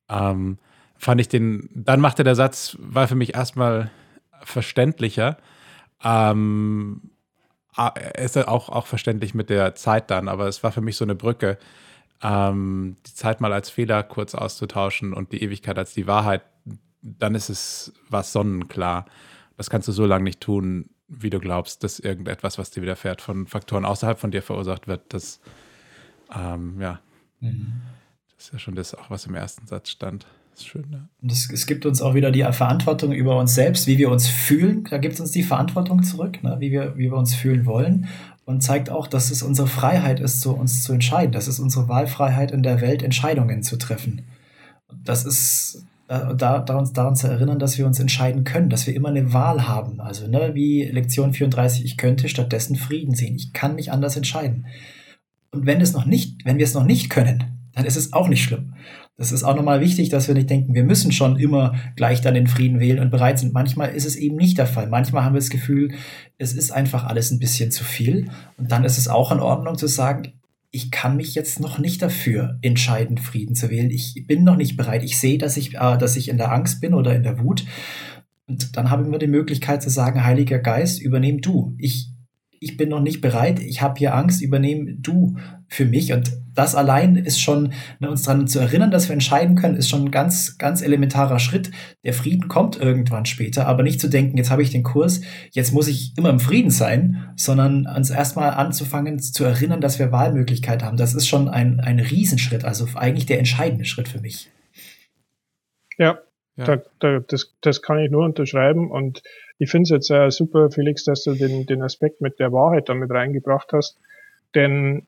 Ähm, 0.09 0.57
fand 0.97 1.21
ich 1.21 1.29
den, 1.29 1.69
dann 1.73 1.99
machte 1.99 2.23
der 2.23 2.35
Satz, 2.35 2.75
war 2.79 3.07
für 3.07 3.15
mich 3.15 3.35
erstmal 3.35 3.91
verständlicher. 4.43 5.37
Ähm, 6.03 7.11
ist 8.17 8.37
auch, 8.37 8.69
auch 8.69 8.87
verständlich 8.87 9.33
mit 9.33 9.49
der 9.49 9.75
Zeit 9.75 10.09
dann, 10.11 10.27
aber 10.27 10.47
es 10.47 10.63
war 10.63 10.71
für 10.71 10.81
mich 10.81 10.97
so 10.97 11.05
eine 11.05 11.15
Brücke, 11.15 11.57
ähm, 12.21 12.97
die 13.05 13.13
Zeit 13.13 13.41
mal 13.41 13.53
als 13.53 13.69
Fehler 13.69 14.03
kurz 14.03 14.35
auszutauschen 14.35 15.13
und 15.13 15.31
die 15.31 15.43
Ewigkeit 15.43 15.77
als 15.77 15.93
die 15.93 16.07
Wahrheit, 16.07 16.43
dann 17.01 17.35
ist 17.35 17.49
es 17.49 17.93
was 18.09 18.33
sonnenklar. 18.33 19.05
Das 19.57 19.69
kannst 19.69 19.87
du 19.87 19.91
so 19.91 20.05
lange 20.05 20.25
nicht 20.25 20.41
tun, 20.41 20.89
wie 21.07 21.29
du 21.29 21.39
glaubst, 21.39 21.83
dass 21.83 21.99
irgendetwas, 21.99 22.57
was 22.57 22.71
dir 22.71 22.81
widerfährt, 22.81 23.21
von 23.21 23.47
Faktoren 23.47 23.85
außerhalb 23.85 24.19
von 24.19 24.31
dir 24.31 24.43
verursacht 24.43 24.87
wird. 24.87 25.01
Das, 25.09 25.39
ähm, 26.35 26.79
ja, 26.79 26.99
mhm. 27.39 27.81
das 28.35 28.45
ist 28.45 28.53
ja 28.53 28.59
schon 28.59 28.75
das, 28.75 28.93
auch 28.93 29.09
was 29.09 29.25
im 29.25 29.35
ersten 29.35 29.65
Satz 29.65 29.89
stand. 29.89 30.27
Schön, 30.61 30.85
ja. 30.91 31.07
Und 31.21 31.31
es, 31.31 31.49
es, 31.49 31.65
gibt 31.65 31.85
uns 31.85 32.01
auch 32.01 32.13
wieder 32.13 32.31
die 32.31 32.43
Verantwortung 32.51 33.13
über 33.13 33.37
uns 33.37 33.55
selbst, 33.55 33.87
wie 33.87 33.97
wir 33.97 34.09
uns 34.09 34.27
fühlen. 34.27 34.83
Da 34.89 34.97
gibt 34.97 35.13
es 35.13 35.21
uns 35.21 35.31
die 35.31 35.43
Verantwortung 35.43 36.03
zurück, 36.03 36.43
ne? 36.43 36.57
wie, 36.59 36.71
wir, 36.71 36.97
wie 36.97 37.09
wir 37.09 37.17
uns 37.17 37.33
fühlen 37.33 37.65
wollen. 37.65 38.07
Und 38.49 38.63
zeigt 38.63 38.89
auch, 38.89 39.05
dass 39.05 39.29
es 39.29 39.43
unsere 39.43 39.67
Freiheit 39.67 40.19
ist, 40.19 40.41
so 40.41 40.53
uns 40.53 40.81
zu 40.81 40.91
entscheiden. 40.91 41.33
Das 41.33 41.47
ist 41.47 41.59
unsere 41.59 41.87
Wahlfreiheit 41.87 42.49
in 42.49 42.63
der 42.63 42.81
Welt, 42.81 43.03
Entscheidungen 43.03 43.61
zu 43.61 43.77
treffen. 43.77 44.23
Das 45.03 45.23
ist 45.23 45.85
da, 46.07 46.33
daran, 46.33 46.89
daran 46.91 47.15
zu 47.15 47.27
erinnern, 47.27 47.59
dass 47.59 47.77
wir 47.77 47.85
uns 47.85 47.99
entscheiden 47.99 48.45
können, 48.45 48.71
dass 48.71 48.87
wir 48.87 48.95
immer 48.95 49.09
eine 49.09 49.33
Wahl 49.33 49.67
haben. 49.67 50.01
Also, 50.01 50.27
ne, 50.27 50.55
wie 50.55 50.83
Lektion 50.85 51.31
34, 51.31 51.85
ich 51.85 51.95
könnte 51.95 52.27
stattdessen 52.27 52.75
Frieden 52.75 53.13
sehen. 53.13 53.35
Ich 53.35 53.53
kann 53.53 53.75
mich 53.75 53.91
anders 53.91 54.17
entscheiden. 54.17 54.65
Und 55.51 55.67
wenn 55.67 55.79
es 55.79 55.93
noch 55.93 56.07
nicht, 56.07 56.43
wenn 56.43 56.57
wir 56.57 56.65
es 56.65 56.73
noch 56.73 56.85
nicht 56.85 57.11
können, 57.11 57.58
dann 57.79 57.85
ist 57.85 57.95
es 57.95 58.11
auch 58.11 58.27
nicht 58.27 58.43
schlimm. 58.43 58.73
Das 59.15 59.31
ist 59.31 59.45
auch 59.45 59.55
nochmal 59.55 59.79
wichtig, 59.79 60.09
dass 60.09 60.27
wir 60.27 60.35
nicht 60.35 60.49
denken, 60.49 60.73
wir 60.73 60.83
müssen 60.83 61.13
schon 61.13 61.39
immer 61.39 61.75
gleich 61.95 62.19
dann 62.19 62.33
den 62.33 62.47
Frieden 62.47 62.81
wählen 62.81 62.99
und 62.99 63.09
bereit 63.09 63.39
sind. 63.39 63.53
Manchmal 63.53 63.91
ist 63.91 64.05
es 64.05 64.17
eben 64.17 64.35
nicht 64.35 64.57
der 64.57 64.67
Fall. 64.67 64.87
Manchmal 64.87 65.23
haben 65.23 65.33
wir 65.33 65.39
das 65.39 65.49
Gefühl, 65.49 65.93
es 66.37 66.51
ist 66.51 66.71
einfach 66.71 67.05
alles 67.05 67.31
ein 67.31 67.39
bisschen 67.39 67.71
zu 67.71 67.85
viel. 67.85 68.29
Und 68.57 68.69
dann 68.69 68.83
ist 68.83 68.97
es 68.97 69.07
auch 69.07 69.31
in 69.31 69.39
Ordnung 69.39 69.77
zu 69.77 69.87
sagen, 69.87 70.33
ich 70.71 70.91
kann 70.91 71.15
mich 71.15 71.35
jetzt 71.35 71.61
noch 71.61 71.79
nicht 71.79 72.01
dafür 72.01 72.59
entscheiden, 72.61 73.17
Frieden 73.17 73.55
zu 73.55 73.69
wählen. 73.69 73.91
Ich 73.91 74.25
bin 74.27 74.43
noch 74.43 74.57
nicht 74.57 74.75
bereit. 74.75 75.01
Ich 75.01 75.17
sehe, 75.17 75.37
dass 75.37 75.55
ich, 75.55 75.75
äh, 75.75 75.97
dass 75.97 76.17
ich 76.17 76.27
in 76.27 76.37
der 76.37 76.51
Angst 76.51 76.81
bin 76.81 76.93
oder 76.93 77.15
in 77.15 77.23
der 77.23 77.39
Wut. 77.39 77.63
Und 78.45 78.75
dann 78.75 78.89
haben 78.89 79.09
wir 79.09 79.19
die 79.19 79.27
Möglichkeit 79.27 79.81
zu 79.81 79.89
sagen, 79.89 80.25
Heiliger 80.25 80.59
Geist, 80.59 81.01
übernehm 81.01 81.39
du. 81.39 81.75
Ich 81.77 82.08
ich 82.59 82.77
bin 82.77 82.89
noch 82.89 83.01
nicht 83.01 83.21
bereit, 83.21 83.59
ich 83.59 83.81
habe 83.81 83.97
hier 83.97 84.15
Angst, 84.15 84.41
übernehm 84.41 85.01
du 85.01 85.37
für 85.67 85.85
mich. 85.85 86.13
Und 86.13 86.31
das 86.53 86.75
allein 86.75 87.15
ist 87.15 87.39
schon, 87.39 87.73
ne, 87.99 88.09
uns 88.09 88.23
daran 88.23 88.47
zu 88.47 88.59
erinnern, 88.59 88.91
dass 88.91 89.07
wir 89.07 89.13
entscheiden 89.13 89.55
können, 89.55 89.75
ist 89.75 89.89
schon 89.89 90.05
ein 90.05 90.11
ganz, 90.11 90.57
ganz 90.57 90.81
elementarer 90.81 91.39
Schritt. 91.39 91.71
Der 92.03 92.13
Frieden 92.13 92.47
kommt 92.47 92.77
irgendwann 92.77 93.25
später, 93.25 93.67
aber 93.67 93.83
nicht 93.83 94.01
zu 94.01 94.09
denken, 94.09 94.37
jetzt 94.37 94.51
habe 94.51 94.63
ich 94.63 94.71
den 94.71 94.83
Kurs, 94.83 95.21
jetzt 95.51 95.73
muss 95.73 95.87
ich 95.87 96.13
immer 96.17 96.29
im 96.29 96.39
Frieden 96.39 96.71
sein, 96.71 97.31
sondern 97.35 97.87
uns 97.87 98.09
erstmal 98.09 98.51
anzufangen 98.51 99.19
zu 99.19 99.45
erinnern, 99.45 99.81
dass 99.81 99.99
wir 99.99 100.11
Wahlmöglichkeit 100.11 100.83
haben. 100.83 100.97
Das 100.97 101.13
ist 101.13 101.27
schon 101.27 101.47
ein, 101.47 101.79
ein 101.79 101.99
Riesenschritt, 101.99 102.65
also 102.65 102.87
eigentlich 102.95 103.25
der 103.25 103.39
entscheidende 103.39 103.85
Schritt 103.85 104.09
für 104.09 104.19
mich. 104.19 104.51
Ja, 105.97 106.19
ja. 106.59 106.65
Da, 106.65 106.81
da, 106.99 107.19
das, 107.19 107.55
das 107.61 107.81
kann 107.81 107.99
ich 107.99 108.11
nur 108.11 108.25
unterschreiben 108.25 108.91
und 108.91 109.23
ich 109.57 109.69
finde 109.69 109.83
es 109.83 109.89
jetzt 109.89 110.11
äh, 110.11 110.29
super, 110.29 110.69
Felix, 110.71 111.03
dass 111.03 111.23
du 111.23 111.33
den, 111.33 111.65
den 111.65 111.81
Aspekt 111.81 112.21
mit 112.21 112.39
der 112.39 112.51
Wahrheit 112.51 112.89
damit 112.89 113.11
reingebracht 113.11 113.71
hast, 113.73 113.97
denn 114.55 115.05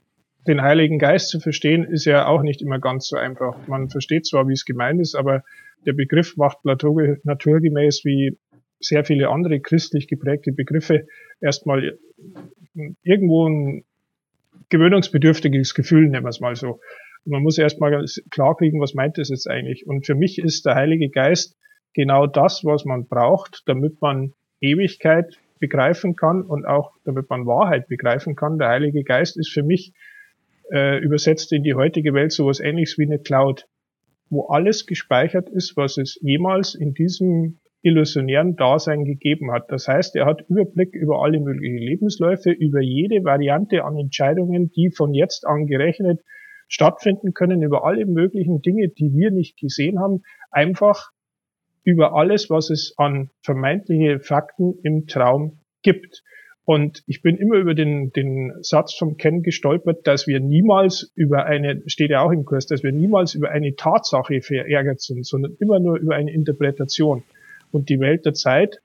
den 0.47 0.61
Heiligen 0.61 0.97
Geist 0.97 1.29
zu 1.29 1.39
verstehen 1.39 1.83
ist 1.83 2.05
ja 2.05 2.25
auch 2.25 2.41
nicht 2.41 2.61
immer 2.61 2.79
ganz 2.79 3.07
so 3.07 3.17
einfach. 3.17 3.67
Man 3.67 3.89
versteht 3.89 4.25
zwar, 4.25 4.47
wie 4.47 4.53
es 4.53 4.65
gemeint 4.65 4.99
ist, 4.99 5.15
aber 5.15 5.43
der 5.85 5.93
Begriff 5.93 6.35
macht 6.37 6.65
naturgemäß 6.65 8.05
wie 8.05 8.37
sehr 8.79 9.05
viele 9.05 9.29
andere 9.29 9.59
christlich 9.59 10.07
geprägte 10.07 10.51
Begriffe 10.51 11.07
erstmal 11.39 11.97
irgendwo 13.03 13.47
ein 13.47 13.83
gewöhnungsbedürftiges 14.69 15.75
Gefühl, 15.75 16.07
nennen 16.09 16.25
wir 16.25 16.29
es 16.29 16.39
mal 16.39 16.55
so 16.55 16.79
man 17.25 17.43
muss 17.43 17.57
erstmal 17.57 18.05
klar 18.29 18.55
kriegen, 18.57 18.79
was 18.79 18.93
meint 18.93 19.17
das 19.17 19.29
jetzt 19.29 19.49
eigentlich. 19.49 19.85
Und 19.85 20.05
für 20.05 20.15
mich 20.15 20.39
ist 20.39 20.65
der 20.65 20.75
Heilige 20.75 21.09
Geist 21.09 21.57
genau 21.93 22.27
das, 22.27 22.63
was 22.63 22.85
man 22.85 23.07
braucht, 23.07 23.63
damit 23.65 24.01
man 24.01 24.33
Ewigkeit 24.59 25.37
begreifen 25.59 26.15
kann 26.15 26.41
und 26.41 26.65
auch 26.65 26.91
damit 27.05 27.29
man 27.29 27.45
Wahrheit 27.45 27.87
begreifen 27.87 28.35
kann. 28.35 28.57
Der 28.57 28.69
Heilige 28.69 29.03
Geist 29.03 29.37
ist 29.37 29.51
für 29.51 29.63
mich 29.63 29.93
äh, 30.71 30.99
übersetzt 30.99 31.51
in 31.53 31.63
die 31.63 31.75
heutige 31.75 32.13
Welt 32.13 32.31
sowas 32.31 32.59
ähnliches 32.59 32.97
wie 32.97 33.05
eine 33.05 33.19
Cloud, 33.19 33.67
wo 34.29 34.47
alles 34.47 34.85
gespeichert 34.85 35.49
ist, 35.49 35.77
was 35.77 35.97
es 35.97 36.17
jemals 36.21 36.75
in 36.75 36.93
diesem 36.93 37.59
illusionären 37.83 38.55
Dasein 38.55 39.05
gegeben 39.05 39.51
hat. 39.51 39.71
Das 39.71 39.87
heißt, 39.87 40.15
er 40.15 40.25
hat 40.25 40.45
Überblick 40.47 40.93
über 40.93 41.23
alle 41.23 41.39
möglichen 41.39 41.79
Lebensläufe, 41.79 42.51
über 42.51 42.79
jede 42.79 43.23
Variante 43.23 43.83
an 43.83 43.97
Entscheidungen, 43.97 44.71
die 44.71 44.91
von 44.91 45.13
jetzt 45.13 45.45
an 45.45 45.65
gerechnet 45.65 46.21
stattfinden 46.71 47.33
können 47.33 47.61
über 47.61 47.85
alle 47.85 48.05
möglichen 48.05 48.61
Dinge, 48.61 48.87
die 48.87 49.13
wir 49.13 49.29
nicht 49.29 49.59
gesehen 49.59 49.99
haben, 49.99 50.23
einfach 50.51 51.11
über 51.83 52.15
alles, 52.15 52.49
was 52.49 52.69
es 52.69 52.93
an 52.97 53.29
vermeintliche 53.41 54.21
Fakten 54.21 54.79
im 54.81 55.05
Traum 55.05 55.59
gibt. 55.81 56.23
Und 56.63 57.03
ich 57.07 57.21
bin 57.21 57.35
immer 57.35 57.55
über 57.55 57.73
den, 57.73 58.13
den 58.13 58.53
Satz 58.61 58.93
vom 58.93 59.17
Ken 59.17 59.43
gestolpert, 59.43 60.07
dass 60.07 60.27
wir 60.27 60.39
niemals 60.39 61.11
über 61.15 61.45
eine, 61.45 61.81
steht 61.87 62.11
ja 62.11 62.21
auch 62.21 62.31
im 62.31 62.45
Kurs, 62.45 62.67
dass 62.67 62.83
wir 62.83 62.93
niemals 62.93 63.35
über 63.35 63.49
eine 63.49 63.75
Tatsache 63.75 64.41
verärgert 64.41 65.01
sind, 65.01 65.25
sondern 65.25 65.57
immer 65.59 65.79
nur 65.79 65.97
über 65.97 66.15
eine 66.15 66.31
Interpretation. 66.31 67.23
Und 67.71 67.89
die 67.89 67.99
Welt 67.99 68.25
der 68.25 68.33
Zeit 68.33 68.79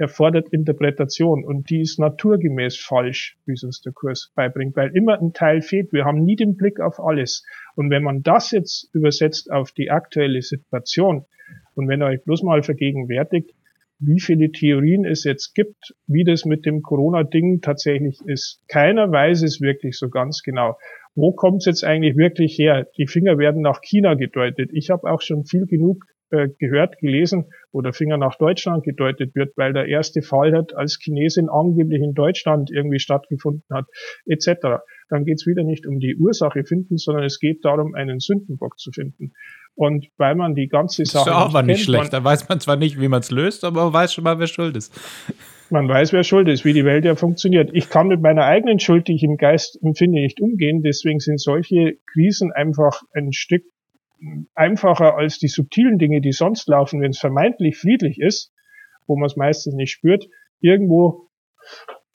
erfordert 0.00 0.48
Interpretation 0.52 1.44
und 1.44 1.70
die 1.70 1.82
ist 1.82 1.98
naturgemäß 1.98 2.76
falsch, 2.78 3.36
wie 3.46 3.52
es 3.52 3.62
uns 3.62 3.80
der 3.82 3.92
Kurs 3.92 4.32
beibringt, 4.34 4.76
weil 4.76 4.96
immer 4.96 5.20
ein 5.20 5.32
Teil 5.32 5.62
fehlt. 5.62 5.92
Wir 5.92 6.04
haben 6.04 6.24
nie 6.24 6.36
den 6.36 6.56
Blick 6.56 6.80
auf 6.80 6.98
alles. 6.98 7.44
Und 7.76 7.90
wenn 7.90 8.02
man 8.02 8.22
das 8.22 8.50
jetzt 8.50 8.88
übersetzt 8.94 9.52
auf 9.52 9.72
die 9.72 9.90
aktuelle 9.90 10.42
Situation 10.42 11.24
und 11.74 11.88
wenn 11.88 12.02
euch 12.02 12.22
bloß 12.24 12.42
mal 12.42 12.62
vergegenwärtigt, 12.62 13.54
wie 14.00 14.18
viele 14.18 14.50
Theorien 14.50 15.04
es 15.04 15.24
jetzt 15.24 15.54
gibt, 15.54 15.94
wie 16.06 16.24
das 16.24 16.46
mit 16.46 16.64
dem 16.64 16.82
Corona-Ding 16.82 17.60
tatsächlich 17.60 18.20
ist. 18.24 18.62
Keiner 18.66 19.12
weiß 19.12 19.42
es 19.42 19.60
wirklich 19.60 19.98
so 19.98 20.08
ganz 20.08 20.42
genau. 20.42 20.78
Wo 21.14 21.32
kommt 21.32 21.58
es 21.58 21.66
jetzt 21.66 21.84
eigentlich 21.84 22.16
wirklich 22.16 22.58
her? 22.58 22.86
Die 22.96 23.06
Finger 23.06 23.36
werden 23.36 23.60
nach 23.60 23.82
China 23.82 24.14
gedeutet. 24.14 24.70
Ich 24.72 24.88
habe 24.88 25.10
auch 25.10 25.20
schon 25.20 25.44
viel 25.44 25.66
genug 25.66 26.06
äh, 26.30 26.48
gehört, 26.58 26.98
gelesen, 26.98 27.46
wo 27.72 27.80
der 27.80 27.92
Finger 27.92 28.16
nach 28.16 28.36
Deutschland 28.36 28.84
gedeutet 28.84 29.34
wird, 29.34 29.56
weil 29.56 29.72
der 29.72 29.86
erste 29.86 30.22
Fall 30.22 30.52
hat 30.56 30.74
als 30.74 30.98
Chinesin 31.00 31.48
angeblich 31.48 32.02
in 32.02 32.14
Deutschland 32.14 32.70
irgendwie 32.70 32.98
stattgefunden 32.98 33.64
hat, 33.70 33.86
etc. 34.26 34.82
Dann 35.08 35.24
geht 35.24 35.40
es 35.40 35.46
wieder 35.46 35.64
nicht 35.64 35.86
um 35.86 35.98
die 35.98 36.16
Ursache 36.16 36.64
finden, 36.64 36.96
sondern 36.96 37.24
es 37.24 37.38
geht 37.38 37.64
darum, 37.64 37.94
einen 37.94 38.20
Sündenbock 38.20 38.78
zu 38.78 38.92
finden. 38.92 39.32
Und 39.74 40.06
weil 40.18 40.34
man 40.34 40.54
die 40.54 40.68
ganze 40.68 41.04
Sache. 41.04 41.24
Das 41.24 41.34
ist 41.34 41.40
auch 41.40 41.48
aber 41.48 41.62
nicht 41.62 41.84
schlecht. 41.84 42.12
da 42.12 42.22
weiß 42.22 42.48
man 42.48 42.60
zwar 42.60 42.76
nicht, 42.76 43.00
wie 43.00 43.08
man 43.08 43.20
es 43.20 43.30
löst, 43.30 43.64
aber 43.64 43.84
man 43.84 43.92
weiß 43.92 44.14
schon 44.14 44.24
mal, 44.24 44.38
wer 44.38 44.46
schuld 44.46 44.76
ist. 44.76 44.92
Man 45.70 45.88
weiß, 45.88 46.12
wer 46.12 46.24
schuld 46.24 46.48
ist, 46.48 46.64
wie 46.64 46.72
die 46.72 46.84
Welt 46.84 47.04
ja 47.04 47.14
funktioniert. 47.14 47.70
Ich 47.72 47.88
kann 47.88 48.08
mit 48.08 48.20
meiner 48.20 48.44
eigenen 48.44 48.80
Schuld, 48.80 49.06
die 49.06 49.14
ich 49.14 49.22
im 49.22 49.36
Geist 49.36 49.78
empfinde, 49.82 50.20
nicht 50.20 50.40
umgehen. 50.40 50.82
Deswegen 50.82 51.20
sind 51.20 51.40
solche 51.40 51.96
Krisen 52.12 52.52
einfach 52.52 53.02
ein 53.14 53.32
Stück 53.32 53.62
einfacher 54.54 55.16
als 55.16 55.38
die 55.38 55.48
subtilen 55.48 55.98
Dinge, 55.98 56.20
die 56.20 56.32
sonst 56.32 56.68
laufen, 56.68 57.00
wenn 57.00 57.10
es 57.10 57.18
vermeintlich 57.18 57.78
friedlich 57.78 58.20
ist, 58.20 58.52
wo 59.06 59.16
man 59.16 59.26
es 59.26 59.36
meistens 59.36 59.74
nicht 59.74 59.90
spürt, 59.90 60.26
irgendwo 60.60 61.28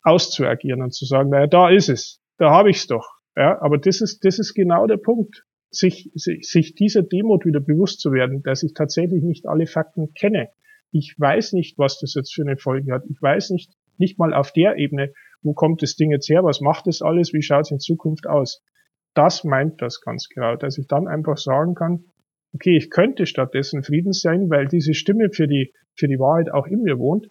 auszuagieren 0.04 0.82
und 0.82 0.94
zu 0.94 1.06
sagen, 1.06 1.30
naja, 1.30 1.48
da 1.48 1.70
ist 1.70 1.90
es, 1.90 2.22
da 2.38 2.52
habe 2.52 2.70
ich 2.70 2.78
es 2.78 2.88
doch. 2.88 3.08
Ja, 3.36 3.62
aber 3.62 3.78
das 3.78 4.02
ist, 4.02 4.24
das 4.24 4.40
ist 4.40 4.54
genau 4.54 4.88
der 4.88 4.98
Punkt, 4.98 5.46
sich, 5.70 6.12
sich, 6.14 6.48
sich 6.48 6.76
dieser 6.76 7.04
Demut 7.04 7.46
wieder 7.46 7.60
bewusst 7.60 8.00
zu 8.00 8.12
werden, 8.12 8.44
dass 8.44 8.64
ich 8.64 8.74
tatsächlich 8.74 9.24
nicht 9.24 9.46
alle 9.48 9.68
Fakten 9.68 10.14
kenne. 10.14 10.50
Ich 10.92 11.16
weiß 11.18 11.54
nicht, 11.54 11.78
was 11.78 12.00
das 12.00 12.14
jetzt 12.14 12.34
für 12.34 12.44
eine 12.44 12.58
Folge 12.58 12.94
hat. 12.94 13.04
Ich 13.10 13.22
weiß 13.22 13.50
nicht, 13.50 13.74
nicht 13.98 14.18
mal 14.18 14.34
auf 14.34 14.54
der 14.54 14.78
Ebene, 14.78 15.12
wo 15.42 15.54
kommt 15.54 15.82
das 15.82 15.96
Ding 15.96 16.12
jetzt 16.12 16.30
her, 16.30 16.44
was 16.44 16.62
macht 16.62 16.88
das 16.88 17.02
alles, 17.02 17.34
wie 17.34 17.42
schaut 17.42 17.66
es 17.66 17.72
in 17.72 17.80
Zukunft 17.80 18.28
aus 18.28 18.64
das 19.16 19.44
meint 19.44 19.82
das 19.82 20.02
ganz 20.02 20.30
genau, 20.30 20.56
dass 20.56 20.78
ich 20.78 20.88
dann 20.88 21.08
einfach 21.08 21.38
sagen 21.38 21.74
kann, 21.74 22.06
okay, 22.54 22.78
ich 22.78 22.90
könnte 22.90 23.26
stattdessen 23.26 23.84
Frieden 23.84 24.14
sein, 24.14 24.50
weil 24.50 24.68
diese 24.68 24.94
Stimme 24.94 25.30
für 25.30 25.48
die, 25.48 25.74
für 25.96 26.08
die 26.08 26.20
Wahrheit 26.20 26.52
auch 26.52 26.68
in 26.68 26.84
mir 26.84 27.00
wohnt. 27.00 27.30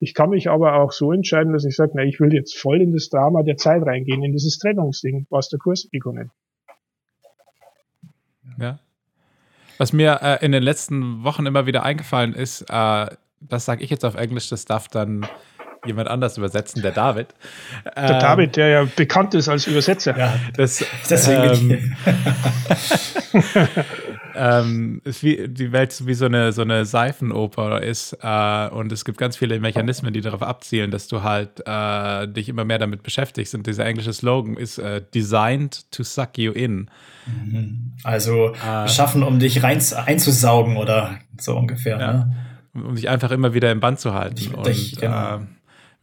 Ich 0.00 0.14
kann 0.14 0.30
mich 0.30 0.50
aber 0.50 0.74
auch 0.74 0.92
so 0.92 1.12
entscheiden, 1.12 1.52
dass 1.52 1.64
ich 1.64 1.76
sage, 1.76 1.92
na, 1.94 2.02
ich 2.02 2.20
will 2.20 2.34
jetzt 2.34 2.58
voll 2.58 2.80
in 2.80 2.92
das 2.92 3.08
Drama 3.08 3.42
der 3.42 3.56
Zeit 3.56 3.82
reingehen, 3.82 4.22
in 4.22 4.32
dieses 4.32 4.58
Trennungsding, 4.58 5.26
was 5.30 5.48
der 5.48 5.58
Kurs 5.58 5.88
Ego 5.92 6.12
nennt. 6.12 6.30
Ja. 8.58 8.78
Was 9.78 9.92
mir 9.92 10.20
äh, 10.22 10.44
in 10.44 10.52
den 10.52 10.62
letzten 10.62 11.24
Wochen 11.24 11.46
immer 11.46 11.66
wieder 11.66 11.82
eingefallen 11.82 12.34
ist, 12.34 12.62
äh, 12.68 13.06
das 13.40 13.64
sage 13.64 13.82
ich 13.82 13.90
jetzt 13.90 14.04
auf 14.04 14.14
Englisch, 14.14 14.48
das 14.48 14.64
darf 14.64 14.88
dann 14.88 15.26
jemand 15.84 16.08
anders 16.08 16.36
übersetzen, 16.38 16.82
der 16.82 16.92
David. 16.92 17.28
Der 17.84 18.10
ähm, 18.10 18.20
David, 18.20 18.56
der 18.56 18.68
ja 18.68 18.84
bekannt 18.96 19.34
ist 19.34 19.48
als 19.48 19.66
Übersetzer. 19.66 20.16
Ja, 20.16 20.34
das, 20.56 20.84
deswegen. 21.10 21.96
Ähm, 22.04 23.42
ähm, 24.36 25.00
ist 25.04 25.22
wie, 25.22 25.48
die 25.48 25.72
Welt 25.72 26.06
wie 26.06 26.14
so 26.14 26.26
eine, 26.26 26.52
so 26.52 26.62
eine 26.62 26.84
Seifenoper 26.84 27.82
ist 27.82 28.16
äh, 28.22 28.68
und 28.68 28.92
es 28.92 29.04
gibt 29.04 29.18
ganz 29.18 29.36
viele 29.36 29.58
Mechanismen, 29.60 30.12
die 30.12 30.20
darauf 30.20 30.42
abzielen, 30.42 30.90
dass 30.90 31.08
du 31.08 31.22
halt 31.22 31.62
äh, 31.66 32.28
dich 32.28 32.48
immer 32.48 32.64
mehr 32.64 32.78
damit 32.78 33.02
beschäftigst. 33.02 33.54
Und 33.54 33.66
dieser 33.66 33.86
englische 33.86 34.12
Slogan 34.12 34.56
ist 34.56 34.78
äh, 34.78 35.02
Designed 35.14 35.90
to 35.90 36.02
suck 36.02 36.38
you 36.38 36.52
in. 36.52 36.90
Mhm. 37.26 37.92
Also 38.02 38.54
äh, 38.54 38.88
schaffen, 38.88 39.22
um 39.22 39.38
dich 39.38 39.62
rein 39.62 39.82
einzusaugen 40.06 40.76
oder 40.76 41.18
so 41.38 41.56
ungefähr. 41.56 41.98
Ja. 41.98 42.12
Ne? 42.12 42.36
Um 42.74 42.96
dich 42.96 43.08
einfach 43.08 43.30
immer 43.30 43.54
wieder 43.54 43.70
im 43.70 43.80
Band 43.80 44.00
zu 44.00 44.14
halten. 44.14 44.36
Ich, 44.38 44.52
und, 44.52 45.00
genau. 45.00 45.36
Äh, 45.36 45.38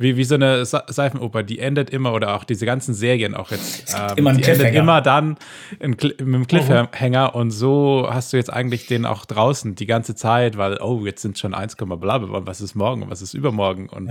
wie, 0.01 0.17
wie 0.17 0.23
so 0.23 0.35
eine 0.35 0.65
Seifenoper, 0.65 1.43
die 1.43 1.59
endet 1.59 1.89
immer 1.89 2.13
oder 2.13 2.35
auch 2.35 2.43
diese 2.43 2.65
ganzen 2.65 2.93
Serien 2.93 3.35
auch 3.35 3.51
jetzt. 3.51 3.95
Ähm, 3.97 4.17
immer 4.17 4.33
die 4.33 4.43
endet 4.43 4.73
immer 4.73 5.01
dann 5.01 5.37
in, 5.79 5.91
mit 5.91 6.21
einem 6.21 6.47
Cliffhanger 6.47 7.35
und 7.35 7.51
so 7.51 8.07
hast 8.09 8.33
du 8.33 8.37
jetzt 8.37 8.51
eigentlich 8.51 8.87
den 8.87 9.05
auch 9.05 9.25
draußen 9.25 9.75
die 9.75 9.85
ganze 9.85 10.15
Zeit, 10.15 10.57
weil, 10.57 10.79
oh, 10.81 11.05
jetzt 11.05 11.21
sind 11.21 11.37
schon 11.37 11.53
1, 11.53 11.75
bla, 11.75 12.45
was 12.45 12.61
ist 12.61 12.75
morgen, 12.75 13.09
was 13.09 13.21
ist 13.21 13.33
übermorgen 13.33 13.89
und 13.89 14.09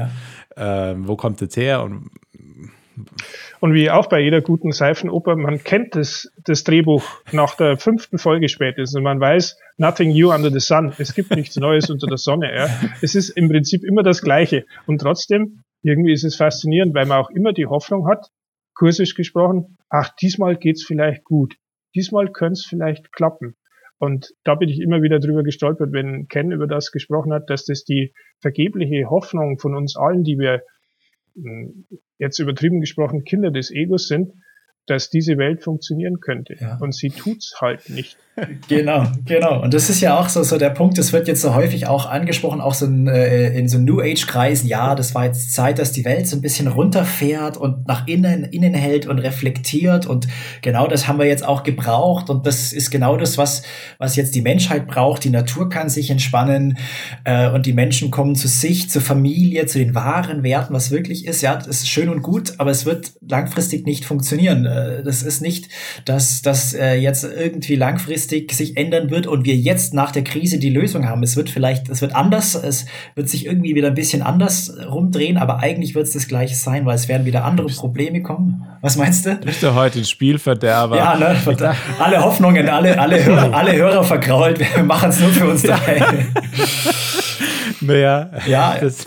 ja. 0.56 0.90
äh, 0.90 0.94
wo 0.98 1.16
kommt 1.16 1.40
jetzt 1.40 1.56
her 1.56 1.82
und 1.82 2.10
und 3.60 3.74
wie 3.74 3.90
auch 3.90 4.06
bei 4.06 4.20
jeder 4.20 4.40
guten 4.40 4.72
Seifenoper, 4.72 5.36
man 5.36 5.62
kennt 5.62 5.94
das, 5.94 6.30
das 6.44 6.64
Drehbuch 6.64 7.04
nach 7.32 7.54
der 7.56 7.76
fünften 7.76 8.18
Folge 8.18 8.48
spätestens 8.48 8.96
und 8.96 9.02
man 9.02 9.20
weiß, 9.20 9.56
nothing 9.76 10.12
new 10.12 10.32
under 10.32 10.50
the 10.50 10.60
sun. 10.60 10.92
Es 10.98 11.14
gibt 11.14 11.30
nichts 11.34 11.56
Neues 11.56 11.90
unter 11.90 12.06
der 12.06 12.18
Sonne. 12.18 12.54
Ja. 12.54 12.68
Es 13.00 13.14
ist 13.14 13.30
im 13.30 13.48
Prinzip 13.48 13.84
immer 13.84 14.02
das 14.02 14.22
Gleiche. 14.22 14.64
Und 14.86 15.00
trotzdem, 15.00 15.62
irgendwie 15.82 16.12
ist 16.12 16.24
es 16.24 16.36
faszinierend, 16.36 16.94
weil 16.94 17.06
man 17.06 17.18
auch 17.18 17.30
immer 17.30 17.52
die 17.52 17.66
Hoffnung 17.66 18.06
hat, 18.06 18.30
kursisch 18.74 19.14
gesprochen, 19.14 19.78
ach, 19.88 20.10
diesmal 20.20 20.56
geht's 20.56 20.84
vielleicht 20.84 21.24
gut. 21.24 21.56
Diesmal 21.94 22.30
könnte 22.30 22.52
es 22.58 22.66
vielleicht 22.66 23.12
klappen. 23.12 23.56
Und 23.98 24.32
da 24.44 24.54
bin 24.54 24.68
ich 24.68 24.80
immer 24.80 25.02
wieder 25.02 25.18
drüber 25.18 25.42
gestolpert, 25.42 25.92
wenn 25.92 26.26
Ken 26.28 26.52
über 26.52 26.66
das 26.66 26.90
gesprochen 26.90 27.32
hat, 27.32 27.50
dass 27.50 27.66
das 27.66 27.84
die 27.84 28.14
vergebliche 28.38 29.10
Hoffnung 29.10 29.58
von 29.58 29.74
uns 29.74 29.96
allen, 29.96 30.24
die 30.24 30.38
wir 30.38 30.62
jetzt 32.18 32.38
übertrieben 32.38 32.80
gesprochen 32.80 33.24
Kinder 33.24 33.50
des 33.50 33.70
Egos 33.70 34.08
sind, 34.08 34.32
dass 34.86 35.10
diese 35.10 35.38
Welt 35.38 35.62
funktionieren 35.62 36.20
könnte. 36.20 36.56
Ja. 36.60 36.78
Und 36.80 36.94
sie 36.94 37.10
tut's 37.10 37.54
halt 37.60 37.88
nicht. 37.90 38.16
Genau, 38.68 39.06
genau. 39.24 39.62
Und 39.62 39.74
das 39.74 39.90
ist 39.90 40.00
ja 40.00 40.18
auch 40.18 40.28
so, 40.28 40.42
so 40.42 40.56
der 40.56 40.70
Punkt, 40.70 40.98
das 40.98 41.12
wird 41.12 41.28
jetzt 41.28 41.42
so 41.42 41.54
häufig 41.54 41.86
auch 41.86 42.06
angesprochen, 42.06 42.60
auch 42.60 42.74
so 42.74 42.86
in, 42.86 43.06
äh, 43.06 43.50
in 43.50 43.68
so 43.68 43.78
New 43.78 44.00
Age-Kreisen, 44.00 44.68
ja, 44.68 44.94
das 44.94 45.14
war 45.14 45.24
jetzt 45.24 45.52
Zeit, 45.52 45.78
dass 45.78 45.92
die 45.92 46.04
Welt 46.04 46.26
so 46.26 46.36
ein 46.36 46.42
bisschen 46.42 46.68
runterfährt 46.68 47.56
und 47.56 47.86
nach 47.88 48.06
innen, 48.06 48.44
innen 48.44 48.74
hält 48.74 49.06
und 49.06 49.18
reflektiert. 49.18 50.06
Und 50.06 50.28
genau 50.62 50.86
das 50.86 51.08
haben 51.08 51.18
wir 51.18 51.26
jetzt 51.26 51.44
auch 51.44 51.62
gebraucht. 51.62 52.30
Und 52.30 52.46
das 52.46 52.72
ist 52.72 52.90
genau 52.90 53.16
das, 53.16 53.38
was, 53.38 53.62
was 53.98 54.16
jetzt 54.16 54.34
die 54.34 54.42
Menschheit 54.42 54.86
braucht. 54.86 55.24
Die 55.24 55.30
Natur 55.30 55.68
kann 55.68 55.88
sich 55.88 56.10
entspannen 56.10 56.78
äh, 57.24 57.50
und 57.50 57.66
die 57.66 57.72
Menschen 57.72 58.10
kommen 58.10 58.36
zu 58.36 58.48
sich, 58.48 58.90
zur 58.90 59.02
Familie, 59.02 59.66
zu 59.66 59.78
den 59.78 59.94
wahren 59.94 60.42
Werten, 60.42 60.72
was 60.72 60.90
wirklich 60.90 61.26
ist. 61.26 61.42
Ja, 61.42 61.56
das 61.56 61.66
ist 61.66 61.88
schön 61.88 62.08
und 62.08 62.22
gut, 62.22 62.54
aber 62.58 62.70
es 62.70 62.86
wird 62.86 63.12
langfristig 63.20 63.86
nicht 63.86 64.04
funktionieren. 64.04 64.66
Äh, 64.70 65.02
das 65.02 65.22
ist 65.22 65.42
nicht, 65.42 65.68
dass 66.04 66.42
das 66.42 66.74
äh, 66.74 66.94
jetzt 66.94 67.24
irgendwie 67.24 67.74
langfristig 67.74 68.52
sich 68.52 68.76
ändern 68.76 69.10
wird 69.10 69.26
und 69.26 69.44
wir 69.44 69.56
jetzt 69.56 69.94
nach 69.94 70.12
der 70.12 70.24
Krise 70.24 70.58
die 70.58 70.70
Lösung 70.70 71.08
haben. 71.08 71.22
Es 71.22 71.36
wird 71.36 71.50
vielleicht, 71.50 71.88
es 71.88 72.00
wird 72.00 72.14
anders, 72.14 72.54
es 72.54 72.86
wird 73.14 73.28
sich 73.28 73.46
irgendwie 73.46 73.74
wieder 73.74 73.88
ein 73.88 73.94
bisschen 73.94 74.22
anders 74.22 74.72
rumdrehen, 74.88 75.36
aber 75.36 75.60
eigentlich 75.60 75.94
wird 75.94 76.06
es 76.06 76.12
das 76.12 76.28
gleiche 76.28 76.54
sein, 76.54 76.86
weil 76.86 76.94
es 76.94 77.08
werden 77.08 77.26
wieder 77.26 77.44
andere 77.44 77.68
Probleme 77.68 78.22
kommen. 78.22 78.66
Was 78.80 78.96
meinst 78.96 79.26
du? 79.26 79.36
Bist 79.36 79.62
du 79.62 79.74
heute 79.74 79.98
ein 79.98 80.04
Spielverderber? 80.04 80.96
Ja, 80.96 81.16
ne? 81.16 81.36
alle 81.98 82.22
Hoffnungen, 82.22 82.68
alle, 82.68 82.98
alle, 82.98 83.24
Hörer, 83.24 83.54
alle 83.54 83.76
Hörer 83.76 84.04
vergrault. 84.04 84.58
Wir 84.58 84.82
machen 84.84 85.10
es 85.10 85.20
nur 85.20 85.30
für 85.30 85.48
uns 85.48 85.62
daheim. 85.62 86.04
naja, 87.80 88.30
ja, 88.46 88.78
das 88.80 89.06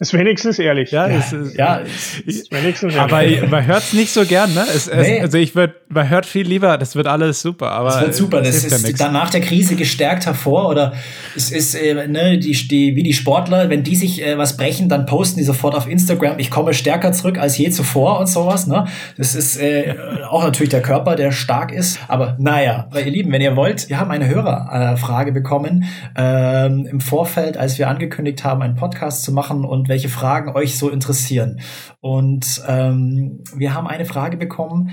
ist 0.00 0.12
wenigstens 0.12 0.60
ehrlich. 0.60 0.92
Ja, 0.92 1.08
ja, 1.08 1.18
ist, 1.18 1.56
ja 1.56 1.76
ist 2.24 2.52
wenigstens 2.52 2.94
ehrlich. 2.94 3.40
Aber 3.40 3.48
man 3.48 3.66
hört 3.66 3.82
es 3.82 3.92
nicht 3.92 4.12
so 4.12 4.24
gern, 4.24 4.54
ne? 4.54 4.64
Es, 4.72 4.86
es, 4.86 5.08
nee. 5.08 5.20
Also 5.20 5.38
ich 5.38 5.56
würde, 5.56 5.74
man 5.88 6.08
hört 6.08 6.24
viel 6.24 6.46
lieber, 6.46 6.78
das 6.78 6.94
wird 6.94 7.08
alles 7.08 7.42
super. 7.42 7.72
Aber 7.72 7.88
das 7.88 8.00
wird 8.02 8.14
super, 8.14 8.40
das 8.40 8.64
ist 8.64 8.86
ja 8.86 8.92
dann 8.92 9.12
nach 9.12 9.30
der 9.30 9.40
Krise 9.40 9.74
gestärkt 9.74 10.26
hervor 10.26 10.68
oder 10.68 10.92
es 11.34 11.50
ist, 11.50 11.74
äh, 11.74 12.06
ne, 12.06 12.38
die, 12.38 12.52
die, 12.52 12.94
wie 12.94 13.02
die 13.02 13.12
Sportler, 13.12 13.70
wenn 13.70 13.82
die 13.82 13.96
sich 13.96 14.24
äh, 14.24 14.38
was 14.38 14.56
brechen, 14.56 14.88
dann 14.88 15.04
posten 15.04 15.40
die 15.40 15.44
sofort 15.44 15.74
auf 15.74 15.88
Instagram, 15.88 16.38
ich 16.38 16.50
komme 16.50 16.74
stärker 16.74 17.10
zurück 17.12 17.38
als 17.38 17.58
je 17.58 17.70
zuvor 17.70 18.20
und 18.20 18.28
sowas, 18.28 18.68
ne? 18.68 18.86
Das 19.16 19.34
ist 19.34 19.56
äh, 19.56 19.96
auch 20.28 20.44
natürlich 20.44 20.70
der 20.70 20.82
Körper, 20.82 21.16
der 21.16 21.32
stark 21.32 21.72
ist. 21.72 21.98
Aber 22.06 22.36
naja, 22.38 22.88
ihr 22.94 23.10
Lieben, 23.10 23.32
wenn 23.32 23.40
ihr 23.40 23.56
wollt, 23.56 23.88
wir 23.88 23.98
haben 23.98 24.12
eine 24.12 24.28
Hörerfrage 24.28 25.32
bekommen 25.32 25.84
ähm, 26.16 26.86
im 26.88 27.00
Vorfeld, 27.00 27.56
als 27.56 27.78
wir 27.78 27.88
angekündigt 27.88 28.44
haben, 28.44 28.62
einen 28.62 28.76
Podcast 28.76 29.24
zu 29.24 29.32
machen 29.32 29.64
und 29.64 29.87
welche 29.88 30.08
Fragen 30.08 30.54
euch 30.54 30.76
so 30.76 30.90
interessieren. 30.90 31.60
Und 32.00 32.62
ähm, 32.66 33.42
wir 33.54 33.74
haben 33.74 33.86
eine 33.86 34.04
Frage 34.04 34.36
bekommen, 34.36 34.90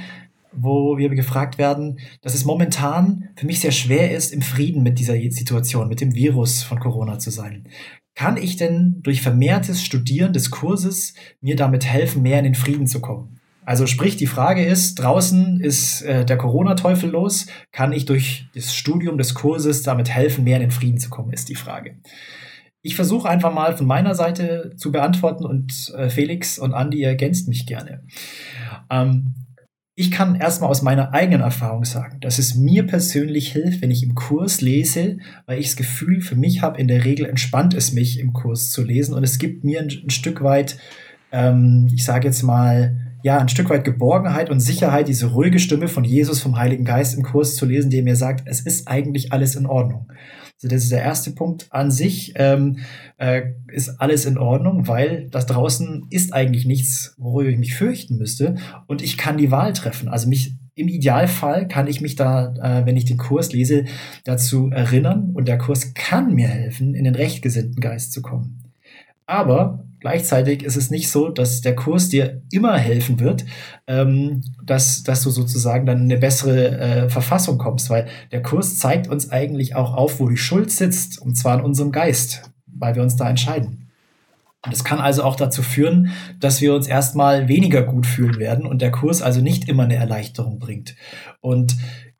wo 0.51 0.97
wir 0.97 1.09
gefragt 1.09 1.57
werden, 1.57 1.99
dass 2.21 2.33
es 2.33 2.45
momentan 2.45 3.29
für 3.35 3.45
mich 3.45 3.59
sehr 3.59 3.71
schwer 3.71 4.11
ist, 4.11 4.31
im 4.31 4.41
Frieden 4.41 4.83
mit 4.83 4.99
dieser 4.99 5.15
Situation, 5.29 5.89
mit 5.89 6.01
dem 6.01 6.15
Virus 6.15 6.63
von 6.63 6.79
Corona 6.79 7.19
zu 7.19 7.29
sein. 7.29 7.67
Kann 8.15 8.37
ich 8.37 8.55
denn 8.55 9.01
durch 9.03 9.21
vermehrtes 9.21 9.83
Studieren 9.83 10.31
des 10.31 10.49
Kurses 10.49 11.13
mir 11.41 11.57
damit 11.57 11.85
helfen, 11.85 12.21
mehr 12.21 12.39
in 12.39 12.45
den 12.45 12.55
Frieden 12.55 12.87
zu 12.87 13.01
kommen? 13.01 13.41
Also 13.65 13.87
sprich, 13.87 14.15
die 14.15 14.27
Frage 14.27 14.63
ist, 14.63 14.95
draußen 14.95 15.59
ist 15.59 16.03
äh, 16.03 16.23
der 16.23 16.37
Corona-Teufel 16.37 17.09
los, 17.09 17.47
kann 17.71 17.91
ich 17.91 18.05
durch 18.05 18.47
das 18.53 18.75
Studium 18.75 19.17
des 19.17 19.33
Kurses 19.33 19.81
damit 19.81 20.09
helfen, 20.09 20.43
mehr 20.43 20.57
in 20.57 20.61
den 20.61 20.71
Frieden 20.71 20.99
zu 20.99 21.09
kommen, 21.09 21.33
ist 21.33 21.49
die 21.49 21.55
Frage. 21.55 21.95
Ich 22.85 22.95
versuche 22.95 23.27
einfach 23.27 23.51
mal 23.51 23.75
von 23.75 23.87
meiner 23.87 24.13
Seite 24.13 24.73
zu 24.77 24.91
beantworten 24.91 25.43
und 25.43 25.91
äh, 25.97 26.07
Felix 26.07 26.59
und 26.59 26.75
Andi 26.75 27.01
ergänzt 27.01 27.47
mich 27.47 27.65
gerne. 27.65 28.03
Ähm, 28.91 29.33
ich 29.95 30.11
kann 30.11 30.35
erstmal 30.35 30.69
aus 30.69 30.83
meiner 30.83 31.11
eigenen 31.11 31.41
Erfahrung 31.41 31.83
sagen, 31.83 32.19
dass 32.19 32.37
es 32.37 32.53
mir 32.53 32.85
persönlich 32.85 33.51
hilft, 33.51 33.81
wenn 33.81 33.89
ich 33.89 34.03
im 34.03 34.13
Kurs 34.13 34.61
lese, 34.61 35.17
weil 35.47 35.57
ich 35.57 35.65
das 35.65 35.77
Gefühl 35.77 36.21
für 36.21 36.35
mich 36.35 36.61
habe, 36.61 36.79
in 36.79 36.87
der 36.87 37.05
Regel 37.05 37.25
entspannt 37.25 37.73
es 37.73 37.91
mich 37.91 38.19
im 38.19 38.33
Kurs 38.33 38.69
zu 38.69 38.83
lesen 38.83 39.15
und 39.15 39.23
es 39.23 39.39
gibt 39.39 39.63
mir 39.63 39.79
ein, 39.79 39.89
ein 39.89 40.11
Stück 40.11 40.43
weit, 40.43 40.77
ähm, 41.31 41.89
ich 41.91 42.05
sage 42.05 42.27
jetzt 42.27 42.43
mal, 42.43 42.95
ja, 43.23 43.39
ein 43.39 43.49
Stück 43.49 43.71
weit 43.71 43.83
Geborgenheit 43.83 44.51
und 44.51 44.59
Sicherheit, 44.59 45.07
diese 45.07 45.31
ruhige 45.31 45.57
Stimme 45.57 45.87
von 45.87 46.03
Jesus, 46.03 46.39
vom 46.39 46.59
Heiligen 46.59 46.85
Geist 46.85 47.17
im 47.17 47.23
Kurs 47.23 47.55
zu 47.55 47.65
lesen, 47.65 47.89
der 47.89 48.03
mir 48.03 48.15
sagt, 48.15 48.47
es 48.47 48.61
ist 48.61 48.87
eigentlich 48.87 49.33
alles 49.33 49.55
in 49.55 49.65
Ordnung. 49.65 50.05
Also 50.57 50.73
das 50.73 50.83
ist 50.83 50.91
der 50.91 51.01
erste 51.01 51.31
Punkt 51.31 51.67
an 51.69 51.91
sich. 51.91 52.33
Ähm, 52.35 52.79
äh, 53.17 53.53
ist 53.67 53.99
alles 53.99 54.25
in 54.25 54.37
Ordnung, 54.37 54.87
weil 54.87 55.27
das 55.29 55.45
draußen 55.45 56.07
ist 56.09 56.33
eigentlich 56.33 56.65
nichts, 56.65 57.13
worüber 57.17 57.49
ich 57.49 57.57
mich 57.57 57.75
fürchten 57.75 58.17
müsste. 58.17 58.55
Und 58.87 59.01
ich 59.01 59.17
kann 59.17 59.37
die 59.37 59.51
Wahl 59.51 59.73
treffen. 59.73 60.07
Also 60.07 60.29
mich 60.29 60.55
im 60.75 60.87
Idealfall 60.89 61.67
kann 61.67 61.87
ich 61.87 62.01
mich 62.01 62.15
da, 62.15 62.53
äh, 62.55 62.85
wenn 62.85 62.97
ich 62.97 63.05
den 63.05 63.17
Kurs 63.17 63.53
lese, 63.53 63.85
dazu 64.23 64.69
erinnern 64.69 65.31
und 65.33 65.47
der 65.47 65.57
Kurs 65.57 65.93
kann 65.93 66.33
mir 66.33 66.47
helfen, 66.47 66.95
in 66.95 67.05
den 67.05 67.15
rechtgesinnten 67.15 67.79
Geist 67.79 68.11
zu 68.11 68.21
kommen. 68.21 68.61
Aber 69.25 69.85
Gleichzeitig 70.05 70.61
ist 70.61 70.75
es 70.75 70.91
nicht 70.91 71.09
so, 71.09 71.29
dass 71.29 71.61
der 71.61 71.73
Kurs 71.73 72.09
dir 72.09 72.43
immer 72.51 72.77
helfen 72.77 73.19
wird, 73.19 73.43
ähm, 73.87 74.43
dass, 74.63 75.01
dass 75.01 75.23
du 75.23 75.31
sozusagen 75.31 75.87
dann 75.87 75.97
in 75.97 76.03
eine 76.03 76.17
bessere 76.17 76.77
äh, 76.77 77.09
Verfassung 77.09 77.57
kommst, 77.57 77.89
weil 77.89 78.05
der 78.31 78.43
Kurs 78.43 78.77
zeigt 78.77 79.07
uns 79.07 79.31
eigentlich 79.31 79.75
auch 79.75 79.95
auf, 79.95 80.19
wo 80.19 80.29
die 80.29 80.37
Schuld 80.37 80.69
sitzt, 80.69 81.19
und 81.19 81.33
zwar 81.33 81.57
in 81.57 81.65
unserem 81.65 81.91
Geist, 81.91 82.51
weil 82.67 82.93
wir 82.93 83.01
uns 83.01 83.15
da 83.15 83.27
entscheiden. 83.27 83.89
Und 84.63 84.71
das 84.73 84.83
kann 84.83 84.99
also 84.99 85.23
auch 85.23 85.35
dazu 85.35 85.63
führen, 85.63 86.11
dass 86.39 86.61
wir 86.61 86.75
uns 86.75 86.85
erstmal 86.85 87.47
weniger 87.47 87.81
gut 87.81 88.05
fühlen 88.05 88.37
werden 88.37 88.67
und 88.67 88.83
der 88.83 88.91
Kurs 88.91 89.23
also 89.23 89.41
nicht 89.41 89.67
immer 89.67 89.85
eine 89.85 89.95
Erleichterung 89.95 90.59
bringt. 90.59 90.95
Und 91.41 91.75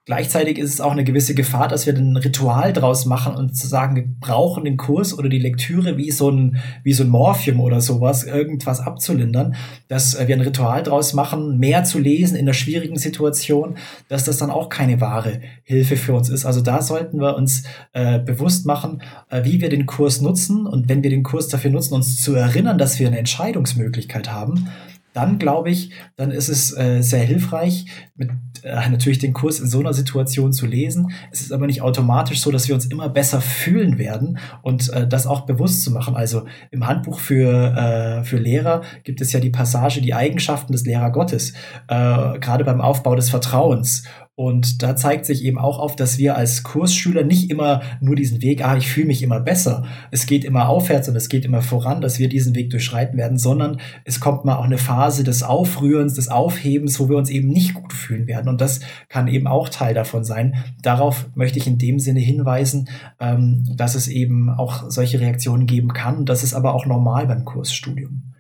Gleichzeitig 0.06 0.60
ist 0.60 0.72
es 0.72 0.82
auch 0.82 0.92
eine 0.92 1.04
gewisse 1.04 1.34
Gefahr, 1.34 1.68
dass 1.68 1.88
wir 1.88 1.96
ein 1.96 2.16
Ritual 2.16 2.74
draus 2.74 3.08
machen 3.08 3.36
und 3.36 3.58
zu 3.58 3.68
sagen, 3.68 3.96
wir 3.96 4.06
brauchen 4.20 4.64
den 4.64 4.78
Kurs 4.78 5.18
oder 5.18 5.30
die 5.30 5.40
Lektüre 5.40 5.98
wie 5.98 6.12
so 6.12 6.30
ein, 6.30 6.58
wie 6.84 6.94
so 6.94 7.04
ein 7.04 7.10
Morphium 7.10 7.60
oder 7.60 7.82
sowas, 7.82 8.24
irgendwas 8.24 8.82
abzulindern, 8.82 9.56
dass 9.88 10.14
äh, 10.14 10.28
wir 10.28 10.36
ein 10.36 10.42
Ritual 10.42 10.84
draus 10.84 11.16
machen, 11.16 11.58
mehr 11.58 11.86
zu 11.86 11.98
lesen 11.98 12.38
in 12.38 12.46
der 12.46 12.54
schwierigen 12.54 13.00
Situation, 13.00 13.78
dass 14.08 14.26
das 14.26 14.38
dann 14.38 14.52
auch 14.52 14.70
keine 14.70 15.02
wahre 15.02 15.42
Hilfe 15.64 15.98
für 15.98 16.14
uns 16.14 16.30
ist. 16.30 16.46
Also 16.46 16.62
da 16.62 16.84
sollten 16.84 17.20
wir 17.20 17.36
uns 17.36 17.64
äh, 17.94 18.20
bewusst 18.20 18.68
machen, 18.68 19.02
äh, 19.32 19.44
wie 19.44 19.60
wir 19.60 19.70
den 19.70 19.88
Kurs 19.88 20.22
nutzen 20.22 20.68
und 20.68 20.88
wenn 20.88 21.02
wir 21.02 21.10
den 21.10 21.24
Kurs 21.24 21.48
dafür 21.48 21.72
nutzen, 21.72 21.96
uns 21.96 22.22
zu 22.22 22.36
erinnern, 22.36 22.78
dass 22.78 23.00
wir 23.00 23.08
eine 23.08 23.18
Entscheidungsmöglichkeit 23.18 24.32
haben, 24.32 24.68
dann 25.16 25.40
glaube 25.40 25.72
ich, 25.72 25.92
dann 26.18 26.30
ist 26.30 26.50
es 26.50 26.78
äh, 26.78 27.02
sehr 27.02 27.24
hilfreich, 27.24 27.86
mit 28.16 28.30
äh, 28.66 28.90
natürlich 28.90 29.20
den 29.20 29.34
Kurs 29.34 29.60
in 29.60 29.68
so 29.68 29.80
einer 29.80 29.94
Situation 29.94 30.52
zu 30.52 30.66
lesen. 30.66 31.12
Es 31.32 31.42
ist 31.42 31.52
aber 31.52 31.68
nicht 31.68 31.82
automatisch 31.82 32.42
so, 32.42 32.52
dass 32.52 32.68
wir 32.68 32.76
uns 32.76 32.86
immer 32.86 33.10
besser 33.10 33.40
fühlen 33.40 33.98
werden 33.98 34.40
und 34.64 34.92
äh, 34.92 35.08
das 35.08 35.28
auch 35.28 35.42
bewusst 35.42 35.84
zu 35.84 35.92
machen. 35.92 36.16
Also 36.16 36.46
im 36.72 36.88
Handbuch 36.88 37.20
für, 37.20 37.76
äh, 37.78 38.24
für 38.24 38.38
Lehrer 38.38 38.82
gibt 39.04 39.22
es 39.22 39.32
ja 39.34 39.40
die 39.40 39.52
Passage, 39.52 40.02
die 40.02 40.14
Eigenschaften 40.14 40.74
des 40.74 40.86
Lehrer 40.86 41.12
Gottes, 41.12 41.54
äh, 41.88 42.40
gerade 42.40 42.64
beim 42.64 42.82
Aufbau 42.82 43.16
des 43.16 43.30
Vertrauens. 43.30 44.04
Und 44.38 44.84
da 44.84 44.98
zeigt 44.98 45.26
sich 45.26 45.46
eben 45.46 45.58
auch 45.58 45.80
auf, 45.80 45.96
dass 45.96 46.18
wir 46.18 46.36
als 46.36 46.64
Kursschüler 46.64 47.24
nicht 47.24 47.50
immer 47.50 47.82
nur 48.02 48.18
diesen 48.18 48.42
Weg, 48.42 48.66
ah, 48.66 48.76
ich 48.76 48.90
fühle 48.90 49.08
mich 49.08 49.24
immer 49.24 49.40
besser, 49.40 49.86
es 50.12 50.26
geht 50.26 50.44
immer 50.44 50.68
aufwärts 50.68 51.08
und 51.08 51.16
es 51.16 51.30
geht 51.30 51.46
immer 51.46 51.62
voran, 51.62 52.02
dass 52.02 52.20
wir 52.20 52.28
diesen 52.28 52.54
Weg 52.54 52.70
durchschreiten 52.70 53.18
werden, 53.18 53.38
sondern 53.38 53.80
es 54.04 54.20
kommt 54.20 54.44
mal 54.44 54.58
auch 54.58 54.66
eine 54.66 54.78
Phase 54.78 55.24
des 55.24 55.42
Aufrührens, 55.42 56.16
des 56.16 56.28
Aufhebens, 56.28 57.00
wo 57.00 57.08
wir 57.08 57.16
uns 57.16 57.30
eben 57.30 57.48
nicht 57.48 57.76
gut 57.76 57.94
fühlen 57.94 58.28
werden. 58.28 58.50
Und 58.50 58.60
das 58.60 58.82
kann 59.08 59.30
eben 59.30 59.48
auch 59.48 59.70
Teil 59.70 59.94
davon 59.94 60.26
sein. 60.26 60.56
Darauf 60.82 61.30
möchte 61.34 61.58
ich 61.58 61.68
in 61.68 61.78
dem 61.78 62.00
Sinne 62.00 62.20
hinweisen, 62.20 62.90
ähm, 63.22 63.64
dass 63.78 63.96
es 63.96 64.10
eben 64.10 64.50
auch 64.50 64.90
solche 64.90 65.22
Reaktionen 65.22 65.66
geben 65.66 65.94
kann. 65.94 66.26
Das 66.26 66.44
ist 66.44 66.54
aber 66.54 66.74
auch 66.74 66.86
normal 66.86 67.26
beim 67.28 67.46
Kursstudium. 67.46 68.34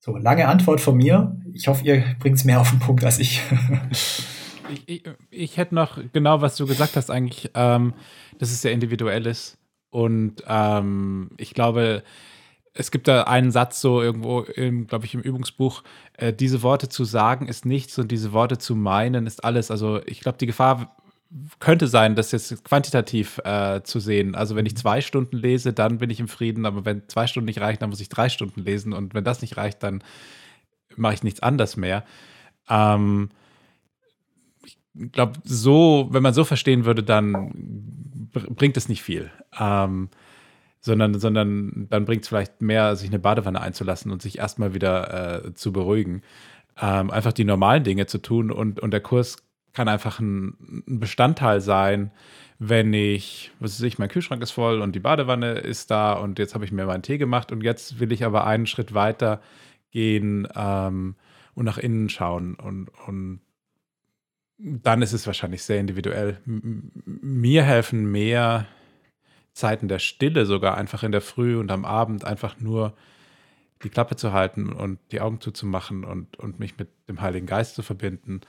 So, 0.00 0.16
lange 0.16 0.48
Antwort 0.48 0.80
von 0.80 0.96
mir. 0.96 1.36
Ich 1.52 1.68
hoffe, 1.68 1.84
ihr 1.84 2.02
bringt 2.20 2.36
es 2.36 2.44
mehr 2.44 2.60
auf 2.60 2.70
den 2.70 2.78
Punkt 2.78 3.04
als 3.04 3.18
ich. 3.18 3.42
ich, 4.70 4.88
ich, 4.88 5.02
ich, 5.30 5.56
hätte 5.56 5.74
noch 5.74 5.98
genau, 6.12 6.40
was 6.40 6.56
du 6.56 6.66
gesagt 6.66 6.96
hast, 6.96 7.10
eigentlich, 7.10 7.50
ähm, 7.54 7.94
dass 8.38 8.50
es 8.50 8.62
sehr 8.62 8.72
individuell 8.72 9.26
ist. 9.26 9.58
Und 9.90 10.42
ähm, 10.46 11.30
ich 11.36 11.54
glaube, 11.54 12.02
es 12.74 12.90
gibt 12.90 13.08
da 13.08 13.22
einen 13.22 13.50
Satz 13.50 13.80
so 13.80 14.02
irgendwo, 14.02 14.42
glaube 14.42 15.06
ich, 15.06 15.14
im 15.14 15.22
Übungsbuch, 15.22 15.82
äh, 16.18 16.32
diese 16.32 16.62
Worte 16.62 16.88
zu 16.88 17.04
sagen 17.04 17.48
ist 17.48 17.64
nichts 17.64 17.98
und 17.98 18.12
diese 18.12 18.32
Worte 18.32 18.58
zu 18.58 18.74
meinen 18.74 19.26
ist 19.26 19.44
alles. 19.44 19.70
Also 19.70 20.00
ich 20.06 20.20
glaube, 20.20 20.38
die 20.38 20.46
Gefahr 20.46 20.96
könnte 21.58 21.88
sein, 21.88 22.14
das 22.14 22.32
jetzt 22.32 22.64
quantitativ 22.64 23.38
äh, 23.44 23.82
zu 23.82 23.98
sehen. 23.98 24.34
Also 24.34 24.54
wenn 24.54 24.66
ich 24.66 24.74
mhm. 24.74 24.78
zwei 24.78 25.00
Stunden 25.00 25.36
lese, 25.36 25.72
dann 25.72 25.98
bin 25.98 26.10
ich 26.10 26.20
im 26.20 26.28
Frieden, 26.28 26.66
aber 26.66 26.84
wenn 26.84 27.08
zwei 27.08 27.26
Stunden 27.26 27.46
nicht 27.46 27.60
reichen, 27.60 27.80
dann 27.80 27.90
muss 27.90 28.00
ich 28.00 28.08
drei 28.08 28.28
Stunden 28.28 28.62
lesen 28.62 28.92
und 28.92 29.14
wenn 29.14 29.24
das 29.24 29.40
nicht 29.40 29.56
reicht, 29.56 29.82
dann 29.82 30.02
mache 30.96 31.14
ich 31.14 31.22
nichts 31.22 31.40
anders 31.40 31.76
mehr. 31.76 32.04
Ähm, 32.68 33.30
glaube, 35.12 35.34
so, 35.44 36.08
wenn 36.10 36.22
man 36.22 36.34
so 36.34 36.44
verstehen 36.44 36.84
würde, 36.84 37.02
dann 37.02 38.30
bringt 38.32 38.76
es 38.76 38.88
nicht 38.88 39.02
viel. 39.02 39.30
Ähm, 39.58 40.08
sondern, 40.80 41.18
sondern 41.18 41.88
dann 41.90 42.04
bringt 42.04 42.22
es 42.22 42.28
vielleicht 42.28 42.62
mehr, 42.62 42.94
sich 42.96 43.08
eine 43.08 43.18
Badewanne 43.18 43.60
einzulassen 43.60 44.12
und 44.12 44.22
sich 44.22 44.38
erstmal 44.38 44.72
wieder 44.72 45.44
äh, 45.44 45.54
zu 45.54 45.72
beruhigen. 45.72 46.22
Ähm, 46.80 47.10
einfach 47.10 47.32
die 47.32 47.44
normalen 47.44 47.82
Dinge 47.82 48.06
zu 48.06 48.18
tun 48.18 48.50
und, 48.50 48.80
und 48.80 48.92
der 48.92 49.00
Kurs 49.00 49.38
kann 49.72 49.88
einfach 49.88 50.20
ein, 50.20 50.84
ein 50.88 51.00
Bestandteil 51.00 51.60
sein, 51.60 52.12
wenn 52.58 52.94
ich, 52.94 53.50
was 53.60 53.72
weiß 53.72 53.82
ich, 53.82 53.98
mein 53.98 54.08
Kühlschrank 54.08 54.42
ist 54.42 54.52
voll 54.52 54.80
und 54.80 54.94
die 54.94 55.00
Badewanne 55.00 55.54
ist 55.54 55.90
da 55.90 56.14
und 56.14 56.38
jetzt 56.38 56.54
habe 56.54 56.64
ich 56.64 56.72
mir 56.72 56.86
meinen 56.86 57.02
Tee 57.02 57.18
gemacht 57.18 57.52
und 57.52 57.62
jetzt 57.62 57.98
will 58.00 58.12
ich 58.12 58.24
aber 58.24 58.46
einen 58.46 58.66
Schritt 58.66 58.94
weiter 58.94 59.42
gehen 59.90 60.48
ähm, 60.54 61.16
und 61.54 61.64
nach 61.64 61.78
innen 61.78 62.08
schauen 62.08 62.54
und, 62.54 62.90
und 63.06 63.40
dann 64.58 65.02
ist 65.02 65.12
es 65.12 65.26
wahrscheinlich 65.26 65.62
sehr 65.62 65.80
individuell. 65.80 66.40
Mir 66.44 67.62
helfen 67.62 68.10
mehr 68.10 68.66
Zeiten 69.52 69.88
der 69.88 69.98
Stille, 69.98 70.46
sogar 70.46 70.76
einfach 70.76 71.02
in 71.02 71.12
der 71.12 71.20
Früh 71.20 71.58
und 71.58 71.70
am 71.70 71.84
Abend 71.84 72.24
einfach 72.24 72.58
nur 72.60 72.94
die 73.82 73.90
Klappe 73.90 74.16
zu 74.16 74.32
halten 74.32 74.72
und 74.72 74.98
die 75.12 75.20
Augen 75.20 75.40
zuzumachen 75.40 76.04
und, 76.04 76.38
und 76.38 76.58
mich 76.58 76.78
mit 76.78 76.88
dem 77.08 77.20
Heiligen 77.20 77.46
Geist 77.46 77.74
zu 77.74 77.82
verbinden 77.82 78.40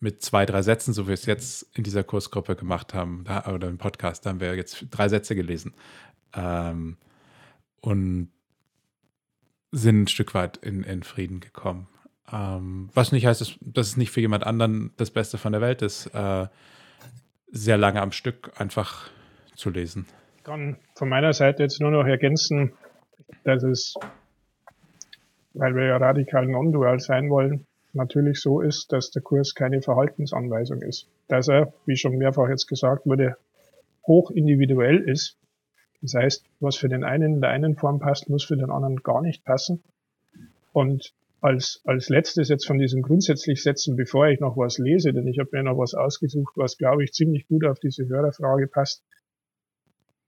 mit 0.00 0.22
zwei, 0.22 0.46
drei 0.46 0.62
Sätzen, 0.62 0.94
so 0.94 1.04
wie 1.04 1.08
wir 1.08 1.14
es 1.14 1.26
jetzt 1.26 1.66
in 1.76 1.84
dieser 1.84 2.02
Kursgruppe 2.02 2.56
gemacht 2.56 2.94
haben, 2.94 3.24
da, 3.24 3.46
oder 3.52 3.68
im 3.68 3.76
Podcast, 3.76 4.24
da 4.24 4.30
haben 4.30 4.40
wir 4.40 4.54
jetzt 4.54 4.86
drei 4.90 5.08
Sätze 5.08 5.34
gelesen 5.34 5.74
ähm, 6.32 6.96
und 7.80 8.30
sind 9.72 10.02
ein 10.02 10.08
Stück 10.08 10.34
weit 10.34 10.56
in, 10.56 10.82
in 10.82 11.02
Frieden 11.02 11.40
gekommen. 11.40 11.86
Ähm, 12.32 12.90
was 12.94 13.12
nicht 13.12 13.26
heißt, 13.26 13.40
dass, 13.40 13.56
dass, 13.60 13.88
es 13.88 13.96
nicht 13.96 14.10
für 14.10 14.20
jemand 14.20 14.44
anderen 14.44 14.92
das 14.96 15.10
Beste 15.10 15.38
von 15.38 15.52
der 15.52 15.60
Welt 15.60 15.82
ist, 15.82 16.06
äh, 16.14 16.46
sehr 17.50 17.78
lange 17.78 18.00
am 18.00 18.12
Stück 18.12 18.52
einfach 18.60 19.10
zu 19.56 19.70
lesen. 19.70 20.06
Ich 20.36 20.44
kann 20.44 20.76
von 20.94 21.08
meiner 21.08 21.32
Seite 21.32 21.62
jetzt 21.62 21.80
nur 21.80 21.90
noch 21.90 22.06
ergänzen, 22.06 22.72
dass 23.44 23.62
es, 23.62 23.94
weil 25.54 25.74
wir 25.74 25.86
ja 25.86 25.96
radikal 25.96 26.46
non-dual 26.46 27.00
sein 27.00 27.30
wollen, 27.30 27.66
natürlich 27.92 28.40
so 28.40 28.60
ist, 28.60 28.92
dass 28.92 29.10
der 29.10 29.22
Kurs 29.22 29.54
keine 29.54 29.82
Verhaltensanweisung 29.82 30.82
ist. 30.82 31.08
Dass 31.28 31.48
er, 31.48 31.72
wie 31.86 31.96
schon 31.96 32.16
mehrfach 32.16 32.48
jetzt 32.48 32.66
gesagt 32.66 33.06
wurde, 33.06 33.36
hoch 34.06 34.30
individuell 34.30 34.98
ist. 34.98 35.36
Das 36.00 36.14
heißt, 36.14 36.44
was 36.60 36.76
für 36.76 36.88
den 36.88 37.04
einen 37.04 37.34
in 37.34 37.40
der 37.40 37.50
einen 37.50 37.76
Form 37.76 37.98
passt, 37.98 38.30
muss 38.30 38.44
für 38.44 38.56
den 38.56 38.70
anderen 38.70 39.02
gar 39.02 39.20
nicht 39.20 39.44
passen. 39.44 39.82
Und 40.72 41.12
als, 41.40 41.80
als 41.84 42.08
letztes 42.08 42.48
jetzt 42.48 42.66
von 42.66 42.78
diesen 42.78 43.02
grundsätzlich 43.02 43.62
Sätzen, 43.62 43.96
bevor 43.96 44.28
ich 44.28 44.40
noch 44.40 44.56
was 44.56 44.78
lese, 44.78 45.12
denn 45.12 45.26
ich 45.26 45.38
habe 45.38 45.50
mir 45.52 45.62
noch 45.62 45.78
was 45.78 45.94
ausgesucht, 45.94 46.54
was, 46.56 46.76
glaube 46.76 47.04
ich, 47.04 47.12
ziemlich 47.12 47.46
gut 47.48 47.64
auf 47.64 47.78
diese 47.80 48.06
Hörerfrage 48.08 48.66
passt, 48.66 49.04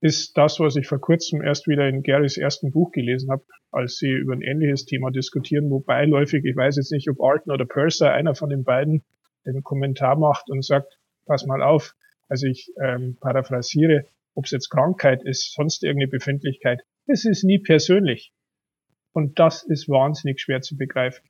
ist 0.01 0.37
das, 0.37 0.59
was 0.59 0.75
ich 0.75 0.89
vor 0.89 1.01
kurzem 1.01 1.43
erst 1.43 1.69
wieder 1.69 1.89
in 1.89 2.03
Garys 2.03 2.37
ersten 2.37 2.73
Buch 2.73 2.91
gelesen 2.91 3.31
habe, 3.31 3.45
als 3.71 3.99
sie 3.99 4.11
über 4.11 4.33
ein 4.33 4.43
ähnliches 4.43 4.85
Thema 4.85 5.11
diskutieren, 5.11 5.71
wo 5.71 5.79
beiläufig, 5.79 6.45
ich 6.45 6.57
weiß 6.57 6.77
jetzt 6.77 6.91
nicht, 6.91 7.09
ob 7.09 7.21
Arten 7.23 7.53
oder 7.53 7.67
Purser, 7.67 8.13
einer 8.13 8.35
von 8.35 8.51
den 8.51 8.65
beiden, 8.65 9.05
den 9.47 9.63
Kommentar 9.63 10.19
macht 10.19 10.51
und 10.51 10.65
sagt, 10.65 10.99
pass 11.27 11.47
mal 11.47 11.63
auf, 11.63 11.95
also 12.29 12.47
ich 12.47 12.73
ähm, 12.83 13.17
paraphrasiere, 13.21 14.07
ob 14.35 14.47
es 14.47 14.51
jetzt 14.51 14.71
Krankheit 14.71 15.23
ist, 15.23 15.53
sonst 15.53 15.85
irgendeine 15.85 16.11
Befindlichkeit, 16.11 16.83
es 17.07 17.25
ist 17.25 17.45
nie 17.45 17.59
persönlich. 17.59 18.33
Und 19.13 19.39
das 19.39 19.63
ist 19.63 19.89
wahnsinnig 19.89 20.41
schwer 20.41 20.63
zu 20.63 20.77
begreifen. 20.77 21.25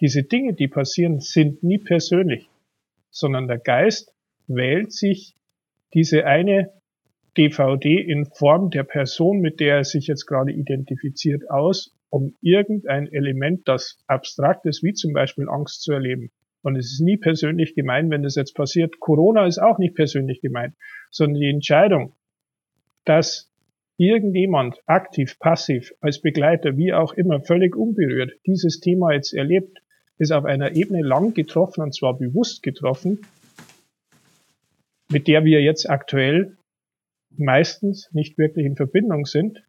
Diese 0.00 0.22
Dinge, 0.22 0.54
die 0.54 0.68
passieren, 0.68 1.20
sind 1.20 1.62
nie 1.62 1.78
persönlich, 1.78 2.48
sondern 3.10 3.48
der 3.48 3.58
Geist 3.58 4.14
wählt 4.46 4.92
sich 4.92 5.34
diese 5.94 6.24
eine 6.24 6.72
DVD 7.36 8.00
in 8.00 8.26
Form 8.26 8.70
der 8.70 8.84
Person, 8.84 9.40
mit 9.40 9.60
der 9.60 9.76
er 9.76 9.84
sich 9.84 10.06
jetzt 10.06 10.26
gerade 10.26 10.52
identifiziert, 10.52 11.50
aus, 11.50 11.96
um 12.10 12.34
irgendein 12.40 13.12
Element, 13.12 13.66
das 13.66 14.02
abstrakt 14.06 14.66
ist, 14.66 14.82
wie 14.82 14.92
zum 14.92 15.12
Beispiel 15.12 15.48
Angst 15.48 15.82
zu 15.82 15.92
erleben. 15.92 16.30
Und 16.62 16.76
es 16.76 16.92
ist 16.92 17.00
nie 17.00 17.16
persönlich 17.16 17.74
gemeint, 17.74 18.10
wenn 18.10 18.22
das 18.22 18.34
jetzt 18.34 18.54
passiert. 18.54 18.98
Corona 18.98 19.46
ist 19.46 19.58
auch 19.58 19.78
nicht 19.78 19.94
persönlich 19.94 20.40
gemeint, 20.40 20.74
sondern 21.10 21.40
die 21.40 21.50
Entscheidung, 21.50 22.14
dass 23.04 23.50
irgendjemand 23.98 24.80
aktiv, 24.86 25.38
passiv, 25.40 25.92
als 26.00 26.22
Begleiter, 26.22 26.76
wie 26.76 26.94
auch 26.94 27.12
immer, 27.12 27.40
völlig 27.42 27.76
unberührt 27.76 28.32
dieses 28.46 28.80
Thema 28.80 29.12
jetzt 29.12 29.34
erlebt, 29.34 29.82
ist 30.18 30.32
auf 30.32 30.44
einer 30.44 30.74
Ebene 30.74 31.02
lang 31.02 31.34
getroffen 31.34 31.82
und 31.82 31.94
zwar 31.94 32.16
bewusst 32.16 32.62
getroffen, 32.62 33.20
mit 35.10 35.26
der 35.26 35.44
wir 35.44 35.62
jetzt 35.62 35.90
aktuell 35.90 36.56
meistens 37.36 38.08
nicht 38.12 38.38
wirklich 38.38 38.66
in 38.66 38.76
Verbindung 38.76 39.26
sind. 39.26 39.64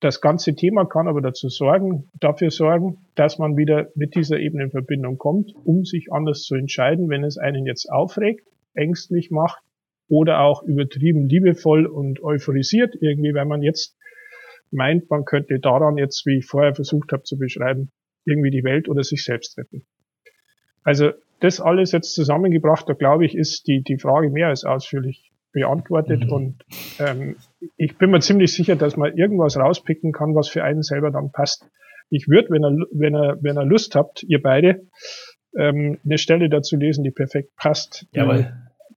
Das 0.00 0.20
ganze 0.20 0.54
Thema 0.54 0.84
kann 0.84 1.06
aber 1.06 1.20
dazu 1.20 1.48
sorgen, 1.48 2.10
dafür 2.18 2.50
sorgen, 2.50 3.04
dass 3.14 3.38
man 3.38 3.56
wieder 3.56 3.90
mit 3.94 4.14
dieser 4.14 4.38
Ebene 4.38 4.64
in 4.64 4.70
Verbindung 4.70 5.18
kommt, 5.18 5.54
um 5.64 5.84
sich 5.84 6.12
anders 6.12 6.42
zu 6.42 6.54
entscheiden, 6.54 7.08
wenn 7.08 7.24
es 7.24 7.36
einen 7.38 7.66
jetzt 7.66 7.90
aufregt, 7.90 8.46
ängstlich 8.74 9.30
macht 9.30 9.62
oder 10.08 10.40
auch 10.40 10.62
übertrieben 10.62 11.28
liebevoll 11.28 11.86
und 11.86 12.22
euphorisiert 12.22 12.94
irgendwie, 13.00 13.34
wenn 13.34 13.48
man 13.48 13.62
jetzt 13.62 13.96
meint, 14.70 15.10
man 15.10 15.24
könnte 15.24 15.58
daran 15.60 15.96
jetzt, 15.98 16.26
wie 16.26 16.38
ich 16.38 16.46
vorher 16.46 16.74
versucht 16.74 17.12
habe 17.12 17.22
zu 17.22 17.38
beschreiben, 17.38 17.90
irgendwie 18.24 18.50
die 18.50 18.64
Welt 18.64 18.88
oder 18.88 19.02
sich 19.02 19.24
selbst 19.24 19.58
retten. 19.58 19.86
Also 20.82 21.12
das 21.40 21.60
alles 21.60 21.92
jetzt 21.92 22.14
zusammengebracht, 22.14 22.88
da 22.88 22.94
glaube 22.94 23.26
ich, 23.26 23.36
ist 23.36 23.66
die, 23.66 23.82
die 23.82 23.98
Frage 23.98 24.30
mehr 24.30 24.48
als 24.48 24.64
ausführlich 24.64 25.32
beantwortet 25.52 26.24
mhm. 26.24 26.32
und 26.32 26.64
ähm, 26.98 27.36
ich 27.76 27.98
bin 27.98 28.10
mir 28.10 28.20
ziemlich 28.20 28.54
sicher, 28.54 28.74
dass 28.74 28.96
man 28.96 29.16
irgendwas 29.16 29.56
rauspicken 29.56 30.12
kann, 30.12 30.34
was 30.34 30.48
für 30.48 30.64
einen 30.64 30.82
selber 30.82 31.10
dann 31.10 31.30
passt. 31.30 31.68
Ich 32.08 32.28
würde, 32.28 32.50
wenn 32.50 32.64
er, 32.64 32.76
wenn 32.92 33.14
er, 33.14 33.38
wenn 33.42 33.56
er 33.56 33.64
Lust 33.64 33.94
habt, 33.94 34.22
ihr 34.22 34.40
beide, 34.40 34.86
ähm, 35.58 35.98
eine 36.04 36.16
Stelle 36.16 36.48
dazu 36.48 36.76
lesen, 36.76 37.04
die 37.04 37.10
perfekt 37.10 37.54
passt, 37.56 38.06
Jawohl. 38.12 38.52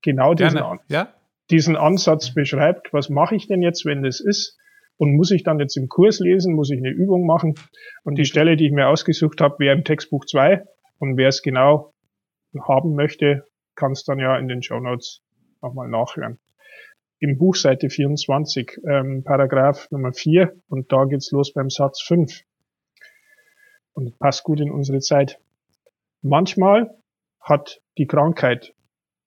Genau 0.06 0.34
diesen, 0.34 0.62
ja? 0.88 1.14
diesen 1.52 1.76
Ansatz 1.76 2.34
beschreibt. 2.34 2.94
Was 2.94 3.10
mache 3.10 3.36
ich 3.36 3.48
denn 3.48 3.62
jetzt, 3.62 3.86
wenn 3.86 4.04
das 4.04 4.22
ist? 4.22 4.58
Und 4.96 5.14
muss 5.18 5.32
ich 5.32 5.44
dann 5.44 5.60
jetzt 5.60 5.76
im 5.76 5.90
Kurs 5.90 6.20
lesen? 6.20 6.56
Muss 6.56 6.72
ich 6.72 6.78
eine 6.78 6.92
Übung 6.92 7.26
machen? 7.26 7.56
Und 8.04 8.18
die 8.18 8.24
Stelle, 8.24 8.56
die 8.56 8.68
ich 8.68 8.72
mir 8.72 8.88
ausgesucht 8.88 9.42
habe, 9.42 9.60
wäre 9.60 9.76
im 9.76 9.84
Textbuch 9.84 10.24
2. 10.24 10.64
Und 11.00 11.18
wer 11.18 11.28
es 11.28 11.42
genau 11.42 11.94
haben 12.66 12.96
möchte, 12.96 13.46
kann 13.76 13.92
es 13.92 14.06
dann 14.06 14.20
ja 14.20 14.38
in 14.38 14.48
den 14.48 14.64
Show 14.64 14.80
Notes 14.80 15.22
nochmal 15.62 15.90
nachhören 15.90 16.40
im 17.26 17.40
Buch 17.40 17.56
Seite 17.56 17.90
24, 17.90 18.82
ähm, 18.88 19.24
Paragraph 19.24 19.90
Nummer 19.90 20.14
4 20.14 20.62
und 20.68 20.92
da 20.92 21.06
geht's 21.06 21.32
los 21.32 21.54
beim 21.54 21.72
Satz 21.72 22.02
5. 22.04 22.42
Und 23.94 24.20
passt 24.20 24.44
gut 24.44 24.60
in 24.60 24.70
unsere 24.72 25.00
Zeit. 25.00 25.40
Manchmal 26.22 26.96
hat 27.40 27.82
die 27.98 28.06
Krankheit 28.06 28.75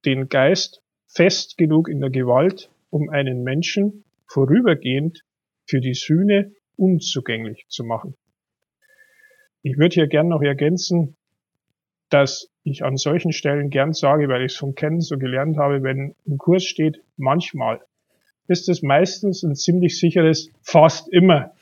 den 0.04 0.28
Geist 0.28 0.82
fest 1.06 1.56
genug 1.56 1.88
in 1.88 2.00
der 2.00 2.10
Gewalt, 2.10 2.70
um 2.90 3.10
einen 3.10 3.42
Menschen 3.42 4.04
vorübergehend 4.26 5.22
für 5.66 5.80
die 5.80 5.94
Sühne 5.94 6.52
unzugänglich 6.76 7.66
zu 7.68 7.84
machen. 7.84 8.14
Ich 9.62 9.76
würde 9.78 9.94
hier 9.94 10.06
gern 10.06 10.28
noch 10.28 10.42
ergänzen, 10.42 11.16
dass 12.10 12.48
ich 12.62 12.84
an 12.84 12.96
solchen 12.96 13.32
Stellen 13.32 13.70
gern 13.70 13.92
sage, 13.92 14.28
weil 14.28 14.44
ich 14.44 14.52
es 14.52 14.58
vom 14.58 14.74
Kennen 14.74 15.00
so 15.00 15.18
gelernt 15.18 15.58
habe, 15.58 15.82
wenn 15.82 16.14
im 16.24 16.38
Kurs 16.38 16.64
steht, 16.64 17.02
manchmal, 17.16 17.80
ist 18.46 18.68
es 18.68 18.82
meistens 18.82 19.42
ein 19.42 19.54
ziemlich 19.54 19.98
sicheres 19.98 20.50
fast 20.62 21.08
immer. 21.12 21.52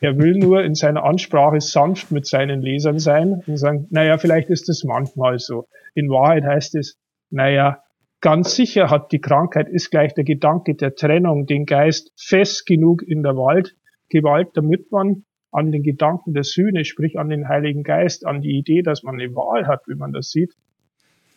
Er 0.00 0.18
will 0.18 0.34
nur 0.38 0.64
in 0.64 0.74
seiner 0.74 1.04
Ansprache 1.04 1.60
sanft 1.60 2.10
mit 2.10 2.26
seinen 2.26 2.62
Lesern 2.62 2.98
sein 2.98 3.42
und 3.46 3.56
sagen, 3.56 3.86
naja, 3.90 4.18
vielleicht 4.18 4.48
ist 4.50 4.68
es 4.68 4.84
manchmal 4.84 5.38
so. 5.38 5.66
In 5.94 6.08
Wahrheit 6.08 6.44
heißt 6.44 6.74
es, 6.76 6.98
naja, 7.34 7.82
ganz 8.20 8.54
sicher 8.54 8.90
hat 8.90 9.10
die 9.10 9.20
Krankheit 9.20 9.68
ist 9.68 9.90
gleich 9.90 10.14
der 10.14 10.22
Gedanke 10.22 10.76
der 10.76 10.94
Trennung 10.94 11.46
den 11.46 11.66
Geist 11.66 12.12
fest 12.16 12.64
genug 12.64 13.02
in 13.02 13.24
der 13.24 13.36
Wald, 13.36 13.74
Gewalt, 14.08 14.50
damit 14.54 14.92
man 14.92 15.24
an 15.50 15.72
den 15.72 15.82
Gedanken 15.82 16.32
der 16.32 16.44
Sühne, 16.44 16.84
sprich 16.84 17.18
an 17.18 17.28
den 17.28 17.48
Heiligen 17.48 17.82
Geist, 17.82 18.24
an 18.24 18.40
die 18.40 18.56
Idee, 18.56 18.82
dass 18.82 19.02
man 19.02 19.20
eine 19.20 19.34
Wahl 19.34 19.66
hat, 19.66 19.82
wie 19.88 19.96
man 19.96 20.12
das 20.12 20.30
sieht. 20.30 20.54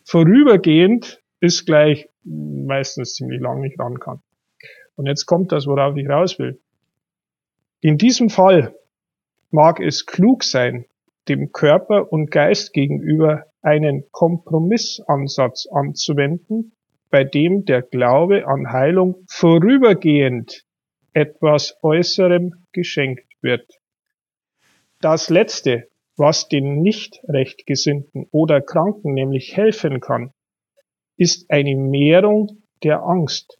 Vorübergehend 0.04 1.20
ist 1.40 1.66
gleich 1.66 2.08
meistens 2.22 3.14
ziemlich 3.14 3.40
lang 3.40 3.60
nicht 3.60 3.78
ran 3.78 3.98
kann. 3.98 4.20
Und 4.94 5.06
jetzt 5.06 5.26
kommt 5.26 5.50
das, 5.50 5.66
worauf 5.66 5.96
ich 5.96 6.08
raus 6.08 6.38
will. 6.38 6.60
In 7.80 7.98
diesem 7.98 8.30
Fall 8.30 8.74
mag 9.50 9.80
es 9.80 10.06
klug 10.06 10.44
sein, 10.44 10.84
dem 11.28 11.50
Körper 11.50 12.12
und 12.12 12.30
Geist 12.30 12.72
gegenüber 12.72 13.47
einen 13.62 14.04
Kompromissansatz 14.10 15.66
anzuwenden, 15.66 16.72
bei 17.10 17.24
dem 17.24 17.64
der 17.64 17.82
Glaube 17.82 18.46
an 18.46 18.72
Heilung 18.72 19.24
vorübergehend 19.28 20.64
etwas 21.12 21.76
Äußerem 21.82 22.54
geschenkt 22.72 23.26
wird. 23.40 23.80
Das 25.00 25.30
Letzte, 25.30 25.88
was 26.16 26.48
den 26.48 26.82
nicht 26.82 27.20
rechtgesinnten 27.28 28.26
oder 28.30 28.60
Kranken 28.60 29.14
nämlich 29.14 29.56
helfen 29.56 30.00
kann, 30.00 30.32
ist 31.16 31.50
eine 31.50 31.76
Mehrung 31.76 32.62
der 32.82 33.02
Angst. 33.02 33.58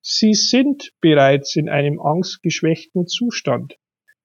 Sie 0.00 0.34
sind 0.34 0.92
bereits 1.00 1.56
in 1.56 1.68
einem 1.68 2.00
angstgeschwächten 2.00 3.06
Zustand. 3.06 3.76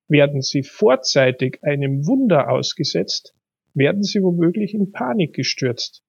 Werden 0.08 0.42
sie 0.42 0.64
vorzeitig 0.64 1.60
einem 1.64 2.06
Wunder 2.08 2.50
ausgesetzt, 2.50 3.34
werden 3.76 4.04
sie 4.04 4.24
womöglich 4.24 4.74
in 4.74 4.92
Panik 4.92 5.34
gestürzt. 5.34 6.04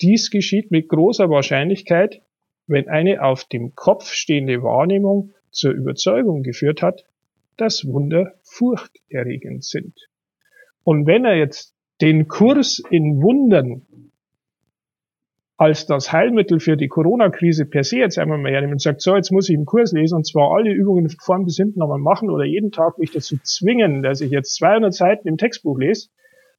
Dies 0.00 0.30
geschieht 0.30 0.70
mit 0.70 0.88
großer 0.88 1.30
Wahrscheinlichkeit, 1.30 2.22
wenn 2.66 2.88
eine 2.88 3.22
auf 3.22 3.44
dem 3.44 3.74
Kopf 3.74 4.12
stehende 4.12 4.62
Wahrnehmung 4.62 5.32
zur 5.50 5.72
Überzeugung 5.72 6.42
geführt 6.42 6.82
hat, 6.82 7.04
dass 7.56 7.86
Wunder 7.86 8.34
furchterregend 8.42 9.64
sind. 9.64 10.08
Und 10.84 11.06
wenn 11.06 11.24
er 11.24 11.36
jetzt 11.36 11.74
den 12.00 12.28
Kurs 12.28 12.80
in 12.90 13.20
Wundern 13.20 13.82
als 15.56 15.86
das 15.86 16.12
Heilmittel 16.12 16.60
für 16.60 16.76
die 16.76 16.86
Corona-Krise 16.86 17.66
per 17.66 17.82
se 17.82 17.96
jetzt 17.96 18.16
einmal 18.16 18.38
mal 18.38 18.52
hernimmt 18.52 18.74
und 18.74 18.80
sagt, 18.80 19.02
so, 19.02 19.16
jetzt 19.16 19.32
muss 19.32 19.48
ich 19.48 19.56
einen 19.56 19.66
Kurs 19.66 19.92
lesen 19.92 20.14
und 20.14 20.24
zwar 20.24 20.52
alle 20.52 20.70
Übungen 20.70 21.08
von 21.08 21.18
vorn 21.20 21.44
bis 21.44 21.56
hinten 21.56 21.80
nochmal 21.80 21.98
machen 21.98 22.30
oder 22.30 22.44
jeden 22.44 22.70
Tag 22.70 22.98
mich 22.98 23.10
dazu 23.10 23.36
zwingen, 23.42 24.02
dass 24.02 24.20
ich 24.20 24.30
jetzt 24.30 24.54
200 24.54 24.94
Seiten 24.94 25.26
im 25.26 25.36
Textbuch 25.36 25.76
lese, 25.76 26.10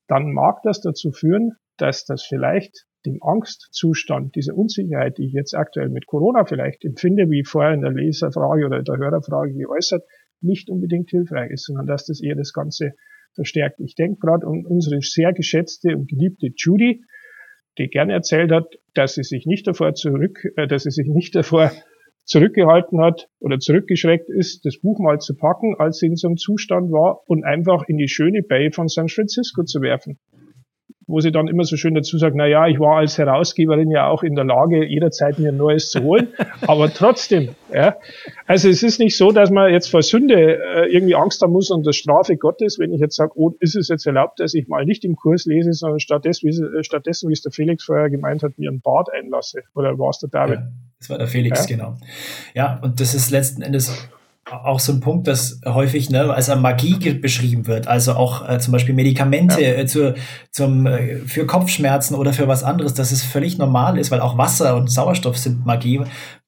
dann 0.10 0.34
mag 0.34 0.62
das 0.64 0.82
dazu 0.82 1.12
führen, 1.12 1.53
dass 1.78 2.03
das 2.03 2.24
vielleicht 2.24 2.86
dem 3.05 3.24
Angstzustand, 3.24 4.36
dieser 4.36 4.55
Unsicherheit, 4.55 5.18
die 5.18 5.28
ich 5.28 5.34
jetzt 5.34 5.53
aktuell 5.55 5.88
mit 5.88 6.05
Corona 6.05 6.43
vielleicht 6.45 6.84
empfinde, 6.84 7.30
wie 7.30 7.45
vorher 7.45 7.74
in 7.74 7.82
der 7.82 7.93
Leserfrage 7.93 8.66
oder 8.66 8.84
der 8.84 8.97
Hörerfrage 8.97 9.53
geäußert, 9.53 10.03
nicht 10.41 10.70
unbedingt 10.70 11.10
hilfreich 11.10 11.51
ist, 11.51 11.66
sondern 11.66 11.86
dass 11.86 12.05
das 12.05 12.22
eher 12.22 12.36
das 12.36 12.51
Ganze 12.51 12.93
verstärkt. 13.36 13.80
Ich 13.80 13.95
denke 13.95 14.20
gerade 14.20 14.45
an 14.47 14.66
unsere 14.66 15.01
sehr 15.01 15.32
geschätzte 15.32 15.95
und 15.95 16.10
geliebte 16.10 16.49
Judy, 16.55 17.03
die 17.78 17.88
gerne 17.88 18.14
erzählt 18.14 18.51
hat, 18.51 18.76
dass 18.93 19.14
sie 19.14 19.24
sich 19.24 19.45
nicht 19.45 19.68
davor 19.68 19.93
zurück, 19.93 20.43
äh, 20.57 20.68
dass 20.68 20.84
sie 20.84 20.91
sich 20.91 21.07
nicht 21.07 21.36
davor 21.36 21.72
zurückgehalten 22.30 23.01
hat 23.01 23.27
oder 23.39 23.59
zurückgeschreckt 23.59 24.30
ist, 24.30 24.65
das 24.65 24.77
Buch 24.77 24.99
mal 24.99 25.19
zu 25.19 25.36
packen, 25.36 25.75
als 25.80 25.97
sie 25.97 26.07
in 26.07 26.15
so 26.15 26.27
einem 26.27 26.38
Zustand 26.38 26.91
war 26.91 27.21
und 27.27 27.43
einfach 27.43 27.84
in 27.88 27.97
die 27.97 28.07
schöne 28.07 28.43
Bay 28.43 28.71
von 28.71 28.88
San 28.88 29.09
Francisco 29.09 29.63
zu 29.63 29.82
werfen 29.82 30.19
wo 31.09 31.19
sie 31.21 31.32
dann 31.32 31.47
immer 31.47 31.63
so 31.63 31.75
schön 31.75 31.95
dazu 31.95 32.19
sagt, 32.19 32.36
na 32.36 32.45
ja, 32.45 32.67
ich 32.67 32.80
war 32.80 32.97
als 32.97 33.17
Herausgeberin 33.17 33.89
ja 33.89 34.07
auch 34.07 34.21
in 34.21 34.36
der 34.36 34.45
Lage, 34.45 34.86
jederzeit 34.86 35.39
mir 35.39 35.49
ein 35.49 35.57
Neues 35.57 35.89
zu 35.89 36.03
holen. 36.03 36.27
Aber 36.67 36.93
trotzdem, 36.93 37.49
ja. 37.73 37.97
Also 38.45 38.69
es 38.69 38.84
ist 38.84 38.99
nicht 38.99 39.17
so, 39.17 39.32
dass 39.32 39.49
man 39.49 39.71
jetzt 39.71 39.89
vor 39.89 40.03
Sünde 40.03 40.59
äh, 40.59 40.93
irgendwie 40.93 41.15
Angst 41.15 41.41
haben 41.41 41.51
muss 41.51 41.71
und 41.71 41.86
der 41.86 41.93
Strafe 41.93 42.38
Gottes, 42.38 42.77
wenn 42.77 42.93
ich 42.93 43.01
jetzt 43.01 43.15
sage, 43.15 43.32
oh, 43.36 43.53
ist 43.59 43.75
es 43.75 43.88
jetzt 43.88 44.05
erlaubt, 44.05 44.39
dass 44.39 44.53
ich 44.53 44.67
mal 44.67 44.86
nicht 44.86 45.03
im 45.03 45.15
Kurs 45.15 45.45
lese, 45.45 45.73
sondern 45.73 45.99
stattdessen, 45.99 46.47
wie, 46.47 46.77
äh, 46.77 46.84
stattdessen, 46.84 47.27
wie 47.30 47.34
es 47.34 47.41
der 47.41 47.51
Felix 47.51 47.86
vorher 47.86 48.11
gemeint 48.11 48.43
hat, 48.43 48.59
mir 48.59 48.69
ein 48.69 48.82
Bad 48.82 49.07
einlasse. 49.11 49.63
Oder 49.73 49.97
war 49.97 50.11
es 50.11 50.19
der 50.19 50.30
David? 50.30 50.59
Ja, 50.59 50.71
das 50.99 51.09
war 51.09 51.17
der 51.17 51.27
Felix, 51.27 51.61
ja? 51.61 51.65
genau. 51.65 51.97
Ja, 52.53 52.79
und 52.81 52.99
das 52.99 53.13
ist 53.13 53.31
letzten 53.31 53.61
Endes 53.61 54.09
auch 54.51 54.79
so 54.79 54.93
ein 54.93 54.99
Punkt, 54.99 55.27
dass 55.27 55.61
häufig 55.65 56.09
ne, 56.09 56.33
als 56.33 56.53
Magie 56.55 57.13
beschrieben 57.13 57.67
wird, 57.67 57.87
also 57.87 58.13
auch 58.13 58.47
äh, 58.49 58.59
zum 58.59 58.71
Beispiel 58.71 58.95
Medikamente 58.95 59.61
ja. 59.61 59.73
äh, 59.73 59.85
zu, 59.85 60.15
zum, 60.51 60.85
äh, 60.85 61.17
für 61.17 61.45
Kopfschmerzen 61.45 62.15
oder 62.15 62.33
für 62.33 62.47
was 62.47 62.63
anderes, 62.63 62.93
dass 62.93 63.11
es 63.11 63.23
völlig 63.23 63.57
normal 63.57 63.97
ist, 63.97 64.11
weil 64.11 64.21
auch 64.21 64.37
Wasser 64.37 64.75
und 64.75 64.89
Sauerstoff 64.89 65.37
sind 65.37 65.65
Magie, 65.65 66.01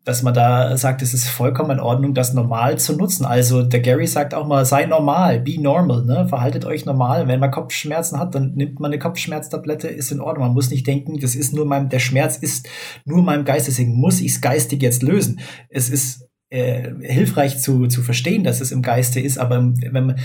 dass 0.04 0.24
man 0.24 0.34
da 0.34 0.76
sagt, 0.78 1.04
es 1.04 1.14
ist 1.14 1.28
vollkommen 1.28 1.72
in 1.72 1.80
Ordnung, 1.80 2.16
das 2.16 2.34
normal 2.34 2.80
zu 2.80 2.96
nutzen. 2.96 3.24
Also 3.24 3.62
der 3.62 3.82
Gary 3.82 4.08
sagt 4.08 4.34
auch 4.34 4.48
mal, 4.48 4.66
sei 4.66 4.86
normal, 4.86 5.40
be 5.40 5.62
normal, 5.62 6.04
ne? 6.06 6.28
verhaltet 6.28 6.66
euch 6.66 6.86
normal. 6.86 7.28
Wenn 7.28 7.40
man 7.40 7.52
Kopfschmerzen 7.52 8.18
hat, 8.20 8.34
dann 8.34 8.54
nimmt 8.56 8.80
man 8.80 8.92
eine 8.92 9.00
Kopfschmerztablette, 9.00 9.88
ist 9.88 10.12
in 10.12 10.20
Ordnung. 10.20 10.48
Man 10.48 10.54
muss 10.56 10.72
nicht 10.72 10.88
denken, 10.88 11.20
das 11.20 11.36
ist 11.36 11.54
nur 11.54 11.66
mein, 11.66 11.90
der 11.90 12.00
Schmerz 12.00 12.38
ist 12.38 12.68
nur 13.06 13.22
meinem 13.22 13.46
Geist, 13.46 13.68
deswegen 13.68 13.94
muss 13.94 14.22
ich 14.22 14.32
es 14.32 14.42
geistig 14.42 14.82
jetzt 14.82 15.04
lösen. 15.04 15.40
Es 15.70 15.90
ist 15.90 16.31
äh, 16.52 16.92
hilfreich 17.02 17.60
zu, 17.60 17.88
zu 17.88 18.04
verstehen, 18.04 18.44
dass 18.44 18.62
es 18.62 18.72
im 18.72 18.84
Geiste 18.84 19.20
ist, 19.20 19.40
aber 19.40 19.56
wenn 19.56 20.16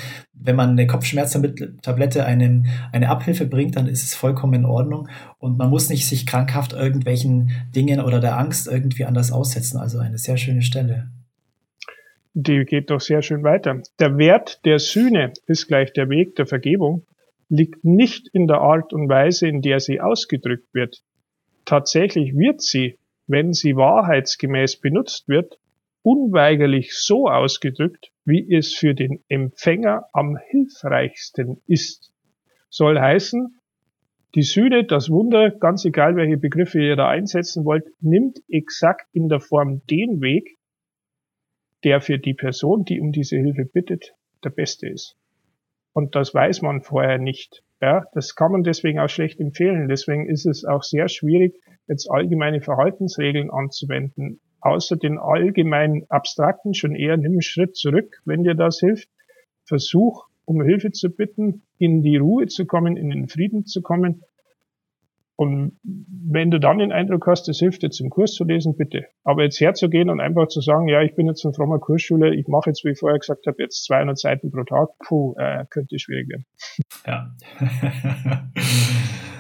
wenn 0.47 0.57
man 0.57 0.71
eine 0.71 0.87
Kopfschmerztablette 0.87 2.25
einem, 2.25 2.67
eine 2.93 3.09
Abhilfe 3.09 3.47
bringt, 3.47 3.77
dann 3.77 3.87
ist 3.87 4.05
es 4.05 4.15
vollkommen 4.15 4.55
in 4.55 4.65
Ordnung 4.65 5.09
und 5.39 5.59
man 5.59 5.71
muss 5.71 5.91
nicht 5.91 6.07
sich 6.07 6.25
krankhaft 6.25 6.73
irgendwelchen 6.73 7.51
Dingen 7.75 8.01
oder 8.01 8.21
der 8.21 8.39
Angst 8.39 8.69
irgendwie 8.69 9.05
anders 9.05 9.33
aussetzen. 9.33 9.79
Also 9.79 9.99
eine 9.99 10.19
sehr 10.19 10.37
schöne 10.37 10.63
Stelle. 10.63 11.09
Die 12.35 12.65
geht 12.65 12.91
doch 12.91 13.01
sehr 13.01 13.23
schön 13.23 13.43
weiter. 13.43 13.83
Der 13.99 14.19
Wert 14.19 14.65
der 14.65 14.79
Sühne 14.79 15.33
ist 15.47 15.67
gleich 15.67 15.93
der 15.93 16.09
Weg 16.11 16.37
der 16.37 16.47
Vergebung, 16.47 17.07
liegt 17.49 17.85
nicht 17.85 18.29
in 18.33 18.47
der 18.47 18.59
Art 18.59 18.93
und 18.93 19.09
Weise, 19.09 19.49
in 19.49 19.63
der 19.63 19.81
sie 19.81 20.01
ausgedrückt 20.01 20.73
wird. 20.75 21.03
Tatsächlich 21.65 22.35
wird 22.37 22.63
sie, 22.63 22.99
wenn 23.27 23.53
sie 23.53 23.75
wahrheitsgemäß 23.75 24.77
benutzt 24.77 25.29
wird, 25.29 25.59
unweigerlich 26.07 26.95
so 26.95 27.27
ausgedrückt, 27.27 28.13
wie 28.25 28.55
es 28.55 28.73
für 28.73 28.95
den 28.95 29.25
Empfänger 29.29 30.05
am 30.13 30.39
hilfreichsten 30.51 31.61
ist. 31.67 32.13
Soll 32.69 33.01
heißen, 33.01 33.59
die 34.37 34.43
Sühne, 34.43 34.85
das 34.85 35.11
Wunder, 35.11 35.51
ganz 35.51 35.85
egal 35.85 36.15
welche 36.15 36.37
Begriffe 36.37 36.81
ihr 36.81 36.95
da 36.95 37.09
einsetzen 37.09 37.65
wollt, 37.65 37.87
nimmt 38.01 38.39
exakt 38.49 39.09
in 39.15 39.29
der 39.29 39.41
Form 39.41 39.83
den 39.91 40.21
Weg, 40.21 40.59
der 41.83 42.01
für 42.01 42.21
die 42.21 42.35
Person, 42.35 42.85
die 42.85 43.01
um 43.01 43.11
diese 43.11 43.37
Hilfe 43.37 43.65
bittet, 43.65 44.15
der 44.45 44.51
beste 44.51 44.89
ist. 44.89 45.17
Und 45.93 46.15
das 46.15 46.33
weiß 46.33 46.63
man 46.63 46.83
vorher 46.83 47.19
nicht. 47.19 47.65
Ja, 47.81 48.05
das 48.13 48.37
kann 48.37 48.53
man 48.53 48.63
deswegen 48.63 49.01
auch 49.01 49.09
schlecht 49.09 49.41
empfehlen. 49.41 49.89
Deswegen 49.89 50.29
ist 50.29 50.47
es 50.47 50.65
auch 50.65 50.85
sehr 50.85 51.09
schwierig, 51.09 51.61
jetzt 51.89 52.09
allgemeine 52.09 52.61
Verhaltensregeln 52.61 53.51
anzuwenden 53.51 54.41
außer 54.67 54.97
den 54.97 55.19
allgemeinen 55.19 56.05
abstrakten 56.09 56.75
schon 56.75 56.95
eher 56.95 57.17
nimm 57.17 57.33
einen 57.33 57.43
Schritt 57.43 57.77
zurück, 57.77 58.21
wenn 58.25 58.45
dir 58.45 58.55
das 58.55 58.81
hilft. 58.81 59.09
Versuch, 59.65 60.27
um 60.45 60.63
Hilfe 60.63 60.93
zu 60.93 61.11
bitten, 61.11 61.63
in 61.79 62.03
die 62.03 62.17
Ruhe 62.17 62.47
zu 62.47 62.67
kommen, 62.67 62.97
in 62.97 63.11
den 63.11 63.29
Frieden 63.29 63.67
zu 63.67 63.83
kommen. 63.83 64.23
Und 65.39 65.79
wenn 65.83 66.51
du 66.51 66.59
dann 66.59 66.79
den 66.79 66.93
Eindruck 66.93 67.27
hast, 67.27 67.47
es 67.51 67.59
hilft 67.59 67.83
jetzt 67.83 68.01
im 68.01 68.09
Kurs 68.09 68.33
zu 68.33 68.45
lesen, 68.45 68.75
bitte. 68.75 69.05
Aber 69.23 69.43
jetzt 69.43 69.61
herzugehen 69.61 70.09
und 70.09 70.19
einfach 70.19 70.49
zu 70.49 70.63
sagen, 70.63 70.89
ja, 70.89 71.03
ich 71.03 71.15
bin 71.15 71.27
jetzt 71.27 71.45
ein 71.45 71.53
frommer 71.53 71.79
Kursschüler, 71.79 72.33
ich 72.33 72.49
mache 72.49 72.71
jetzt, 72.71 72.85
wie 72.85 72.93
ich 72.93 72.99
vorher 72.99 73.19
gesagt 73.19 73.47
habe, 73.47 73.63
jetzt 73.63 73.85
200 73.85 74.19
Seiten 74.19 74.51
pro 74.51 74.65
Tag, 74.65 74.89
puh, 75.07 75.35
äh, 75.37 75.67
könnte 75.69 75.99
schwierig 75.99 76.29
werden. 76.31 76.47
Ja. 77.07 77.35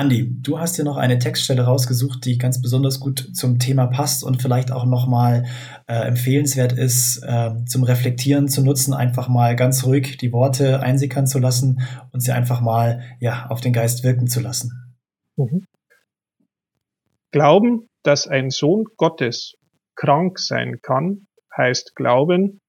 Andi, 0.00 0.34
du 0.40 0.58
hast 0.58 0.78
dir 0.78 0.84
noch 0.84 0.96
eine 0.96 1.18
Textstelle 1.18 1.64
rausgesucht, 1.64 2.24
die 2.24 2.38
ganz 2.38 2.62
besonders 2.62 3.00
gut 3.00 3.36
zum 3.36 3.58
Thema 3.58 3.86
passt 3.86 4.24
und 4.24 4.40
vielleicht 4.40 4.72
auch 4.72 4.86
nochmal 4.86 5.44
äh, 5.86 5.92
empfehlenswert 5.92 6.72
ist, 6.72 7.22
äh, 7.22 7.50
zum 7.66 7.82
Reflektieren 7.82 8.48
zu 8.48 8.64
nutzen, 8.64 8.94
einfach 8.94 9.28
mal 9.28 9.56
ganz 9.56 9.84
ruhig 9.84 10.16
die 10.16 10.32
Worte 10.32 10.80
einsickern 10.80 11.26
zu 11.26 11.38
lassen 11.38 11.82
und 12.12 12.20
sie 12.20 12.32
einfach 12.32 12.62
mal 12.62 13.02
ja, 13.20 13.48
auf 13.50 13.60
den 13.60 13.74
Geist 13.74 14.02
wirken 14.02 14.26
zu 14.26 14.40
lassen. 14.40 14.72
Mhm. 15.36 15.66
Glauben, 17.30 17.86
dass 18.02 18.26
ein 18.26 18.48
Sohn 18.48 18.84
Gottes 18.96 19.52
krank 19.96 20.38
sein 20.38 20.78
kann, 20.80 21.26
heißt 21.54 21.94
glauben, 21.94 22.62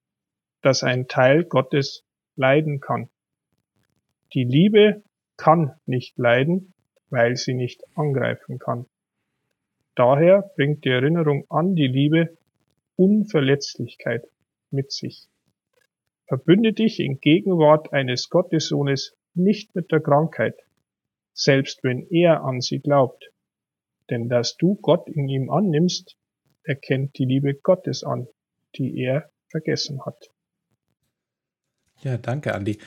dass 0.61 0.84
ein 0.84 1.07
Teil 1.07 1.45
Gottes 1.45 2.03
leiden 2.36 2.82
kann. 2.82 3.07
Die 4.34 4.43
Liebe 4.43 5.01
kann 5.38 5.71
nicht 5.86 6.17
leiden, 6.17 6.73
weil 7.12 7.36
sie 7.36 7.53
nicht 7.53 7.84
angreifen 7.95 8.57
kann. 8.57 8.86
Daher 9.95 10.51
bringt 10.55 10.86
die 10.86 10.89
Erinnerung 10.89 11.45
an 11.49 11.76
die 11.76 11.88
Liebe 11.88 12.38
Unverletzlichkeit 12.95 14.26
mit 14.72 14.91
sich. 14.91 15.28
Verbünde 16.28 16.74
dich 16.74 16.99
in 16.99 17.20
Gegenwart 17.20 17.91
eines 17.91 18.30
Gottessohnes 18.30 19.16
nicht 19.34 19.76
mit 19.76 19.91
der 19.91 19.99
Krankheit, 19.99 20.55
selbst 21.34 21.84
wenn 21.84 22.07
er 22.09 22.43
an 22.43 22.62
sie 22.62 22.80
glaubt. 22.80 23.32
Denn 24.09 24.30
dass 24.30 24.55
du 24.57 24.76
Gott 24.76 25.09
in 25.09 25.28
ihm 25.28 25.49
annimmst, 25.49 26.16
erkennt 26.64 27.18
die 27.18 27.26
Liebe 27.26 27.55
Gottes 27.55 28.03
an, 28.03 28.28
die 28.76 28.97
er 29.01 29.30
vergessen 29.49 30.05
hat. 30.05 30.32
Ja, 32.01 32.18
danke, 32.18 32.55
Andi. 32.55 32.78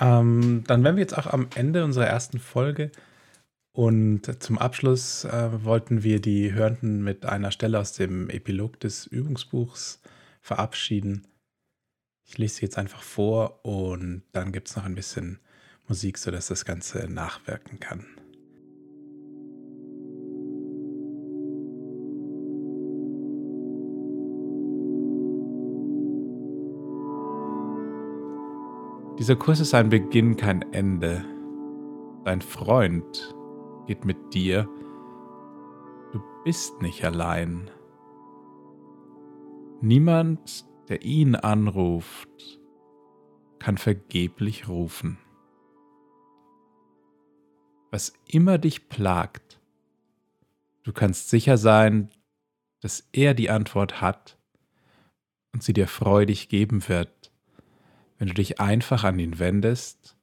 Ähm, 0.00 0.64
dann 0.66 0.82
wären 0.84 0.96
wir 0.96 1.02
jetzt 1.02 1.18
auch 1.18 1.26
am 1.26 1.48
Ende 1.54 1.84
unserer 1.84 2.06
ersten 2.06 2.38
Folge. 2.38 2.90
Und 3.74 4.40
zum 4.40 4.56
Abschluss 4.56 5.24
äh, 5.24 5.64
wollten 5.64 6.04
wir 6.04 6.20
die 6.20 6.52
Hörenden 6.52 7.02
mit 7.02 7.26
einer 7.26 7.50
Stelle 7.50 7.80
aus 7.80 7.92
dem 7.92 8.30
Epilog 8.30 8.78
des 8.78 9.04
Übungsbuchs 9.04 10.00
verabschieden. 10.40 11.26
Ich 12.24 12.38
lese 12.38 12.54
sie 12.54 12.66
jetzt 12.66 12.78
einfach 12.78 13.02
vor 13.02 13.64
und 13.64 14.22
dann 14.30 14.52
gibt 14.52 14.68
es 14.68 14.76
noch 14.76 14.84
ein 14.84 14.94
bisschen 14.94 15.40
Musik, 15.88 16.18
sodass 16.18 16.46
das 16.46 16.64
Ganze 16.64 17.08
nachwirken 17.08 17.80
kann. 17.80 18.06
Dieser 29.18 29.34
Kurs 29.34 29.58
ist 29.58 29.74
ein 29.74 29.88
Beginn, 29.88 30.36
kein 30.36 30.62
Ende. 30.72 31.24
Dein 32.24 32.40
Freund 32.40 33.34
geht 33.86 34.04
mit 34.04 34.34
dir. 34.34 34.68
Du 36.12 36.22
bist 36.44 36.80
nicht 36.82 37.04
allein. 37.04 37.70
Niemand, 39.80 40.64
der 40.88 41.02
ihn 41.02 41.34
anruft, 41.34 42.60
kann 43.58 43.78
vergeblich 43.78 44.68
rufen. 44.68 45.18
Was 47.90 48.12
immer 48.26 48.58
dich 48.58 48.88
plagt, 48.88 49.60
du 50.82 50.92
kannst 50.92 51.30
sicher 51.30 51.58
sein, 51.58 52.10
dass 52.80 53.08
er 53.12 53.34
die 53.34 53.50
Antwort 53.50 54.00
hat 54.00 54.38
und 55.52 55.62
sie 55.62 55.72
dir 55.72 55.86
freudig 55.86 56.48
geben 56.48 56.88
wird 56.88 57.24
wenn 58.18 58.28
du 58.28 58.34
dich 58.34 58.60
einfach 58.60 59.04
an 59.04 59.18
ihn 59.18 59.38
wendest 59.38 60.16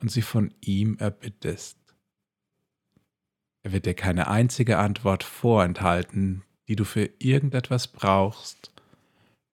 und 0.00 0.10
sie 0.10 0.22
von 0.22 0.54
ihm 0.60 0.96
erbittest. 0.98 1.78
Er 3.62 3.72
wird 3.72 3.86
dir 3.86 3.94
keine 3.94 4.28
einzige 4.28 4.78
Antwort 4.78 5.22
vorenthalten, 5.22 6.42
die 6.68 6.76
du 6.76 6.84
für 6.84 7.08
irgendetwas 7.18 7.88
brauchst, 7.88 8.72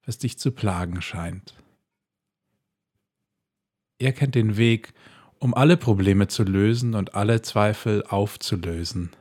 was 0.05 0.17
dich 0.17 0.39
zu 0.39 0.51
plagen 0.51 1.01
scheint. 1.01 1.55
Er 3.99 4.13
kennt 4.13 4.35
den 4.35 4.57
Weg, 4.57 4.93
um 5.37 5.53
alle 5.53 5.77
Probleme 5.77 6.27
zu 6.27 6.43
lösen 6.43 6.95
und 6.95 7.15
alle 7.15 7.41
Zweifel 7.41 8.03
aufzulösen. 8.05 9.11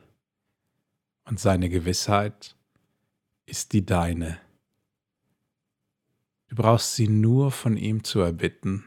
Und 1.25 1.39
seine 1.39 1.69
Gewissheit 1.69 2.55
ist 3.45 3.73
die 3.73 3.85
deine. 3.85 4.39
Du 6.47 6.55
brauchst 6.55 6.95
sie 6.95 7.07
nur 7.07 7.51
von 7.51 7.77
ihm 7.77 8.03
zu 8.03 8.21
erbitten 8.21 8.85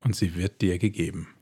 und 0.00 0.14
sie 0.14 0.36
wird 0.36 0.60
dir 0.62 0.78
gegeben. 0.78 1.34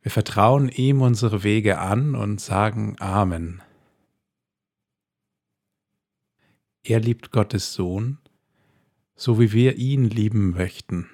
Wir 0.00 0.10
vertrauen 0.10 0.68
ihm 0.68 1.02
unsere 1.02 1.42
Wege 1.42 1.78
an 1.78 2.14
und 2.14 2.40
sagen 2.40 2.96
Amen. 3.00 3.62
Er 6.82 7.00
liebt 7.00 7.32
Gottes 7.32 7.74
Sohn, 7.74 8.18
so 9.14 9.40
wie 9.40 9.52
wir 9.52 9.76
ihn 9.76 10.04
lieben 10.04 10.50
möchten. 10.50 11.10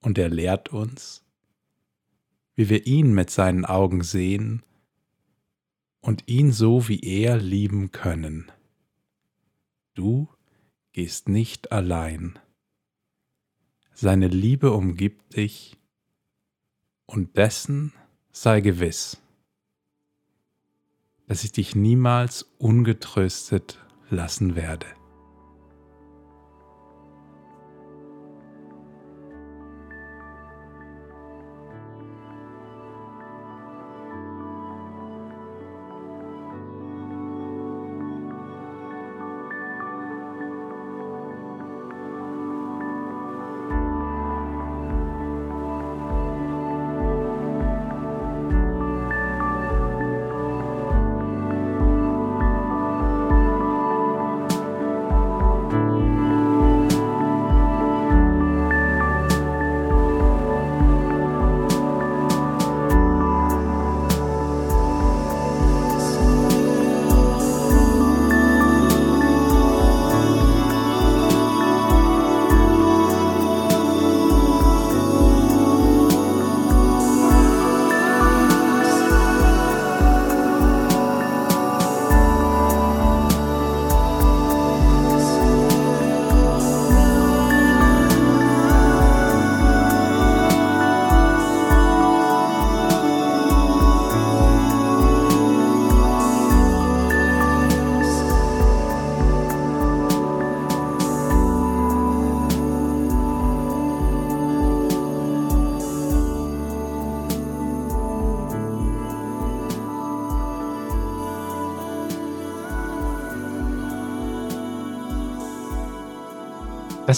Und 0.00 0.18
er 0.18 0.28
lehrt 0.28 0.68
uns, 0.68 1.24
wie 2.54 2.68
wir 2.68 2.86
ihn 2.86 3.14
mit 3.14 3.30
seinen 3.30 3.64
Augen 3.64 4.02
sehen 4.02 4.62
und 6.00 6.28
ihn 6.28 6.52
so 6.52 6.88
wie 6.88 7.00
er 7.00 7.38
lieben 7.38 7.92
können. 7.92 8.52
Du 9.94 10.28
gehst 10.92 11.28
nicht 11.28 11.72
allein. 11.72 12.38
Seine 13.94 14.28
Liebe 14.28 14.72
umgibt 14.72 15.36
dich 15.36 15.78
und 17.06 17.36
dessen 17.36 17.92
sei 18.32 18.60
gewiss, 18.60 19.18
dass 21.26 21.44
ich 21.44 21.52
dich 21.52 21.74
niemals 21.74 22.46
ungetröstet 22.58 23.78
lassen 24.10 24.56
werde. 24.56 24.86